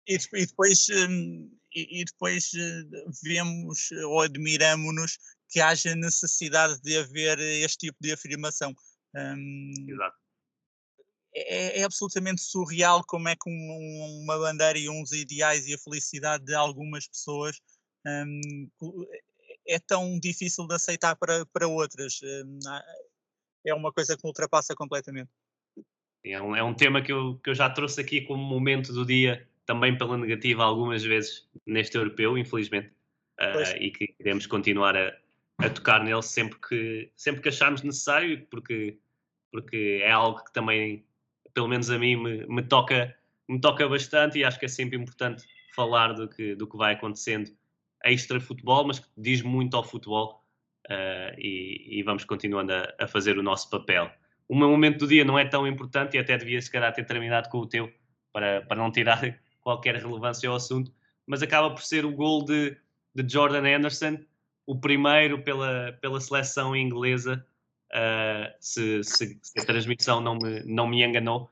e 0.08 0.18
depois, 0.46 0.88
e, 1.74 2.06
depois 2.06 2.52
eh, 2.56 2.84
vemos 3.24 3.92
ou 3.92 4.22
admiramos-nos 4.22 5.20
que 5.52 5.60
haja 5.60 5.94
necessidade 5.94 6.82
de 6.82 6.98
haver 6.98 7.38
este 7.40 7.88
tipo 7.88 7.98
de 8.00 8.14
afirmação. 8.14 8.74
Um, 9.14 9.74
Exato. 9.88 10.16
É, 11.34 11.80
é, 11.80 11.84
absolutamente 11.84 12.42
surreal 12.42 13.04
como 13.06 13.30
é 13.30 13.36
que 13.36 13.50
um, 13.50 14.22
uma 14.24 14.38
bandeira 14.38 14.78
e 14.78 14.90
uns 14.90 15.12
ideais 15.12 15.68
e 15.68 15.74
a 15.74 15.78
felicidade 15.78 16.44
de 16.46 16.54
algumas 16.54 17.08
pessoas 17.08 17.58
um, 18.06 18.42
é 19.66 19.80
tão 19.80 20.20
difícil 20.20 20.68
de 20.68 20.76
aceitar 20.76 21.16
para, 21.16 21.46
para 21.46 21.68
outras. 21.68 22.20
Um, 22.24 22.60
é 23.66 23.74
uma 23.74 23.92
coisa 23.92 24.18
que 24.18 24.24
me 24.24 24.30
ultrapassa 24.30 24.74
completamente. 24.74 25.30
É 26.24 26.42
um, 26.42 26.56
é 26.56 26.64
um 26.64 26.74
tema 26.74 27.02
que 27.02 27.12
eu, 27.12 27.40
que 27.44 27.50
eu 27.50 27.56
já 27.56 27.70
trouxe 27.70 28.00
aqui 28.00 28.22
como 28.22 28.44
momento 28.44 28.94
do 28.94 29.06
dia, 29.06 29.48
também 29.66 29.98
pela 29.98 30.18
negativa, 30.18 30.64
algumas 30.64 31.04
vezes 31.04 31.48
neste 31.66 31.98
europeu, 31.98 32.38
infelizmente, 32.38 32.92
uh, 33.40 33.78
e 33.80 33.92
que 33.92 34.08
queremos 34.08 34.46
continuar 34.46 34.96
a, 34.98 35.18
a 35.64 35.70
tocar 35.70 36.04
nele 36.04 36.22
sempre 36.24 36.58
que, 36.60 37.12
sempre 37.16 37.42
que 37.42 37.50
acharmos 37.50 37.84
necessário, 37.84 38.46
porque, 38.50 38.98
porque 39.52 40.02
é 40.04 40.12
algo 40.12 40.44
que 40.44 40.52
também, 40.52 41.06
pelo 41.54 41.68
menos 41.68 41.90
a 41.90 42.00
mim, 42.00 42.16
me, 42.16 42.48
me, 42.48 42.64
toca, 42.64 43.16
me 43.48 43.60
toca 43.62 43.88
bastante 43.88 44.40
e 44.40 44.44
acho 44.44 44.60
que 44.60 44.66
é 44.66 44.70
sempre 44.70 44.98
importante 44.98 45.46
falar 45.76 46.14
do 46.14 46.28
que, 46.28 46.56
do 46.56 46.68
que 46.68 46.78
vai 46.78 46.94
acontecendo 46.94 47.52
extra 48.04 48.40
futebol, 48.40 48.88
mas 48.88 49.00
que 49.00 49.08
diz 49.16 49.44
muito 49.44 49.78
ao 49.78 49.84
futebol 49.84 50.44
uh, 50.90 51.38
e, 51.38 52.00
e, 52.00 52.04
vamos 52.04 52.26
continuando 52.26 52.74
a, 52.74 52.94
a, 53.00 53.08
fazer 53.08 53.38
o 53.38 53.44
nosso 53.44 53.70
papel. 53.70 54.12
O 54.50 54.56
meu 54.56 54.70
momento 54.70 55.00
do 55.00 55.08
dia 55.08 55.24
não 55.24 55.38
é 55.38 55.46
tão 55.46 55.68
importante 55.68 56.18
e 56.18 56.20
até 56.20 56.36
devia 56.38 56.62
se 56.62 56.72
calhar 56.72 56.92
ter 56.92 57.06
terminado 57.06 57.50
com 57.50 57.60
o 57.60 57.68
teu 57.68 57.92
para, 58.34 58.64
para 58.64 58.78
não 58.78 58.92
tirar 58.92 59.22
qualquer 59.62 59.96
relevância 59.96 60.50
ao 60.50 60.56
assunto, 60.56 60.92
mas 61.28 61.44
acaba 61.44 61.70
por 61.70 61.84
ser 61.84 62.04
o 62.04 62.12
gol 62.12 62.44
de, 62.44 62.76
de 63.14 63.32
Jordan 63.32 63.64
Anderson, 63.78 64.18
o 64.66 64.80
primeiro 64.80 65.42
pela, 65.44 65.98
pela 66.02 66.20
seleção 66.20 66.76
inglesa, 66.76 67.46
uh, 67.92 68.54
se, 68.60 69.04
se, 69.04 69.40
se, 69.42 69.60
a 69.60 69.66
transmissão 69.66 70.22
não 70.22 70.38
me, 70.38 70.64
não 70.64 70.88
me 70.88 71.04
enganou. 71.04 71.50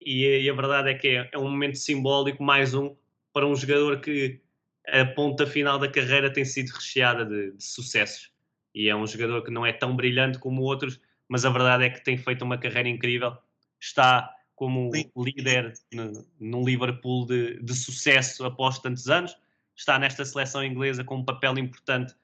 E, 0.00 0.24
e 0.24 0.48
a 0.48 0.54
verdade 0.54 0.90
é 0.90 0.94
que 0.94 1.08
é, 1.08 1.28
é, 1.32 1.38
um 1.38 1.50
momento 1.50 1.76
simbólico, 1.76 2.42
mais 2.42 2.74
um, 2.74 2.94
para 3.32 3.46
um 3.46 3.54
jogador 3.54 4.00
que 4.00 4.40
a 4.86 5.04
ponta 5.04 5.46
final 5.46 5.78
da 5.78 5.88
carreira 5.88 6.32
tem 6.32 6.44
sido 6.44 6.70
recheada 6.70 7.24
de, 7.24 7.52
de 7.52 7.62
sucessos 7.62 8.30
e 8.74 8.88
é 8.88 8.96
um 8.96 9.06
jogador 9.06 9.42
que 9.42 9.50
não 9.50 9.66
é 9.66 9.72
tão 9.72 9.94
brilhante 9.96 10.38
como 10.38 10.62
outros, 10.62 11.00
mas 11.28 11.44
a 11.44 11.50
verdade 11.50 11.84
é 11.84 11.90
que 11.90 12.02
tem 12.02 12.16
feito 12.16 12.44
uma 12.44 12.58
carreira 12.58 12.88
incrível. 12.88 13.36
Está 13.80 14.34
como 14.54 14.90
líder 15.16 15.72
no, 15.92 16.26
no 16.38 16.64
Liverpool 16.64 17.26
de, 17.26 17.60
de, 17.62 17.74
sucesso 17.74 18.44
após 18.44 18.78
tantos 18.78 19.08
anos, 19.08 19.36
está 19.74 19.98
nesta 19.98 20.24
seleção 20.24 20.62
inglesa 20.62 21.02
com 21.02 21.16
um 21.16 21.24
papel 21.24 21.58
importante 21.58 22.14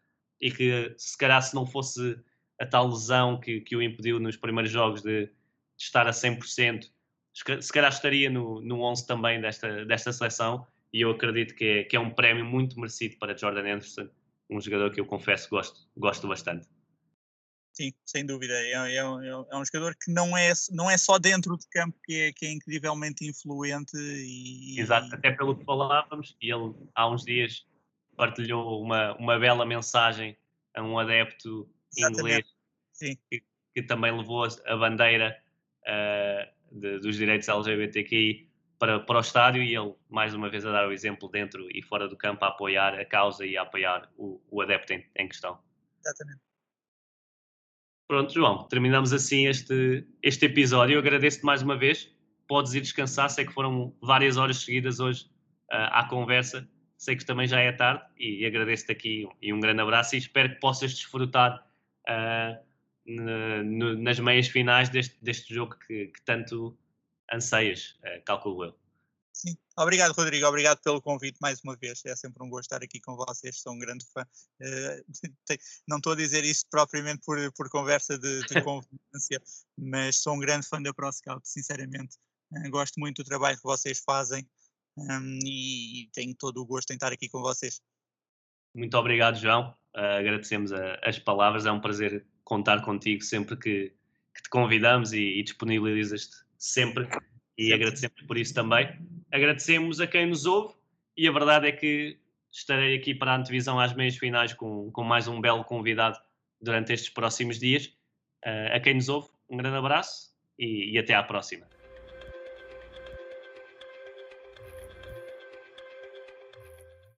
e 0.41 0.51
que, 0.51 0.95
se 0.97 1.17
calhar, 1.17 1.43
se 1.43 1.55
não 1.55 1.67
fosse 1.67 2.19
a 2.61 2.67
tal 2.67 2.89
lesão 2.89 3.41
que, 3.41 3.61
que 3.61 3.77
o 3.77 3.83
impediu 3.83 4.19
nos 4.19 4.37
primeiros 4.37 4.71
jogos 4.71 5.03
de, 5.03 5.27
de 5.27 5.33
estar 5.79 6.07
a 6.07 6.11
100%, 6.11 6.91
se 7.61 7.73
calhar 7.73 7.93
estaria 7.93 8.31
no, 8.31 8.61
no 8.63 8.81
11 8.83 9.07
também 9.07 9.41
desta, 9.41 9.85
desta 9.85 10.13
seleção. 10.13 10.67
E 10.93 11.03
eu 11.03 11.11
acredito 11.11 11.55
que 11.55 11.65
é, 11.65 11.85
que 11.85 11.97
é 11.97 12.01
um 12.01 12.11
prémio 12.11 12.45
muito 12.45 12.79
merecido 12.79 13.17
para 13.19 13.37
Jordan 13.37 13.75
Anderson 13.75 14.09
um 14.49 14.61
jogador 14.61 14.93
que 14.93 15.01
eu 15.01 15.07
confesso 15.07 15.49
gosto, 15.51 15.89
gosto 15.97 16.29
bastante. 16.29 16.69
Sim, 17.73 17.93
sem 18.07 18.25
dúvida. 18.25 18.55
É, 18.55 18.73
é, 18.73 18.97
é, 18.97 19.01
é, 19.01 19.57
um 19.57 19.65
jogador 19.65 19.95
que 20.01 20.11
não 20.11 20.37
é, 20.37 20.53
não 20.71 20.91
é 20.91 20.97
só 20.97 21.19
dentro 21.19 21.59
de 21.59 21.67
campo 21.69 21.99
que 22.05 22.15
é, 22.15 22.33
que 22.33 22.47
é 22.47 22.53
incrivelmente 22.53 23.27
influente. 23.27 23.97
E, 23.97 24.81
Exato, 24.81 25.15
até 25.15 25.31
pelo 25.31 25.57
que 25.57 25.65
falávamos, 25.65 26.35
e 26.41 26.51
ele 26.51 26.75
há 26.95 27.11
uns 27.11 27.25
dias 27.25 27.67
partilhou 28.17 28.83
uma, 28.83 29.15
uma 29.17 29.39
bela 29.39 29.65
mensagem 29.65 30.37
a 30.75 30.83
um 30.83 30.99
adepto 30.99 31.69
Exatamente. 31.97 32.47
inglês 32.99 33.19
que, 33.31 33.43
que, 33.75 33.83
também 33.83 34.17
levou 34.17 34.45
a 34.45 34.77
bandeira 34.77 35.37
uh, 35.83 36.79
de, 36.81 36.99
dos 37.01 37.17
direitos 37.17 37.49
LGBTQI 37.49 38.49
para, 38.79 39.01
para 39.01 39.19
o 39.19 39.21
estádio 39.21 39.63
e 39.63 39.75
ele, 39.75 39.95
mais 40.09 40.35
uma 40.35 40.51
vez, 40.51 40.65
a 40.67 40.73
dar 40.73 40.89
o 40.89 40.93
exemplo 40.93 41.29
dentro 41.29 41.67
e 41.71 41.83
fora 41.83 42.09
do 42.09 42.17
campo, 42.17 42.45
a 42.45 42.49
apoiar 42.49 42.95
a 42.99 43.05
causa 43.05 43.47
e 43.47 43.57
a 43.57 43.63
apoiar 43.63 44.11
o, 44.17 44.41
o 44.51 44.61
adepto 44.61 44.93
em, 44.93 45.05
em 45.17 45.29
questão. 45.29 45.59
Exatamente. 46.05 46.41
Pronto, 48.09 48.33
João, 48.33 48.69
terminamos 48.69 49.13
assim 49.13 49.47
este, 49.47 50.07
este 50.23 50.47
episódio. 50.47 50.95
Eu 50.95 51.01
agradeço-te 51.01 51.45
mais 51.45 51.63
uma 51.63 51.77
vez. 51.77 52.15
Podes 52.47 52.75
ir 52.75 52.81
descansar, 52.81 53.29
sei 53.31 53.45
que 53.45 53.53
foram 53.53 53.93
várias 54.01 54.37
horas 54.37 54.59
seguidas 54.59 55.01
hoje 55.01 55.25
uh, 55.73 55.91
à 55.91 56.09
conversa. 56.09 56.69
Sei 56.97 57.17
que 57.17 57.25
também 57.25 57.47
já 57.47 57.61
é 57.61 57.73
tarde 57.73 58.05
e, 58.17 58.43
e 58.43 58.47
agradeço-te 58.47 58.93
aqui 58.93 59.29
e 59.41 59.53
um 59.53 59.61
grande 59.61 59.83
abraço 59.83 60.15
e 60.15 60.19
espero 60.19 60.51
que 60.51 60.61
possas 60.61 60.95
desfrutar 60.95 61.67
uh, 62.09 62.65
no, 63.07 63.97
nas 63.99 64.19
meias 64.19 64.49
finais 64.49 64.89
deste, 64.89 65.17
deste 65.23 65.55
jogo 65.55 65.77
que, 65.87 66.07
que 66.07 66.23
tanto 66.23 66.77
anseias, 67.31 67.99
uh, 68.03 68.23
calculo 68.25 68.65
eu. 68.65 68.79
Sim. 69.37 69.55
Obrigado, 69.77 70.13
Rodrigo. 70.13 70.47
Obrigado 70.47 70.81
pelo 70.81 71.03
convite 71.03 71.37
mais 71.43 71.61
uma 71.61 71.77
vez. 71.77 72.03
É 72.07 72.17
sempre 72.17 72.43
um 72.43 72.49
gosto 72.49 72.73
estar 72.73 72.83
aqui 72.83 72.99
com 72.99 73.15
vocês. 73.17 73.61
Sou 73.61 73.75
um 73.75 73.79
grande 73.79 74.05
fã. 74.07 74.25
Uh, 74.59 75.05
não 75.87 75.99
estou 75.99 76.15
a 76.15 76.17
dizer 76.17 76.43
isto 76.43 76.67
propriamente 76.71 77.21
por, 77.27 77.37
por 77.53 77.69
conversa 77.69 78.19
de, 78.19 78.41
de 78.47 78.55
convivência, 78.65 79.39
mas 79.77 80.23
sou 80.23 80.35
um 80.35 80.39
grande 80.39 80.67
fã 80.67 80.81
da 80.81 80.95
ProScout, 80.95 81.47
sinceramente. 81.47 82.17
Gosto 82.71 82.99
muito 82.99 83.23
do 83.23 83.27
trabalho 83.27 83.59
que 83.59 83.63
vocês 83.63 84.01
fazem 84.01 84.49
um, 84.97 85.39
e, 85.45 86.03
e, 86.03 86.11
tenho 86.13 86.35
todo 86.35 86.61
o 86.63 86.67
gosto 86.67 86.91
em 86.91 86.95
estar 86.95 87.13
aqui 87.13 87.29
com 87.29 87.41
vocês. 87.41 87.81
Muito 88.75 88.97
obrigado, 88.97 89.39
João. 89.39 89.75
Uh, 89.95 90.19
agradecemos 90.19 90.73
a, 90.73 90.99
as 91.03 91.19
palavras. 91.19 91.67
É 91.67 91.73
um 91.73 91.81
prazer 91.81 92.27
contar 92.45 92.83
contigo 92.83 93.23
sempre 93.23 93.57
que, 93.57 93.93
que 94.35 94.43
te 94.43 94.49
convidamos 94.49 95.13
e, 95.13 95.21
e 95.21 95.43
disponibilizas-te 95.43 96.37
sempre 96.59 97.09
e 97.59 97.73
agradecemos 97.73 98.23
por 98.23 98.37
isso 98.37 98.55
também. 98.55 98.89
Agradecemos 99.33 100.01
a 100.01 100.07
quem 100.07 100.27
nos 100.27 100.47
ouve 100.47 100.75
e 101.17 101.27
a 101.27 101.33
verdade 101.33 101.67
é 101.67 101.73
que 101.73 102.19
estarei 102.53 102.97
aqui 102.97 103.15
para 103.15 103.33
a 103.33 103.37
antevisão 103.37 103.81
às 103.81 103.95
meias 103.95 104.17
finais 104.17 104.53
com, 104.53 104.91
com 104.91 105.03
mais 105.03 105.27
um 105.29 105.41
belo 105.41 105.65
convidado 105.65 106.19
durante 106.61 106.93
estes 106.93 107.11
próximos 107.11 107.59
dias. 107.59 107.87
Uh, 108.45 108.75
a 108.75 108.81
quem 108.81 108.95
nos 108.95 109.09
ouve, 109.09 109.29
um 109.49 109.57
grande 109.57 109.77
abraço 109.77 110.33
e, 110.59 110.93
e 110.93 110.99
até 110.99 111.15
à 111.15 111.23
próxima. 111.23 111.67